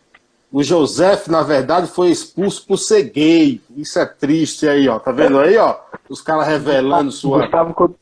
o 0.53 0.63
José, 0.63 1.21
na 1.29 1.43
verdade, 1.43 1.87
foi 1.89 2.11
expulso 2.11 2.67
por 2.67 2.77
ser 2.77 3.05
gay. 3.05 3.61
Isso 3.77 3.99
é 3.99 4.07
triste 4.07 4.67
aí, 4.67 4.89
ó. 4.89 4.99
Tá 4.99 5.13
vendo 5.13 5.39
aí, 5.39 5.57
ó? 5.57 5.77
Os 6.09 6.21
caras 6.21 6.47
revelando 6.47 7.13
sua. 7.13 7.43
Gustavo, 7.43 7.95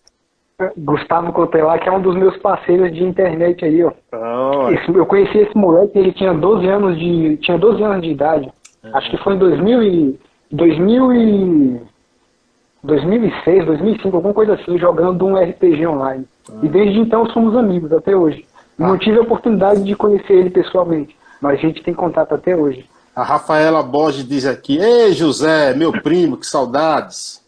Gustavo 0.77 1.33
Cotelar, 1.33 1.81
que 1.81 1.89
é 1.89 1.93
um 1.93 2.03
dos 2.03 2.17
meus 2.17 2.37
parceiros 2.39 2.93
de 2.93 3.05
internet 3.05 3.65
aí, 3.65 3.85
ó. 3.85 3.93
Oh. 4.13 4.71
Esse, 4.73 4.93
eu 4.93 5.07
conheci 5.07 5.39
esse 5.39 5.57
moleque, 5.57 5.97
ele 5.97 6.13
tinha 6.13 6.35
12 6.35 6.67
anos 6.67 6.99
de. 6.99 7.37
Tinha 7.37 7.57
12 7.57 7.83
anos 7.83 8.03
de 8.03 8.11
idade. 8.11 8.53
É. 8.83 8.91
Acho 8.93 9.09
que 9.11 9.17
foi 9.19 9.35
em 9.35 9.39
2000 9.39 9.83
e, 9.85 10.21
2000 10.51 11.13
e, 11.13 11.81
2006, 12.83 13.67
2005, 13.67 14.17
alguma 14.17 14.35
coisa 14.35 14.55
assim, 14.55 14.77
jogando 14.79 15.25
um 15.25 15.37
RPG 15.37 15.87
online. 15.87 16.27
Ah. 16.51 16.55
E 16.61 16.69
desde 16.69 16.99
então 16.99 17.25
somos 17.31 17.57
amigos 17.57 17.93
até 17.93 18.17
hoje. 18.17 18.45
Ah. 18.81 18.89
Não 18.89 18.99
tive 18.99 19.19
a 19.19 19.23
oportunidade 19.23 19.85
de 19.85 19.95
conhecer 19.95 20.33
ele 20.33 20.51
pessoalmente, 20.51 21.17
mas 21.41 21.53
a 21.53 21.63
gente 21.63 21.85
tem 21.85 21.95
contato 21.95 22.35
até 22.35 22.57
hoje. 22.57 22.85
A 23.15 23.23
Rafaela 23.23 23.83
Borges 23.83 24.27
diz 24.27 24.45
aqui: 24.45 24.77
Ei, 24.79 25.13
José, 25.13 25.73
meu 25.73 25.93
primo, 26.03 26.37
que 26.37 26.47
saudades. 26.47 27.47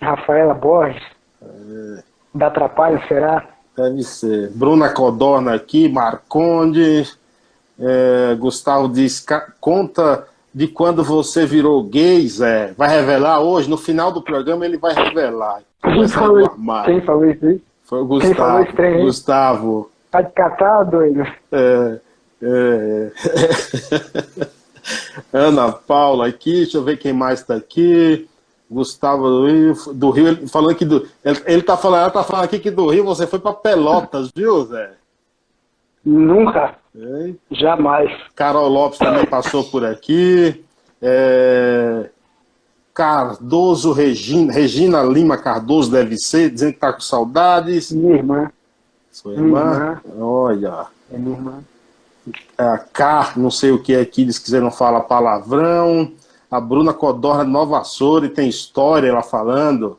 Rafaela 0.00 0.54
Borges? 0.54 1.13
Da 2.34 2.48
Atrapalho, 2.48 3.00
será? 3.06 3.46
Deve 3.76 4.02
ser. 4.02 4.50
Bruna 4.50 4.88
Codorna 4.88 5.54
aqui, 5.54 5.88
Marcondes. 5.88 7.18
É, 7.78 8.34
Gustavo 8.38 8.88
diz: 8.88 9.24
conta 9.60 10.26
de 10.54 10.68
quando 10.68 11.02
você 11.02 11.44
virou 11.44 11.82
gay, 11.82 12.26
Zé. 12.28 12.72
Vai 12.76 12.88
revelar 12.88 13.40
hoje? 13.40 13.68
No 13.68 13.76
final 13.76 14.12
do 14.12 14.22
programa 14.22 14.64
ele 14.64 14.78
vai 14.78 14.94
revelar. 14.94 15.60
Quem 15.82 16.08
falou, 16.08 16.48
quem 16.84 17.00
falou 17.02 17.26
isso 17.26 17.46
aí? 17.46 17.62
Foi 17.84 18.00
o 18.00 18.06
Gustavo. 18.06 18.34
Quem 18.34 18.36
falou 18.36 18.62
isso 18.62 18.80
aí? 18.80 19.02
Gustavo. 19.02 19.90
Tá 20.10 20.22
de 20.22 20.32
catar, 20.32 20.84
doido? 20.84 21.26
É. 21.50 22.00
é. 22.42 23.10
Ana 25.32 25.72
Paula 25.72 26.28
aqui, 26.28 26.52
deixa 26.52 26.78
eu 26.78 26.84
ver 26.84 26.98
quem 26.98 27.12
mais 27.12 27.40
está 27.40 27.56
aqui. 27.56 28.28
Gustavo 28.74 29.28
do 29.28 29.46
Rio, 29.46 29.74
do 29.94 30.10
Rio 30.10 30.48
falando 30.48 30.74
que 30.74 30.84
do, 30.84 31.06
ele, 31.24 31.42
ele 31.46 31.62
tá 31.62 31.76
falando, 31.76 32.00
ela 32.02 32.10
tá 32.10 32.24
falando 32.24 32.44
aqui 32.44 32.58
que 32.58 32.70
do 32.70 32.88
Rio 32.88 33.04
você 33.04 33.26
foi 33.26 33.38
para 33.38 33.52
Pelotas, 33.52 34.30
viu, 34.34 34.64
Zé? 34.64 34.92
Nunca. 36.04 36.74
É. 36.96 37.32
Jamais. 37.50 38.10
Carol 38.34 38.68
Lopes 38.68 38.98
também 38.98 39.24
passou 39.24 39.64
por 39.64 39.84
aqui. 39.84 40.64
É... 41.00 42.10
Cardoso 42.92 43.92
Regina, 43.92 44.52
Regina 44.52 45.02
Lima 45.02 45.36
Cardoso 45.36 45.90
deve 45.90 46.16
ser, 46.16 46.50
dizendo 46.50 46.72
que 46.72 46.76
está 46.76 46.92
com 46.92 47.00
saudades. 47.00 47.90
Minha 47.90 48.16
irmã. 48.16 48.50
Sua 49.10 49.32
irmã? 49.32 49.72
irmã. 49.72 50.00
Olha. 50.18 50.86
É 51.12 51.18
minha 51.18 51.36
irmã. 51.36 51.64
A 52.56 52.78
Car, 52.78 53.38
não 53.38 53.50
sei 53.50 53.70
o 53.70 53.82
que 53.82 53.94
é 53.94 54.00
aqui, 54.00 54.22
eles 54.22 54.38
quiseram 54.38 54.70
falar 54.70 55.00
palavrão. 55.00 56.12
A 56.54 56.60
Bruna 56.60 56.94
Codorna 56.94 57.44
de 57.44 57.50
Nova 57.50 57.80
Açores 57.80 58.32
tem 58.32 58.48
história, 58.48 59.08
ela 59.08 59.24
falando. 59.24 59.98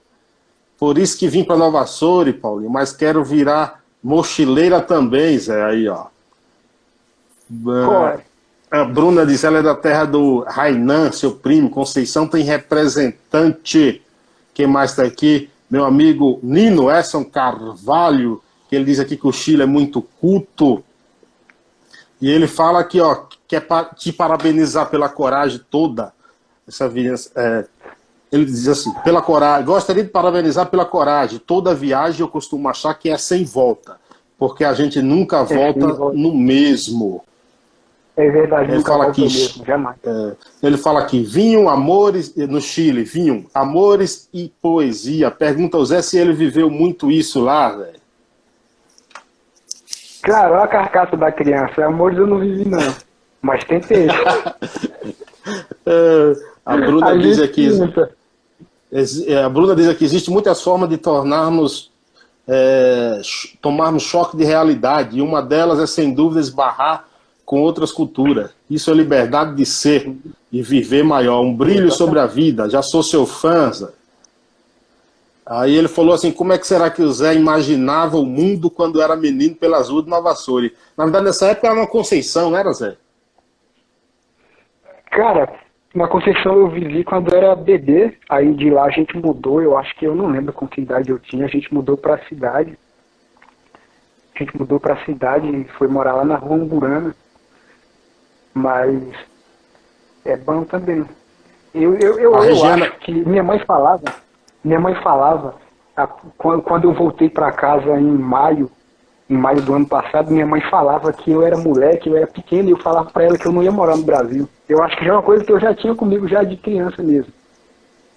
Por 0.80 0.98
isso 0.98 1.18
que 1.18 1.28
vim 1.28 1.44
para 1.44 1.58
Nova 1.58 1.82
Açores, 1.82 2.34
Paulinho, 2.34 2.70
mas 2.70 2.94
quero 2.94 3.26
virar 3.26 3.84
Mochileira 4.02 4.80
também, 4.80 5.38
Zé, 5.38 5.62
aí, 5.62 5.86
ó. 5.90 6.06
É, 8.72 8.78
a 8.80 8.86
Bruna 8.86 9.26
diz, 9.26 9.44
ela 9.44 9.58
é 9.58 9.62
da 9.62 9.76
terra 9.76 10.06
do 10.06 10.46
Rainan, 10.48 11.12
seu 11.12 11.34
primo. 11.34 11.70
Conceição 11.70 12.26
tem 12.26 12.42
representante. 12.46 14.02
Quem 14.54 14.66
mais 14.66 14.92
está 14.92 15.04
aqui? 15.04 15.50
Meu 15.70 15.84
amigo 15.84 16.40
Nino 16.42 16.90
Esson 16.90 17.26
Carvalho, 17.26 18.42
que 18.70 18.78
ele 18.78 18.86
diz 18.86 19.02
aqui 19.02 19.18
que 19.18 19.28
o 19.28 19.34
Chile 19.34 19.64
é 19.64 19.66
muito 19.66 20.02
culto. 20.22 20.82
E 22.22 22.32
ele 22.32 22.48
fala 22.48 22.80
aqui, 22.80 23.02
ó, 23.02 23.26
quer 23.46 23.68
te 23.98 24.14
parabenizar 24.14 24.90
pela 24.90 25.10
coragem 25.10 25.60
toda. 25.70 26.16
Essa 26.68 26.92
é, 27.36 27.66
ele 28.32 28.46
diz 28.46 28.68
assim, 28.68 28.92
pela 29.04 29.22
coragem, 29.22 29.66
gostaria 29.66 30.04
de 30.04 30.10
parabenizar 30.10 30.68
pela 30.68 30.86
coragem. 30.86 31.40
Toda 31.40 31.76
viagem 31.76 32.22
eu 32.22 32.28
costumo 32.28 32.68
achar 32.68 32.94
que 32.96 33.10
é 33.10 33.18
sem 33.18 33.44
volta, 33.44 33.98
porque 34.38 34.64
a 34.64 34.74
gente 34.74 35.02
nunca 35.02 35.38
é 35.38 35.44
volta 35.44 35.88
no 36.14 36.36
mesmo. 36.36 37.24
É 38.18 38.30
verdade, 38.30 38.72
ele 38.72 38.82
fala 38.82 39.08
aqui, 39.08 39.22
mesmo, 39.24 39.66
jamais. 39.66 39.98
É, 40.06 40.36
ele 40.64 40.78
fala 40.78 41.02
aqui, 41.02 41.22
vinho, 41.22 41.68
amores, 41.68 42.34
no 42.36 42.62
Chile, 42.62 43.04
vinho, 43.04 43.46
amores 43.54 44.30
e 44.34 44.52
poesia. 44.62 45.30
Pergunta 45.30 45.76
ao 45.76 45.86
Zé 45.86 46.02
se 46.02 46.18
ele 46.18 46.32
viveu 46.32 46.70
muito 46.70 47.12
isso 47.12 47.42
lá, 47.42 47.70
velho. 47.76 48.00
Claro, 50.24 50.54
olha 50.54 50.64
a 50.64 50.68
carcaça 50.68 51.16
da 51.16 51.32
criança. 51.32 51.86
Amores 51.86 52.18
eu 52.18 52.26
não 52.26 52.40
vivi, 52.40 52.68
não. 52.68 52.96
Mas 53.42 53.64
tentei. 53.66 54.08
é, 55.86 56.36
a 56.66 56.78
Bruna 56.78 57.10
a 57.10 57.18
diz 57.18 57.40
aqui. 57.40 57.70
É, 59.28 59.44
a 59.44 59.50
Bruna 59.50 59.76
diz 59.76 59.88
aqui: 59.88 60.06
existe 60.06 60.30
muitas 60.30 60.62
formas 60.62 60.90
de 60.90 60.98
tornarmos. 60.98 61.92
É, 62.48 63.22
tomarmos 63.60 64.04
choque 64.04 64.38
de 64.38 64.44
realidade, 64.44 65.18
e 65.18 65.22
uma 65.22 65.42
delas 65.42 65.80
é 65.80 65.88
sem 65.88 66.14
dúvida 66.14 66.40
esbarrar 66.40 67.08
com 67.44 67.62
outras 67.62 67.92
culturas. 67.92 68.52
Isso 68.70 68.92
é 68.92 68.94
liberdade 68.94 69.56
de 69.56 69.66
ser 69.66 70.12
e 70.52 70.62
viver 70.62 71.04
maior, 71.04 71.42
um 71.42 71.56
brilho 71.56 71.92
sobre 71.92 72.20
a 72.20 72.26
vida. 72.26 72.70
Já 72.70 72.82
sou 72.82 73.04
seu 73.04 73.26
fã. 73.26 73.72
Zé. 73.72 73.90
Aí 75.46 75.76
ele 75.76 75.88
falou 75.88 76.14
assim: 76.14 76.32
como 76.32 76.54
é 76.54 76.58
que 76.58 76.66
será 76.66 76.90
que 76.90 77.04
o 77.04 77.12
Zé 77.12 77.36
imaginava 77.36 78.18
o 78.18 78.26
mundo 78.26 78.70
quando 78.70 79.00
era 79.00 79.16
menino 79.16 79.56
pelas 79.56 79.90
ruas 79.90 80.04
de 80.04 80.10
Nova 80.10 80.32
Açores? 80.32 80.72
Na 80.98 81.04
verdade, 81.04 81.26
nessa 81.26 81.48
época 81.48 81.68
era 81.68 81.76
uma 81.76 81.88
Conceição, 81.88 82.50
não 82.50 82.58
era, 82.58 82.74
Zé? 82.74 82.98
Cara, 85.16 85.50
na 85.94 86.10
Conceição 86.10 86.58
eu 86.58 86.68
vivi 86.68 87.06
quando 87.06 87.34
era 87.34 87.56
bebê, 87.56 88.18
aí 88.30 88.54
de 88.54 88.70
lá 88.70 88.84
a 88.84 88.90
gente 88.90 89.18
mudou, 89.18 89.62
eu 89.62 89.78
acho 89.78 89.96
que 89.96 90.06
eu 90.06 90.14
não 90.14 90.28
lembro 90.28 90.52
com 90.52 90.68
que 90.68 90.82
idade 90.82 91.10
eu 91.10 91.18
tinha, 91.18 91.46
a 91.46 91.48
gente 91.48 91.74
mudou 91.74 91.96
para 91.96 92.16
a 92.16 92.26
cidade. 92.26 92.78
A 94.36 94.40
gente 94.40 94.58
mudou 94.58 94.78
para 94.78 94.96
a 94.96 95.06
cidade 95.06 95.48
e 95.48 95.64
foi 95.78 95.88
morar 95.88 96.16
lá 96.16 96.26
na 96.26 96.36
rua 96.36 96.58
Umburana. 96.58 97.16
Mas 98.54 99.02
é 100.26 100.36
bom 100.36 100.66
também. 100.66 101.06
Eu, 101.74 101.96
eu, 101.96 102.20
eu, 102.20 102.34
eu 102.34 102.66
acho 102.66 103.00
que 103.00 103.14
minha 103.14 103.44
mãe 103.44 103.60
falava, 103.60 104.04
minha 104.62 104.82
mãe 104.82 104.96
falava, 104.96 105.56
a, 105.96 106.08
quando, 106.08 106.62
quando 106.62 106.84
eu 106.90 106.94
voltei 106.94 107.30
para 107.30 107.54
casa 107.54 107.98
em 107.98 108.18
maio, 108.18 108.70
em 109.30 109.38
maio 109.38 109.62
do 109.62 109.74
ano 109.74 109.88
passado, 109.88 110.32
minha 110.32 110.46
mãe 110.46 110.62
falava 110.70 111.12
que 111.12 111.32
eu 111.32 111.42
era 111.42 111.58
moleque, 111.58 112.10
eu 112.10 112.16
era 112.16 112.28
pequeno, 112.28 112.70
e 112.70 112.72
eu 112.72 112.78
falava 112.78 113.10
para 113.10 113.24
ela 113.24 113.38
que 113.38 113.46
eu 113.46 113.52
não 113.52 113.64
ia 113.64 113.72
morar 113.72 113.98
no 113.98 114.04
Brasil. 114.04 114.48
Eu 114.70 114.84
acho 114.84 114.96
que 114.98 115.06
já 115.06 115.12
é 115.12 115.14
uma 115.14 115.24
coisa 115.24 115.44
que 115.44 115.52
eu 115.52 115.60
já 115.60 115.74
tinha 115.74 115.96
comigo 115.96 116.28
já 116.28 116.44
de 116.44 116.58
criança 116.58 117.02
mesmo. 117.02 117.34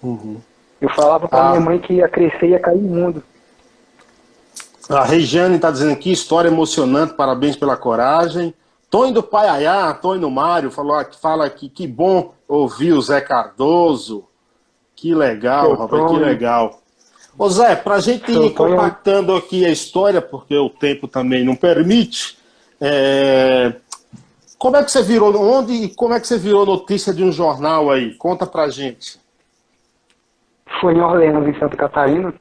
Uhum. 0.01 0.37
Eu 0.79 0.89
falava 0.89 1.27
para 1.27 1.47
ah. 1.47 1.49
minha 1.51 1.61
mãe 1.61 1.79
que 1.79 1.93
ia 1.93 2.07
crescer 2.07 2.47
e 2.47 2.49
ia 2.51 2.59
cair 2.59 2.79
no 2.79 2.95
mundo. 2.95 3.23
A 4.89 5.03
Regiane 5.03 5.55
está 5.55 5.69
dizendo 5.69 5.91
aqui, 5.91 6.11
história 6.11 6.47
emocionante, 6.47 7.13
parabéns 7.13 7.55
pela 7.55 7.77
coragem. 7.77 8.53
Tonho 8.89 9.13
do 9.13 9.21
Paiaiá, 9.21 9.93
Tonho 9.93 10.21
do 10.21 10.31
Mário, 10.31 10.71
falou, 10.71 10.99
fala 11.21 11.45
aqui, 11.45 11.69
que 11.69 11.85
bom 11.87 12.33
ouvir 12.47 12.93
o 12.93 13.01
Zé 13.01 13.21
Cardoso. 13.21 14.25
Que 14.95 15.13
legal, 15.13 15.75
rapaz, 15.75 16.11
que 16.11 16.17
legal. 16.17 16.78
Ô 17.39 17.47
Zé, 17.47 17.73
para 17.73 17.95
a 17.95 17.99
gente 18.01 18.29
ir 18.29 18.53
compactando 18.53 19.33
aqui 19.33 19.65
a 19.65 19.69
história, 19.69 20.21
porque 20.21 20.57
o 20.57 20.69
tempo 20.69 21.07
também 21.07 21.41
não 21.41 21.55
permite, 21.55 22.37
é... 22.81 23.75
como 24.57 24.75
é 24.75 24.83
que 24.83 24.91
você 24.91 25.01
virou, 25.01 25.33
onde 25.41 25.71
e 25.71 25.95
como 25.95 26.13
é 26.13 26.19
que 26.19 26.27
você 26.27 26.37
virou 26.37 26.65
notícia 26.65 27.13
de 27.13 27.23
um 27.23 27.31
jornal 27.31 27.89
aí? 27.89 28.13
Conta 28.15 28.45
pra 28.45 28.67
gente. 28.67 29.21
Foi 30.81 30.93
em 30.93 30.99
Orleans, 30.99 31.47
em 31.47 31.57
Santa 31.57 31.77
Catarina. 31.77 32.33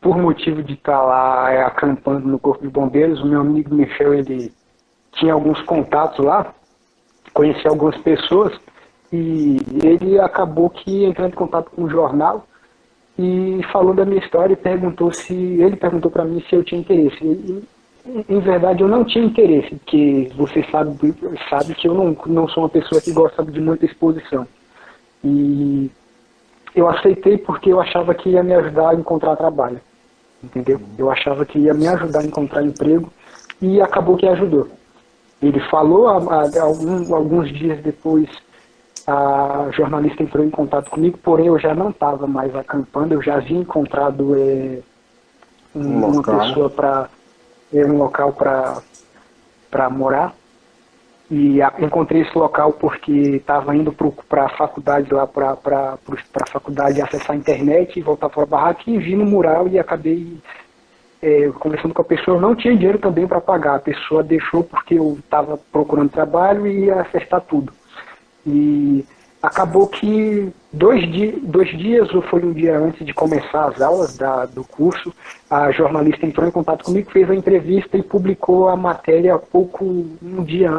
Por 0.00 0.18
motivo 0.18 0.64
de 0.64 0.72
estar 0.72 1.00
lá 1.02 1.52
é, 1.52 1.62
acampando 1.62 2.26
no 2.26 2.40
Corpo 2.40 2.64
de 2.64 2.70
Bombeiros, 2.70 3.20
o 3.20 3.26
meu 3.26 3.40
amigo 3.40 3.72
Michel, 3.72 4.14
ele 4.14 4.52
tinha 5.12 5.32
alguns 5.32 5.62
contatos 5.62 6.24
lá, 6.24 6.52
conhecia 7.32 7.70
algumas 7.70 7.96
pessoas, 7.98 8.52
e 9.12 9.58
ele 9.84 10.18
acabou 10.18 10.68
que 10.70 11.04
entrando 11.04 11.34
em 11.34 11.36
contato 11.36 11.70
com 11.70 11.84
o 11.84 11.88
jornal 11.88 12.48
e 13.20 13.62
falou 13.70 13.92
da 13.92 14.06
minha 14.06 14.18
história 14.18 14.54
e 14.54 14.56
perguntou 14.56 15.12
se 15.12 15.34
ele 15.34 15.76
perguntou 15.76 16.10
para 16.10 16.24
mim 16.24 16.42
se 16.48 16.56
eu 16.56 16.64
tinha 16.64 16.80
interesse. 16.80 17.22
E, 17.22 17.62
em 18.30 18.40
verdade, 18.40 18.82
eu 18.82 18.88
não 18.88 19.04
tinha 19.04 19.26
interesse, 19.26 19.74
porque 19.74 20.30
você 20.34 20.64
sabe, 20.70 21.14
sabe 21.50 21.74
que 21.74 21.86
eu 21.86 21.92
não, 21.92 22.16
não 22.26 22.48
sou 22.48 22.62
uma 22.62 22.70
pessoa 22.70 22.98
que 22.98 23.12
gosta 23.12 23.44
de 23.44 23.60
muita 23.60 23.84
exposição. 23.84 24.48
E 25.22 25.90
eu 26.74 26.88
aceitei 26.88 27.36
porque 27.36 27.70
eu 27.70 27.78
achava 27.78 28.14
que 28.14 28.30
ia 28.30 28.42
me 28.42 28.54
ajudar 28.54 28.90
a 28.90 28.94
encontrar 28.94 29.36
trabalho. 29.36 29.80
Entendeu? 30.42 30.80
Eu 30.96 31.10
achava 31.10 31.44
que 31.44 31.58
ia 31.58 31.74
me 31.74 31.86
ajudar 31.88 32.20
a 32.20 32.24
encontrar 32.24 32.62
emprego 32.62 33.12
e 33.60 33.82
acabou 33.82 34.16
que 34.16 34.26
ajudou. 34.26 34.66
Ele 35.42 35.60
falou, 35.68 36.08
a, 36.08 36.16
a, 36.16 37.14
alguns 37.14 37.52
dias 37.52 37.82
depois, 37.82 38.30
a 39.10 39.68
jornalista 39.72 40.22
entrou 40.22 40.44
em 40.44 40.50
contato 40.50 40.90
comigo, 40.90 41.18
porém 41.18 41.46
eu 41.46 41.58
já 41.58 41.74
não 41.74 41.90
estava 41.90 42.26
mais 42.26 42.54
acampando, 42.54 43.14
eu 43.14 43.22
já 43.22 43.36
havia 43.36 43.58
encontrado 43.58 44.36
é, 44.36 44.78
um, 45.74 46.04
uma 46.06 46.22
pessoa 46.22 46.70
para 46.70 47.08
é, 47.72 47.84
um 47.84 47.98
local 47.98 48.32
para 48.32 49.90
morar. 49.90 50.34
E 51.28 51.60
a, 51.62 51.72
encontrei 51.78 52.22
esse 52.22 52.36
local 52.36 52.72
porque 52.72 53.12
estava 53.12 53.74
indo 53.74 53.92
para 54.28 54.44
a 54.44 54.48
faculdade 54.50 55.12
lá, 55.12 55.26
para 55.26 55.52
a 55.52 56.46
faculdade 56.46 57.02
acessar 57.02 57.32
a 57.32 57.38
internet 57.38 57.98
e 57.98 58.02
voltar 58.02 58.28
para 58.28 58.42
a 58.42 58.46
barraca 58.46 58.82
e 58.86 58.98
vi 58.98 59.16
no 59.16 59.24
mural 59.24 59.68
e 59.68 59.78
acabei 59.78 60.38
é, 61.22 61.48
conversando 61.58 61.94
com 61.94 62.02
a 62.02 62.04
pessoa. 62.04 62.36
Eu 62.36 62.40
não 62.40 62.54
tinha 62.54 62.76
dinheiro 62.76 62.98
também 62.98 63.26
para 63.26 63.40
pagar. 63.40 63.76
A 63.76 63.80
pessoa 63.80 64.22
deixou 64.22 64.62
porque 64.62 64.94
eu 64.94 65.18
estava 65.20 65.58
procurando 65.70 66.10
trabalho 66.10 66.66
e 66.66 66.86
ia 66.86 67.00
acertar 67.00 67.40
tudo. 67.42 67.72
E 68.46 69.04
acabou 69.42 69.86
que 69.86 70.52
dois, 70.72 71.00
di 71.10 71.32
dois 71.42 71.68
dias, 71.76 72.12
ou 72.14 72.22
foi 72.22 72.44
um 72.44 72.52
dia 72.52 72.78
antes 72.78 73.04
de 73.04 73.14
começar 73.14 73.66
as 73.66 73.80
aulas 73.80 74.16
da, 74.16 74.46
do 74.46 74.64
curso, 74.64 75.12
a 75.48 75.70
jornalista 75.70 76.26
entrou 76.26 76.46
em 76.46 76.50
contato 76.52 76.84
comigo, 76.84 77.10
fez 77.10 77.28
a 77.30 77.34
entrevista 77.34 77.96
e 77.96 78.02
publicou 78.02 78.68
a 78.68 78.76
matéria 78.76 79.38
pouco 79.38 79.84
um 79.84 80.44
dia 80.44 80.70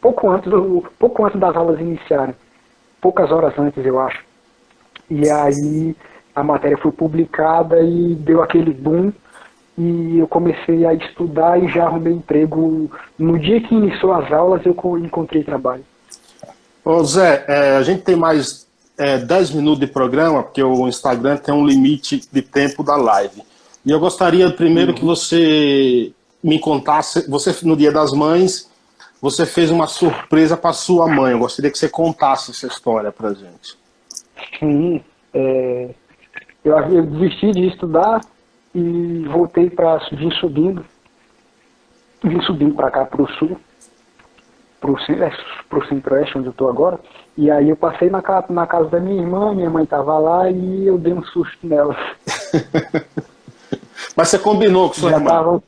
pouco 0.00 0.30
antes, 0.30 0.52
pouco 0.98 1.24
antes 1.24 1.40
das 1.40 1.56
aulas 1.56 1.80
iniciarem, 1.80 2.34
poucas 3.00 3.30
horas 3.32 3.58
antes, 3.58 3.84
eu 3.84 3.98
acho. 4.00 4.24
E 5.10 5.28
aí 5.30 5.96
a 6.34 6.42
matéria 6.42 6.76
foi 6.78 6.92
publicada 6.92 7.80
e 7.80 8.14
deu 8.14 8.42
aquele 8.42 8.72
boom 8.72 9.12
e 9.78 10.18
eu 10.18 10.26
comecei 10.26 10.86
a 10.86 10.94
estudar 10.94 11.62
e 11.62 11.68
já 11.68 11.84
arrumei 11.84 12.12
emprego. 12.12 12.90
No 13.18 13.38
dia 13.38 13.60
que 13.60 13.74
iniciou 13.74 14.12
as 14.12 14.32
aulas, 14.32 14.64
eu 14.64 14.74
encontrei 14.98 15.42
trabalho. 15.44 15.84
Ô 16.86 17.02
Zé, 17.02 17.44
é, 17.48 17.76
a 17.78 17.82
gente 17.82 18.02
tem 18.02 18.14
mais 18.14 18.64
é, 18.96 19.18
10 19.18 19.50
minutos 19.50 19.80
de 19.80 19.88
programa, 19.88 20.44
porque 20.44 20.62
o 20.62 20.86
Instagram 20.86 21.36
tem 21.36 21.52
um 21.52 21.66
limite 21.66 22.22
de 22.30 22.40
tempo 22.40 22.84
da 22.84 22.94
live. 22.94 23.42
E 23.84 23.90
eu 23.90 23.98
gostaria 23.98 24.48
primeiro 24.52 24.92
uhum. 24.92 24.96
que 24.96 25.04
você 25.04 26.12
me 26.40 26.60
contasse, 26.60 27.28
você 27.28 27.52
no 27.66 27.76
Dia 27.76 27.90
das 27.90 28.12
Mães, 28.12 28.70
você 29.20 29.44
fez 29.44 29.72
uma 29.72 29.88
surpresa 29.88 30.56
para 30.56 30.72
sua 30.72 31.08
mãe. 31.08 31.32
Eu 31.32 31.40
gostaria 31.40 31.72
que 31.72 31.76
você 31.76 31.88
contasse 31.88 32.52
essa 32.52 32.68
história 32.68 33.10
para 33.10 33.34
gente. 33.34 33.76
Sim, 34.60 35.02
é, 35.34 35.90
eu, 36.64 36.78
eu 36.78 37.02
desisti 37.04 37.50
de 37.50 37.66
estudar 37.66 38.20
e 38.72 39.24
voltei 39.26 39.68
para 39.70 39.96
vir 40.12 40.32
subindo, 40.34 40.84
vim 42.22 42.40
subindo 42.42 42.76
para 42.76 42.92
cá 42.92 43.04
para 43.04 43.22
o 43.22 43.28
sul 43.32 43.58
pro, 44.86 45.24
é, 45.24 45.32
pro 45.68 45.86
centro-oeste, 45.88 46.38
onde 46.38 46.46
eu 46.48 46.52
tô 46.52 46.68
agora. 46.68 47.00
E 47.36 47.50
aí 47.50 47.68
eu 47.68 47.76
passei 47.76 48.08
na, 48.08 48.22
na 48.48 48.66
casa 48.66 48.88
da 48.88 49.00
minha 49.00 49.20
irmã, 49.20 49.54
minha 49.54 49.68
mãe 49.68 49.84
tava 49.84 50.18
lá 50.18 50.48
e 50.50 50.86
eu 50.86 50.96
dei 50.96 51.12
um 51.12 51.22
susto 51.24 51.66
nela. 51.66 51.96
Mas 54.16 54.28
você 54.28 54.38
combinou 54.38 54.88
com 54.88 54.94
sua 54.94 55.10
Já 55.10 55.16
irmã? 55.16 55.30
Tava 55.30 55.62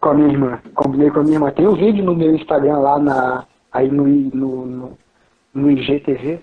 com 0.00 0.08
a 0.08 0.14
minha 0.14 0.28
irmã. 0.28 0.60
Combinei 0.74 1.10
com 1.10 1.20
a 1.20 1.22
minha 1.22 1.36
irmã. 1.36 1.50
Tem 1.50 1.66
um 1.66 1.74
vídeo 1.74 2.04
no 2.04 2.14
meu 2.14 2.34
Instagram 2.34 2.78
lá, 2.78 2.98
na, 2.98 3.44
aí 3.72 3.90
no, 3.90 4.04
no, 4.06 4.66
no, 4.66 4.98
no 5.54 5.70
IGTV. 5.70 6.40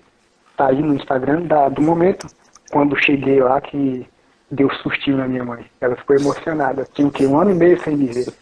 Tá 0.55 0.67
aí 0.67 0.81
no 0.81 0.95
Instagram 0.95 1.43
da, 1.43 1.69
do 1.69 1.81
momento 1.81 2.27
quando 2.71 2.97
cheguei 2.97 3.41
lá 3.41 3.61
que 3.61 4.05
deu 4.49 4.69
sustinho 4.81 5.17
na 5.17 5.27
minha 5.27 5.45
mãe. 5.45 5.65
Ela 5.79 5.95
ficou 5.95 6.15
emocionada. 6.15 6.87
Tinha 6.93 7.07
o 7.07 7.11
quê? 7.11 7.25
Um 7.25 7.39
ano 7.39 7.51
e 7.51 7.55
meio 7.55 7.79
sem 7.81 7.95
me 7.95 8.07
ver. 8.07 8.33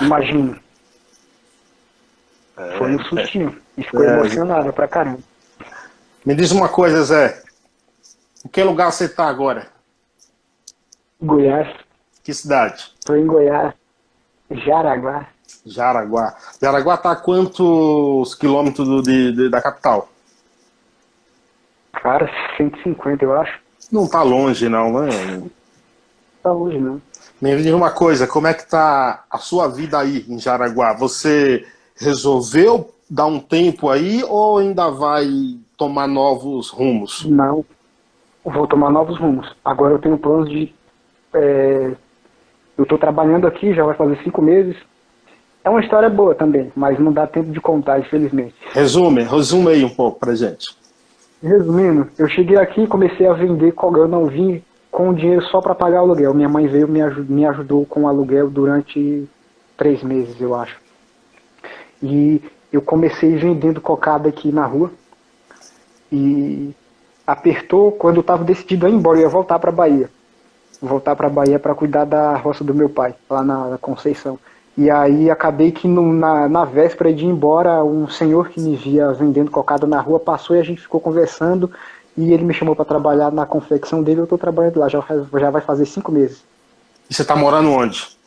Imagina. 0.00 0.58
É, 2.58 2.76
Foi 2.76 2.94
um 2.94 3.04
sustinho. 3.04 3.56
E 3.76 3.84
ficou 3.84 4.04
é, 4.04 4.18
emocionada 4.18 4.72
pra 4.72 4.88
caramba. 4.88 5.20
Me 6.26 6.34
diz 6.34 6.50
uma 6.50 6.68
coisa, 6.68 7.02
Zé. 7.04 7.40
Em 8.44 8.48
que 8.48 8.62
lugar 8.62 8.90
você 8.90 9.08
tá 9.08 9.28
agora? 9.28 9.68
Goiás. 11.22 11.68
Que 12.22 12.34
cidade? 12.34 12.92
Tô 13.04 13.14
em 13.14 13.26
Goiás. 13.26 13.72
Jaraguá. 14.50 15.28
Jaraguá. 15.64 16.36
Jaraguá 16.60 16.96
tá 16.96 17.12
a 17.12 17.16
quantos 17.16 18.34
quilômetros 18.34 18.86
do, 18.86 19.02
de, 19.02 19.32
de, 19.32 19.48
da 19.48 19.62
capital? 19.62 20.08
Cara, 21.92 22.28
150, 22.56 23.24
eu 23.24 23.40
acho. 23.40 23.58
Não 23.90 24.08
tá 24.08 24.22
longe, 24.22 24.68
não, 24.68 25.00
né? 25.00 25.42
Tá 26.42 26.52
longe, 26.52 26.78
não. 26.78 27.00
Me 27.40 27.56
diz 27.56 27.72
uma 27.72 27.90
coisa, 27.90 28.26
como 28.26 28.48
é 28.48 28.54
que 28.54 28.66
tá 28.66 29.24
a 29.30 29.38
sua 29.38 29.68
vida 29.68 29.98
aí 29.98 30.24
em 30.28 30.38
Jaraguá? 30.38 30.92
Você 30.94 31.64
resolveu 31.98 32.90
dar 33.10 33.26
um 33.26 33.40
tempo 33.40 33.88
aí 33.88 34.22
ou 34.24 34.58
ainda 34.58 34.90
vai 34.90 35.26
tomar 35.76 36.06
novos 36.06 36.70
rumos? 36.70 37.24
Não, 37.24 37.64
vou 38.44 38.66
tomar 38.66 38.90
novos 38.90 39.18
rumos. 39.18 39.54
Agora 39.64 39.94
eu 39.94 39.98
tenho 39.98 40.18
planos 40.18 40.48
de. 40.48 40.72
É, 41.34 41.92
eu 42.76 42.84
estou 42.84 42.98
trabalhando 42.98 43.46
aqui, 43.46 43.74
já 43.74 43.84
vai 43.84 43.94
fazer 43.94 44.18
cinco 44.22 44.40
meses. 44.40 44.76
É 45.64 45.70
uma 45.70 45.80
história 45.80 46.08
boa 46.08 46.34
também, 46.34 46.72
mas 46.74 46.98
não 46.98 47.12
dá 47.12 47.26
tempo 47.26 47.50
de 47.50 47.60
contar, 47.60 47.98
infelizmente. 47.98 48.54
Resume, 48.72 49.22
resume 49.22 49.68
aí 49.68 49.84
um 49.84 49.88
pouco 49.88 50.18
pra 50.18 50.34
gente. 50.34 50.76
Resumindo, 51.42 52.08
eu 52.18 52.28
cheguei 52.28 52.56
aqui 52.56 52.82
e 52.82 52.86
comecei 52.86 53.26
a 53.26 53.32
vender 53.32 53.74
eu 53.76 54.08
não 54.08 54.26
vim 54.26 54.62
com 54.90 55.12
dinheiro 55.12 55.42
só 55.46 55.60
para 55.60 55.74
pagar 55.74 56.00
o 56.00 56.06
aluguel. 56.06 56.34
Minha 56.34 56.48
mãe 56.48 56.66
veio 56.66 56.88
me, 56.88 57.00
me 57.28 57.46
ajudou 57.46 57.84
com 57.86 58.02
o 58.02 58.08
aluguel 58.08 58.48
durante 58.50 59.28
três 59.76 60.02
meses, 60.02 60.40
eu 60.40 60.54
acho. 60.54 60.76
E 62.02 62.40
eu 62.72 62.82
comecei 62.82 63.36
vendendo 63.36 63.80
cocada 63.80 64.28
aqui 64.28 64.52
na 64.52 64.64
rua. 64.66 64.90
E 66.10 66.74
apertou 67.26 67.92
quando 67.92 68.16
eu 68.16 68.20
estava 68.22 68.44
decidido 68.44 68.86
a 68.86 68.88
ir 68.90 68.94
embora, 68.94 69.18
eu 69.18 69.22
ia 69.22 69.28
voltar 69.28 69.58
para 69.58 69.70
Bahia. 69.70 70.10
Voltar 70.80 71.16
para 71.16 71.28
Bahia 71.28 71.58
para 71.58 71.74
cuidar 71.74 72.04
da 72.04 72.36
roça 72.36 72.62
do 72.62 72.74
meu 72.74 72.88
pai, 72.88 73.14
lá 73.28 73.42
na, 73.42 73.78
Conceição. 73.78 74.38
E 74.76 74.88
aí 74.90 75.28
acabei 75.28 75.72
que 75.72 75.88
no, 75.88 76.12
na, 76.12 76.48
na 76.48 76.64
véspera 76.64 77.12
de 77.12 77.24
ir 77.24 77.28
embora, 77.28 77.82
um 77.82 78.08
senhor 78.08 78.48
que 78.48 78.60
me 78.60 78.76
via 78.76 79.12
vendendo 79.12 79.50
cocada 79.50 79.86
na 79.86 80.00
rua 80.00 80.20
passou 80.20 80.54
e 80.56 80.60
a 80.60 80.62
gente 80.62 80.80
ficou 80.80 81.00
conversando. 81.00 81.70
E 82.16 82.32
ele 82.32 82.44
me 82.44 82.54
chamou 82.54 82.74
para 82.74 82.84
trabalhar 82.84 83.30
na 83.30 83.44
confecção 83.44 84.02
dele. 84.02 84.20
Eu 84.20 84.24
estou 84.24 84.38
trabalhando 84.38 84.78
lá, 84.78 84.88
já, 84.88 85.04
já 85.38 85.50
vai 85.50 85.60
fazer 85.60 85.86
cinco 85.86 86.12
meses. 86.12 86.42
E 87.10 87.14
você 87.14 87.22
está 87.22 87.34
morando 87.34 87.70
onde? 87.70 88.17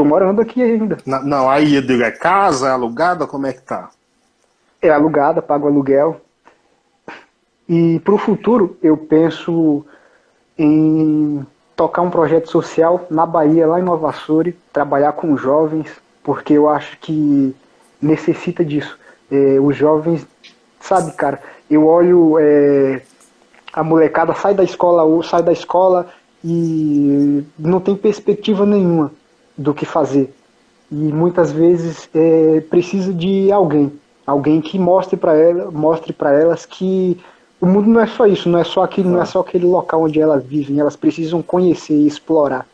Tô 0.00 0.04
morando 0.04 0.40
aqui 0.40 0.62
ainda. 0.62 0.96
Não, 1.04 1.22
não, 1.22 1.50
aí 1.50 1.74
eu 1.74 1.82
digo, 1.82 2.02
é 2.02 2.10
casa, 2.10 2.68
é 2.68 2.70
alugada, 2.70 3.26
como 3.26 3.46
é 3.46 3.52
que 3.52 3.60
tá? 3.60 3.90
É 4.80 4.88
alugada, 4.88 5.42
pago 5.42 5.66
aluguel. 5.66 6.22
E 7.68 8.00
para 8.00 8.14
o 8.14 8.16
futuro 8.16 8.78
eu 8.82 8.96
penso 8.96 9.84
em 10.56 11.46
tocar 11.76 12.00
um 12.00 12.08
projeto 12.08 12.50
social 12.50 13.06
na 13.10 13.26
Bahia, 13.26 13.66
lá 13.66 13.78
em 13.78 13.82
Nova 13.82 14.08
Açores, 14.08 14.54
trabalhar 14.72 15.12
com 15.12 15.36
jovens, 15.36 15.90
porque 16.24 16.54
eu 16.54 16.66
acho 16.66 16.96
que 16.98 17.54
necessita 18.00 18.64
disso. 18.64 18.98
É, 19.30 19.60
os 19.60 19.76
jovens, 19.76 20.26
sabe, 20.80 21.12
cara, 21.12 21.42
eu 21.70 21.86
olho 21.86 22.38
é, 22.38 23.02
a 23.70 23.84
molecada 23.84 24.32
sai 24.32 24.54
da 24.54 24.64
escola 24.64 25.02
ou 25.02 25.22
sai 25.22 25.42
da 25.42 25.52
escola 25.52 26.08
e 26.42 27.44
não 27.58 27.80
tem 27.80 27.94
perspectiva 27.94 28.64
nenhuma 28.64 29.19
do 29.60 29.74
que 29.74 29.84
fazer. 29.84 30.34
E 30.90 30.94
muitas 30.94 31.52
vezes 31.52 32.08
é, 32.14 32.62
precisa 32.62 33.12
de 33.12 33.52
alguém, 33.52 33.92
alguém 34.26 34.60
que 34.60 34.78
mostre 34.78 35.16
para 35.16 35.36
ela, 35.36 35.70
mostre 35.70 36.12
para 36.12 36.32
elas 36.32 36.64
que 36.64 37.20
o 37.60 37.66
mundo 37.66 37.88
não 37.88 38.00
é 38.00 38.06
só 38.06 38.26
isso, 38.26 38.48
não 38.48 38.58
é 38.58 38.64
só 38.64 38.82
aquele, 38.82 39.08
não 39.08 39.20
é 39.20 39.24
só 39.26 39.40
aquele 39.40 39.66
local 39.66 40.02
onde 40.02 40.18
elas 40.18 40.42
vivem, 40.42 40.80
elas 40.80 40.96
precisam 40.96 41.42
conhecer 41.42 41.94
e 41.94 42.06
explorar, 42.06 42.66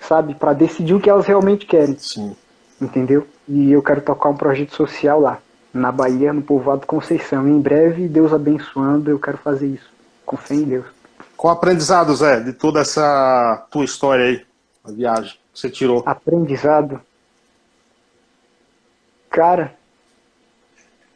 sabe, 0.00 0.34
para 0.34 0.54
decidir 0.54 0.94
o 0.94 1.00
que 1.00 1.10
elas 1.10 1.26
realmente 1.26 1.66
querem. 1.66 1.96
Sim. 1.98 2.34
Entendeu? 2.80 3.26
E 3.46 3.70
eu 3.70 3.82
quero 3.82 4.00
tocar 4.00 4.30
um 4.30 4.36
projeto 4.36 4.74
social 4.74 5.20
lá, 5.20 5.38
na 5.72 5.92
Bahia, 5.92 6.32
no 6.32 6.40
povoado 6.40 6.86
Conceição. 6.86 7.46
E 7.46 7.50
em 7.50 7.60
breve, 7.60 8.08
Deus 8.08 8.32
abençoando, 8.32 9.10
eu 9.10 9.18
quero 9.18 9.36
fazer 9.36 9.66
isso, 9.66 9.90
com 10.24 10.38
fé 10.38 10.54
em 10.54 10.64
Deus. 10.64 10.86
Qual 11.36 11.52
aprendizado, 11.52 12.16
Zé, 12.16 12.40
de 12.40 12.54
toda 12.54 12.80
essa 12.80 13.66
tua 13.70 13.84
história 13.84 14.24
aí, 14.24 14.42
a 14.82 14.90
viagem? 14.90 15.40
Você 15.54 15.68
tirou? 15.68 16.02
Aprendizado. 16.06 17.00
Cara, 19.28 19.74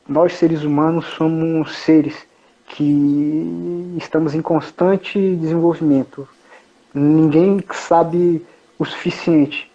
nós 0.09 0.35
seres 0.35 0.63
humanos 0.63 1.07
somos 1.17 1.77
seres 1.79 2.15
que 2.67 3.95
estamos 3.97 4.35
em 4.35 4.43
constante 4.43 5.19
desenvolvimento. 5.37 6.29
Ninguém 6.93 7.63
sabe 7.73 8.45
o 8.79 8.85
suficiente. 8.85 9.71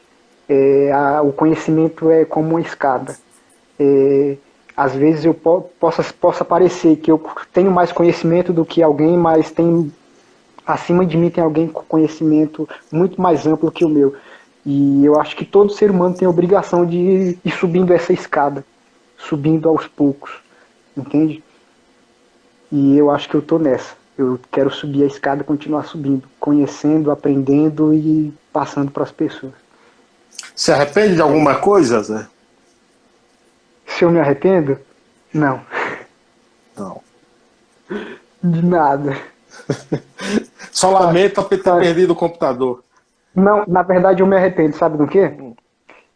É, 0.47 0.91
a, 0.91 1.21
o 1.21 1.31
conhecimento 1.31 2.09
é 2.09 2.25
como 2.25 2.49
uma 2.49 2.61
escada. 2.61 3.17
É, 3.79 4.37
às 4.75 4.93
vezes 4.93 5.25
eu 5.25 5.33
po 5.33 5.69
possa, 5.79 6.03
possa 6.13 6.45
parecer 6.45 6.95
que 6.97 7.11
eu 7.11 7.21
tenho 7.51 7.71
mais 7.71 7.91
conhecimento 7.91 8.53
do 8.53 8.65
que 8.65 8.81
alguém, 8.81 9.17
mas 9.17 9.51
tem 9.51 9.91
acima 10.65 11.05
de 11.05 11.17
mim 11.17 11.29
tem 11.29 11.43
alguém 11.43 11.67
com 11.67 11.83
conhecimento 11.83 12.67
muito 12.91 13.19
mais 13.21 13.45
amplo 13.45 13.71
que 13.71 13.83
o 13.83 13.89
meu. 13.89 14.15
E 14.65 15.05
eu 15.05 15.19
acho 15.19 15.35
que 15.35 15.45
todo 15.45 15.73
ser 15.73 15.89
humano 15.89 16.15
tem 16.15 16.25
a 16.25 16.29
obrigação 16.29 16.85
de 16.85 17.37
ir 17.43 17.51
subindo 17.51 17.93
essa 17.93 18.11
escada, 18.11 18.65
subindo 19.17 19.69
aos 19.69 19.87
poucos, 19.87 20.31
entende? 20.95 21.43
E 22.71 22.97
eu 22.97 23.09
acho 23.09 23.27
que 23.29 23.35
eu 23.35 23.41
tô 23.41 23.57
nessa. 23.57 23.95
Eu 24.17 24.39
quero 24.51 24.69
subir 24.69 25.03
a 25.03 25.07
escada, 25.07 25.43
continuar 25.43 25.85
subindo, 25.85 26.27
conhecendo, 26.39 27.09
aprendendo 27.09 27.93
e 27.93 28.33
passando 28.51 28.91
para 28.91 29.03
as 29.03 29.11
pessoas. 29.11 29.53
Se 30.55 30.71
arrepende 30.71 31.15
de 31.15 31.21
alguma 31.21 31.55
coisa, 31.55 32.03
Zé? 32.03 32.27
Se 33.87 34.03
eu 34.03 34.11
me 34.11 34.19
arrependo? 34.19 34.77
Não. 35.33 35.61
Não. 36.77 37.01
De 38.43 38.61
nada. 38.61 39.17
Só 40.71 40.91
lamenta 40.91 41.43
ter 41.43 41.63
perdido 41.63 42.13
o 42.13 42.15
computador. 42.15 42.83
Não, 43.35 43.63
na 43.67 43.81
verdade 43.83 44.21
eu 44.21 44.27
me 44.27 44.35
arrependo, 44.35 44.75
sabe 44.75 44.97
do 44.97 45.07
quê? 45.07 45.33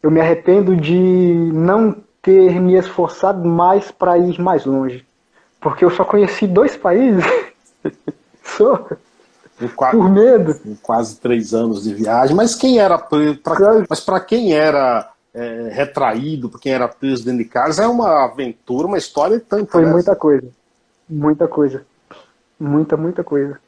Eu 0.01 0.11
me 0.11 0.20
arrependo 0.20 0.76
de 0.76 1.51
não 1.53 1.95
ter 2.22 2.59
me 2.59 2.76
esforçado 2.76 3.47
mais 3.47 3.91
para 3.91 4.18
ir 4.18 4.39
mais 4.39 4.66
longe. 4.66 5.05
Porque 5.61 5.86
eu 5.86 5.89
só 5.89 6.03
conheci 6.03 6.47
dois 6.47 6.76
países. 6.76 7.24
só. 8.43 8.88
Quase, 9.76 9.97
por 9.97 10.09
medo. 10.09 10.59
Quase 10.82 11.16
três 11.18 11.53
anos 11.53 11.84
de 11.84 11.93
viagem. 11.93 12.36
Mas 12.36 12.55
quem 12.55 12.80
era 12.80 12.97
preso? 12.97 13.38
Pra, 13.38 13.86
mas 13.89 13.99
para 13.99 14.20
quem 14.20 14.53
era 14.53 15.09
é, 15.34 15.70
retraído, 15.72 16.49
para 16.49 16.59
quem 16.59 16.74
era 16.74 16.88
preso 16.88 17.24
dentro 17.24 17.43
de 17.43 17.49
casa, 17.49 17.84
é 17.84 17.88
uma 17.88 18.26
aventura, 18.26 18.88
uma 18.88 18.97
história 18.97 19.39
tanto. 19.39 19.72
Foi 19.72 19.86
né? 19.86 19.91
muita 19.91 20.16
coisa. 20.16 20.47
Muita 21.09 21.47
coisa. 21.47 21.86
Muita, 22.59 22.97
muita 22.97 23.24
coisa. 23.24 23.59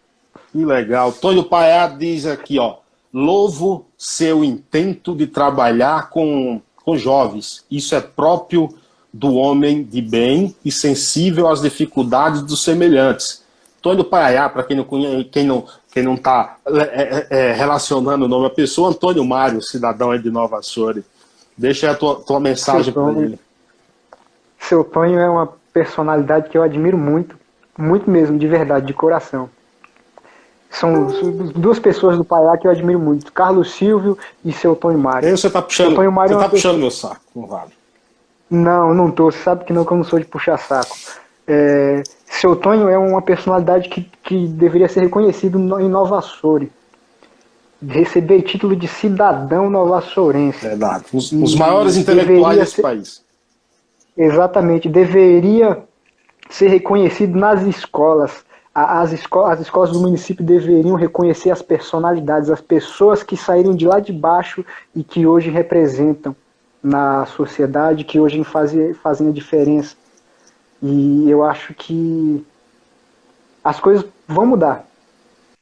Que 0.51 0.65
legal. 0.65 1.11
Tonho 1.11 1.43
Paiá 1.43 1.87
diz 1.87 2.25
aqui, 2.25 2.59
ó. 2.59 2.77
Louvo 3.17 3.85
seu 3.97 4.43
intento 4.43 5.15
de 5.15 5.25
trabalhar 5.25 6.09
com, 6.09 6.61
com 6.83 6.97
jovens. 6.97 7.63
Isso 7.71 7.95
é 7.95 8.01
próprio 8.01 8.67
do 9.13 9.35
homem 9.35 9.83
de 9.83 10.01
bem 10.01 10.53
e 10.65 10.69
sensível 10.69 11.47
às 11.47 11.61
dificuldades 11.61 12.41
dos 12.41 12.61
semelhantes. 12.61 13.41
Antônio 13.79 14.03
Paiá, 14.03 14.49
para 14.49 14.63
quem 14.63 14.75
não 14.75 14.83
conhece, 14.83 15.23
quem 15.25 15.45
não 15.45 15.65
quem 15.93 16.03
não 16.03 16.15
está 16.15 16.57
é, 16.67 16.81
é, 16.81 17.27
é, 17.29 17.51
relacionando 17.53 18.25
o 18.25 18.27
nome 18.27 18.47
à 18.47 18.49
pessoa, 18.49 18.89
Antônio 18.89 19.23
Mário, 19.23 19.61
cidadão 19.61 20.11
aí 20.11 20.19
de 20.19 20.29
Nova 20.29 20.59
Açores. 20.59 21.05
Deixa 21.57 21.89
a 21.89 21.95
tua, 21.95 22.15
tua 22.15 22.37
mensagem 22.37 22.93
para 22.93 23.13
ele. 23.13 23.39
Seu 24.59 24.83
Tonho 24.83 25.17
é 25.17 25.29
uma 25.29 25.53
personalidade 25.71 26.49
que 26.49 26.57
eu 26.57 26.63
admiro 26.63 26.97
muito, 26.97 27.37
muito 27.77 28.09
mesmo, 28.09 28.37
de 28.37 28.45
verdade, 28.45 28.85
de 28.85 28.93
coração. 28.93 29.49
São 30.79 31.07
duas 31.55 31.79
pessoas 31.79 32.17
do 32.17 32.25
Paiá 32.25 32.57
que 32.57 32.67
eu 32.67 32.71
admiro 32.71 32.99
muito, 32.99 33.31
Carlos 33.31 33.73
Silvio 33.73 34.17
e 34.43 34.51
seu 34.51 34.75
Tonho 34.75 34.99
Mário. 34.99 35.35
Você 35.35 35.47
está 35.47 35.61
puxando, 35.61 35.95
Tonho 35.95 36.11
Mário 36.11 36.35
você 36.35 36.43
tá 36.43 36.49
puxando 36.49 36.77
meu 36.77 36.91
saco, 36.91 37.21
não 37.33 37.47
vale. 37.47 37.71
Não, 38.49 38.93
não 38.93 39.09
tô. 39.09 39.31
Você 39.31 39.39
sabe 39.39 39.63
que 39.63 39.71
não, 39.71 39.85
que 39.85 39.91
eu 39.91 39.97
não 39.97 40.03
sou 40.03 40.19
de 40.19 40.25
puxar 40.25 40.57
saco. 40.57 40.95
É, 41.47 42.03
seu 42.25 42.55
Tonho 42.55 42.89
é 42.89 42.97
uma 42.97 43.21
personalidade 43.21 43.87
que, 43.87 44.09
que 44.23 44.47
deveria 44.47 44.89
ser 44.89 45.01
reconhecido 45.01 45.57
em 45.79 45.87
Nova 45.87 46.19
Açores. 46.19 46.69
Receber 47.87 48.41
título 48.41 48.75
de 48.75 48.87
cidadão 48.87 49.69
nova-açorense. 49.69 50.65
Verdade. 50.65 51.05
Os, 51.13 51.31
os 51.31 51.55
maiores 51.55 51.97
intelectuais 51.97 52.57
desse 52.57 52.75
ser, 52.75 52.81
país. 52.81 53.21
Exatamente. 54.17 54.89
Deveria 54.89 55.83
ser 56.49 56.67
reconhecido 56.67 57.37
nas 57.37 57.61
escolas. 57.61 58.43
As, 58.75 59.13
esco 59.13 59.39
as 59.39 59.61
escolas 59.61 59.91
do 59.91 60.01
município 60.01 60.43
deveriam 60.43 60.95
reconhecer 60.95 61.49
as 61.49 61.61
personalidades, 61.61 62.49
as 62.49 62.59
pessoas 62.59 63.23
que 63.23 63.37
saíram 63.37 63.73
de 63.73 63.87
lá 63.87 64.01
de 64.01 64.11
baixo 64.11 64.65
e 64.93 65.01
que 65.01 65.25
hoje 65.25 65.49
representam 65.49 66.35
na 66.83 67.25
sociedade 67.25 68.03
que 68.03 68.19
hoje 68.19 68.43
fazem, 68.43 68.93
fazem 68.93 69.29
a 69.29 69.31
diferença. 69.31 69.95
E 70.83 71.29
eu 71.29 71.43
acho 71.43 71.73
que 71.73 72.45
as 73.63 73.79
coisas 73.79 74.05
vão 74.27 74.45
mudar. 74.45 74.85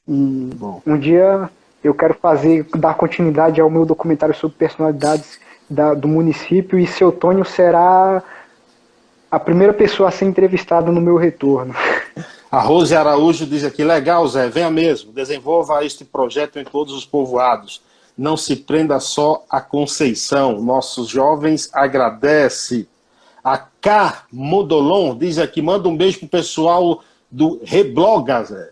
E 0.07 0.49
Bom. 0.55 0.81
um 0.85 0.97
dia 0.97 1.49
eu 1.83 1.93
quero 1.93 2.15
fazer, 2.15 2.65
dar 2.75 2.95
continuidade 2.95 3.61
ao 3.61 3.69
meu 3.69 3.85
documentário 3.85 4.33
sobre 4.35 4.57
personalidades 4.57 5.39
da, 5.69 5.93
do 5.93 6.07
município 6.07 6.79
e 6.79 6.87
seu 6.87 7.11
Tônio 7.11 7.45
será 7.45 8.23
a 9.29 9.39
primeira 9.39 9.73
pessoa 9.73 10.09
a 10.09 10.11
ser 10.11 10.25
entrevistada 10.25 10.91
no 10.91 10.99
meu 10.99 11.15
retorno. 11.15 11.73
A 12.53 12.59
Rose 12.59 12.95
Araújo 12.95 13.47
diz 13.47 13.63
aqui, 13.63 13.83
legal 13.83 14.27
Zé, 14.27 14.47
venha 14.47 14.69
mesmo, 14.69 15.11
desenvolva 15.11 15.83
este 15.83 16.05
projeto 16.05 16.59
em 16.59 16.63
todos 16.63 16.93
os 16.93 17.03
povoados 17.03 17.81
não 18.17 18.37
se 18.37 18.55
prenda 18.55 18.99
só 18.99 19.43
à 19.49 19.59
Conceição. 19.59 20.61
Nossos 20.61 21.09
jovens 21.09 21.69
agradece. 21.73 22.87
A 23.43 23.57
K 23.57 24.23
Modolon 24.31 25.17
diz 25.17 25.37
aqui, 25.37 25.61
manda 25.61 25.89
um 25.89 25.97
beijo 25.97 26.19
pro 26.19 26.29
pessoal 26.29 27.03
do 27.29 27.59
Rebloga, 27.63 28.43
Zé. 28.43 28.69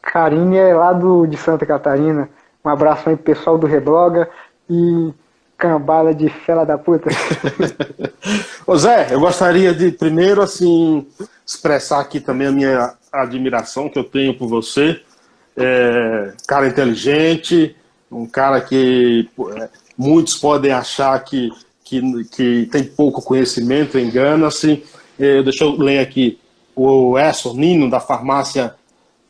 Carinha 0.00 0.62
é 0.62 0.74
lá 0.74 0.92
do, 0.92 1.26
de 1.26 1.36
Santa 1.36 1.66
Catarina. 1.66 2.30
Um 2.64 2.68
abraço 2.68 3.08
aí 3.08 3.16
pro 3.16 3.34
pessoal 3.34 3.58
do 3.58 3.66
Rebloga 3.66 4.30
e 4.68 5.12
cambada 5.58 6.14
de 6.14 6.30
fela 6.30 6.64
da 6.64 6.78
puta. 6.78 7.10
Ô 8.66 8.76
Zé, 8.76 9.08
eu 9.10 9.20
gostaria 9.20 9.74
de 9.74 9.92
primeiro 9.92 10.40
assim 10.40 11.06
expressar 11.50 11.98
aqui 11.98 12.20
também 12.20 12.46
a 12.46 12.52
minha 12.52 12.94
admiração 13.12 13.88
que 13.88 13.98
eu 13.98 14.04
tenho 14.04 14.34
por 14.34 14.46
você 14.46 15.00
é, 15.56 16.32
cara 16.46 16.68
inteligente, 16.68 17.74
um 18.10 18.24
cara 18.24 18.60
que 18.60 19.28
é, 19.56 19.68
muitos 19.98 20.36
podem 20.36 20.70
achar 20.70 21.18
que, 21.24 21.50
que, 21.84 22.24
que 22.24 22.68
tem 22.70 22.84
pouco 22.84 23.20
conhecimento, 23.20 23.98
engana-se. 23.98 24.84
É, 25.18 25.42
deixa 25.42 25.64
eu 25.64 25.72
ler 25.76 25.98
aqui 25.98 26.38
o 26.74 27.18
Esson 27.18 27.54
Nino, 27.54 27.90
da 27.90 27.98
farmácia 27.98 28.74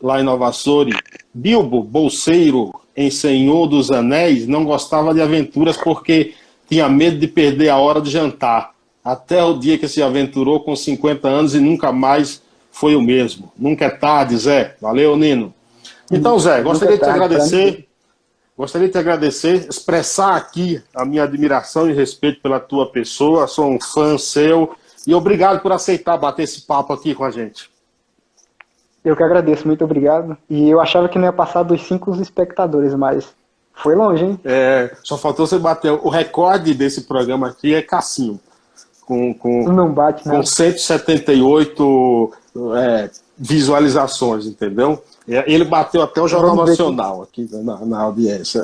lá 0.00 0.20
em 0.20 0.24
Nova 0.24 0.48
Açores. 0.48 0.96
Bilbo, 1.32 1.82
bolseiro 1.82 2.70
em 2.94 3.10
Senhor 3.10 3.66
dos 3.66 3.90
Anéis, 3.90 4.46
não 4.46 4.64
gostava 4.64 5.14
de 5.14 5.22
aventuras 5.22 5.76
porque 5.76 6.34
tinha 6.68 6.86
medo 6.88 7.18
de 7.18 7.26
perder 7.26 7.70
a 7.70 7.78
hora 7.78 8.00
de 8.00 8.10
jantar. 8.10 8.72
Até 9.04 9.42
o 9.42 9.58
dia 9.58 9.78
que 9.78 9.88
se 9.88 10.02
aventurou 10.02 10.60
com 10.60 10.76
50 10.76 11.26
anos 11.28 11.54
e 11.54 11.60
nunca 11.60 11.90
mais 11.90 12.42
foi 12.70 12.94
o 12.94 13.02
mesmo. 13.02 13.52
Nunca 13.56 13.86
é 13.86 13.90
tarde, 13.90 14.36
Zé. 14.36 14.76
Valeu, 14.80 15.16
Nino. 15.16 15.54
Então, 16.10 16.38
Zé, 16.38 16.62
gostaria 16.62 16.96
de 16.96 17.02
te 17.02 17.08
agradecer. 17.08 17.88
Gostaria 18.56 18.88
de 18.88 18.92
te 18.92 18.98
agradecer, 18.98 19.68
expressar 19.70 20.36
aqui 20.36 20.82
a 20.94 21.02
minha 21.02 21.22
admiração 21.22 21.88
e 21.88 21.94
respeito 21.94 22.42
pela 22.42 22.60
tua 22.60 22.90
pessoa. 22.92 23.46
Sou 23.46 23.70
um 23.70 23.80
fã 23.80 24.18
seu 24.18 24.76
e 25.06 25.14
obrigado 25.14 25.62
por 25.62 25.72
aceitar 25.72 26.18
bater 26.18 26.42
esse 26.42 26.62
papo 26.62 26.92
aqui 26.92 27.14
com 27.14 27.24
a 27.24 27.30
gente. 27.30 27.70
Eu 29.02 29.16
que 29.16 29.22
agradeço, 29.22 29.66
muito 29.66 29.82
obrigado. 29.82 30.36
E 30.48 30.68
eu 30.68 30.78
achava 30.78 31.08
que 31.08 31.18
não 31.18 31.24
ia 31.24 31.32
passar 31.32 31.62
dos 31.62 31.86
cinco 31.86 32.14
espectadores, 32.20 32.94
mas 32.94 33.34
foi 33.72 33.94
longe, 33.94 34.26
hein? 34.26 34.40
É, 34.44 34.94
só 35.02 35.16
faltou 35.16 35.46
você 35.46 35.58
bater. 35.58 35.90
O 35.90 36.10
recorde 36.10 36.74
desse 36.74 37.02
programa 37.02 37.48
aqui 37.48 37.74
é 37.74 37.80
Cassinho. 37.80 38.38
Com, 39.10 39.34
com, 39.34 39.64
não 39.72 39.92
bate? 39.92 40.22
Com 40.22 40.40
178 40.40 42.32
é, 42.76 43.10
visualizações, 43.36 44.46
entendeu? 44.46 45.02
Ele 45.26 45.64
bateu 45.64 46.00
até 46.00 46.22
o 46.22 46.28
Jornal 46.28 46.64
Nacional 46.64 47.22
aqui 47.22 47.48
na, 47.50 47.84
na, 47.84 48.00
audiência. 48.02 48.62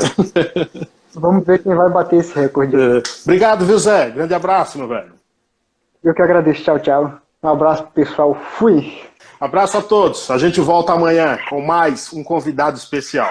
Vamos 1.12 1.44
ver 1.44 1.64
quem 1.64 1.74
vai 1.74 1.90
bater 1.90 2.20
esse 2.20 2.32
recorde. 2.32 2.76
É. 2.76 3.02
Obrigado, 3.24 3.66
viu, 3.66 3.76
Zé? 3.76 4.10
Grande 4.10 4.34
abraço, 4.34 4.78
meu 4.78 4.86
velho. 4.86 5.14
Eu 6.04 6.14
que 6.14 6.22
agradeço. 6.22 6.62
Tchau, 6.62 6.78
tchau. 6.78 7.18
Um 7.42 7.48
abraço 7.48 7.84
pessoal. 7.92 8.38
Fui. 8.56 9.02
Abraço 9.40 9.78
a 9.78 9.82
todos. 9.82 10.30
A 10.30 10.38
gente 10.38 10.60
volta 10.60 10.92
amanhã 10.92 11.40
com 11.50 11.60
mais 11.60 12.12
um 12.12 12.22
convidado 12.22 12.78
especial. 12.78 13.30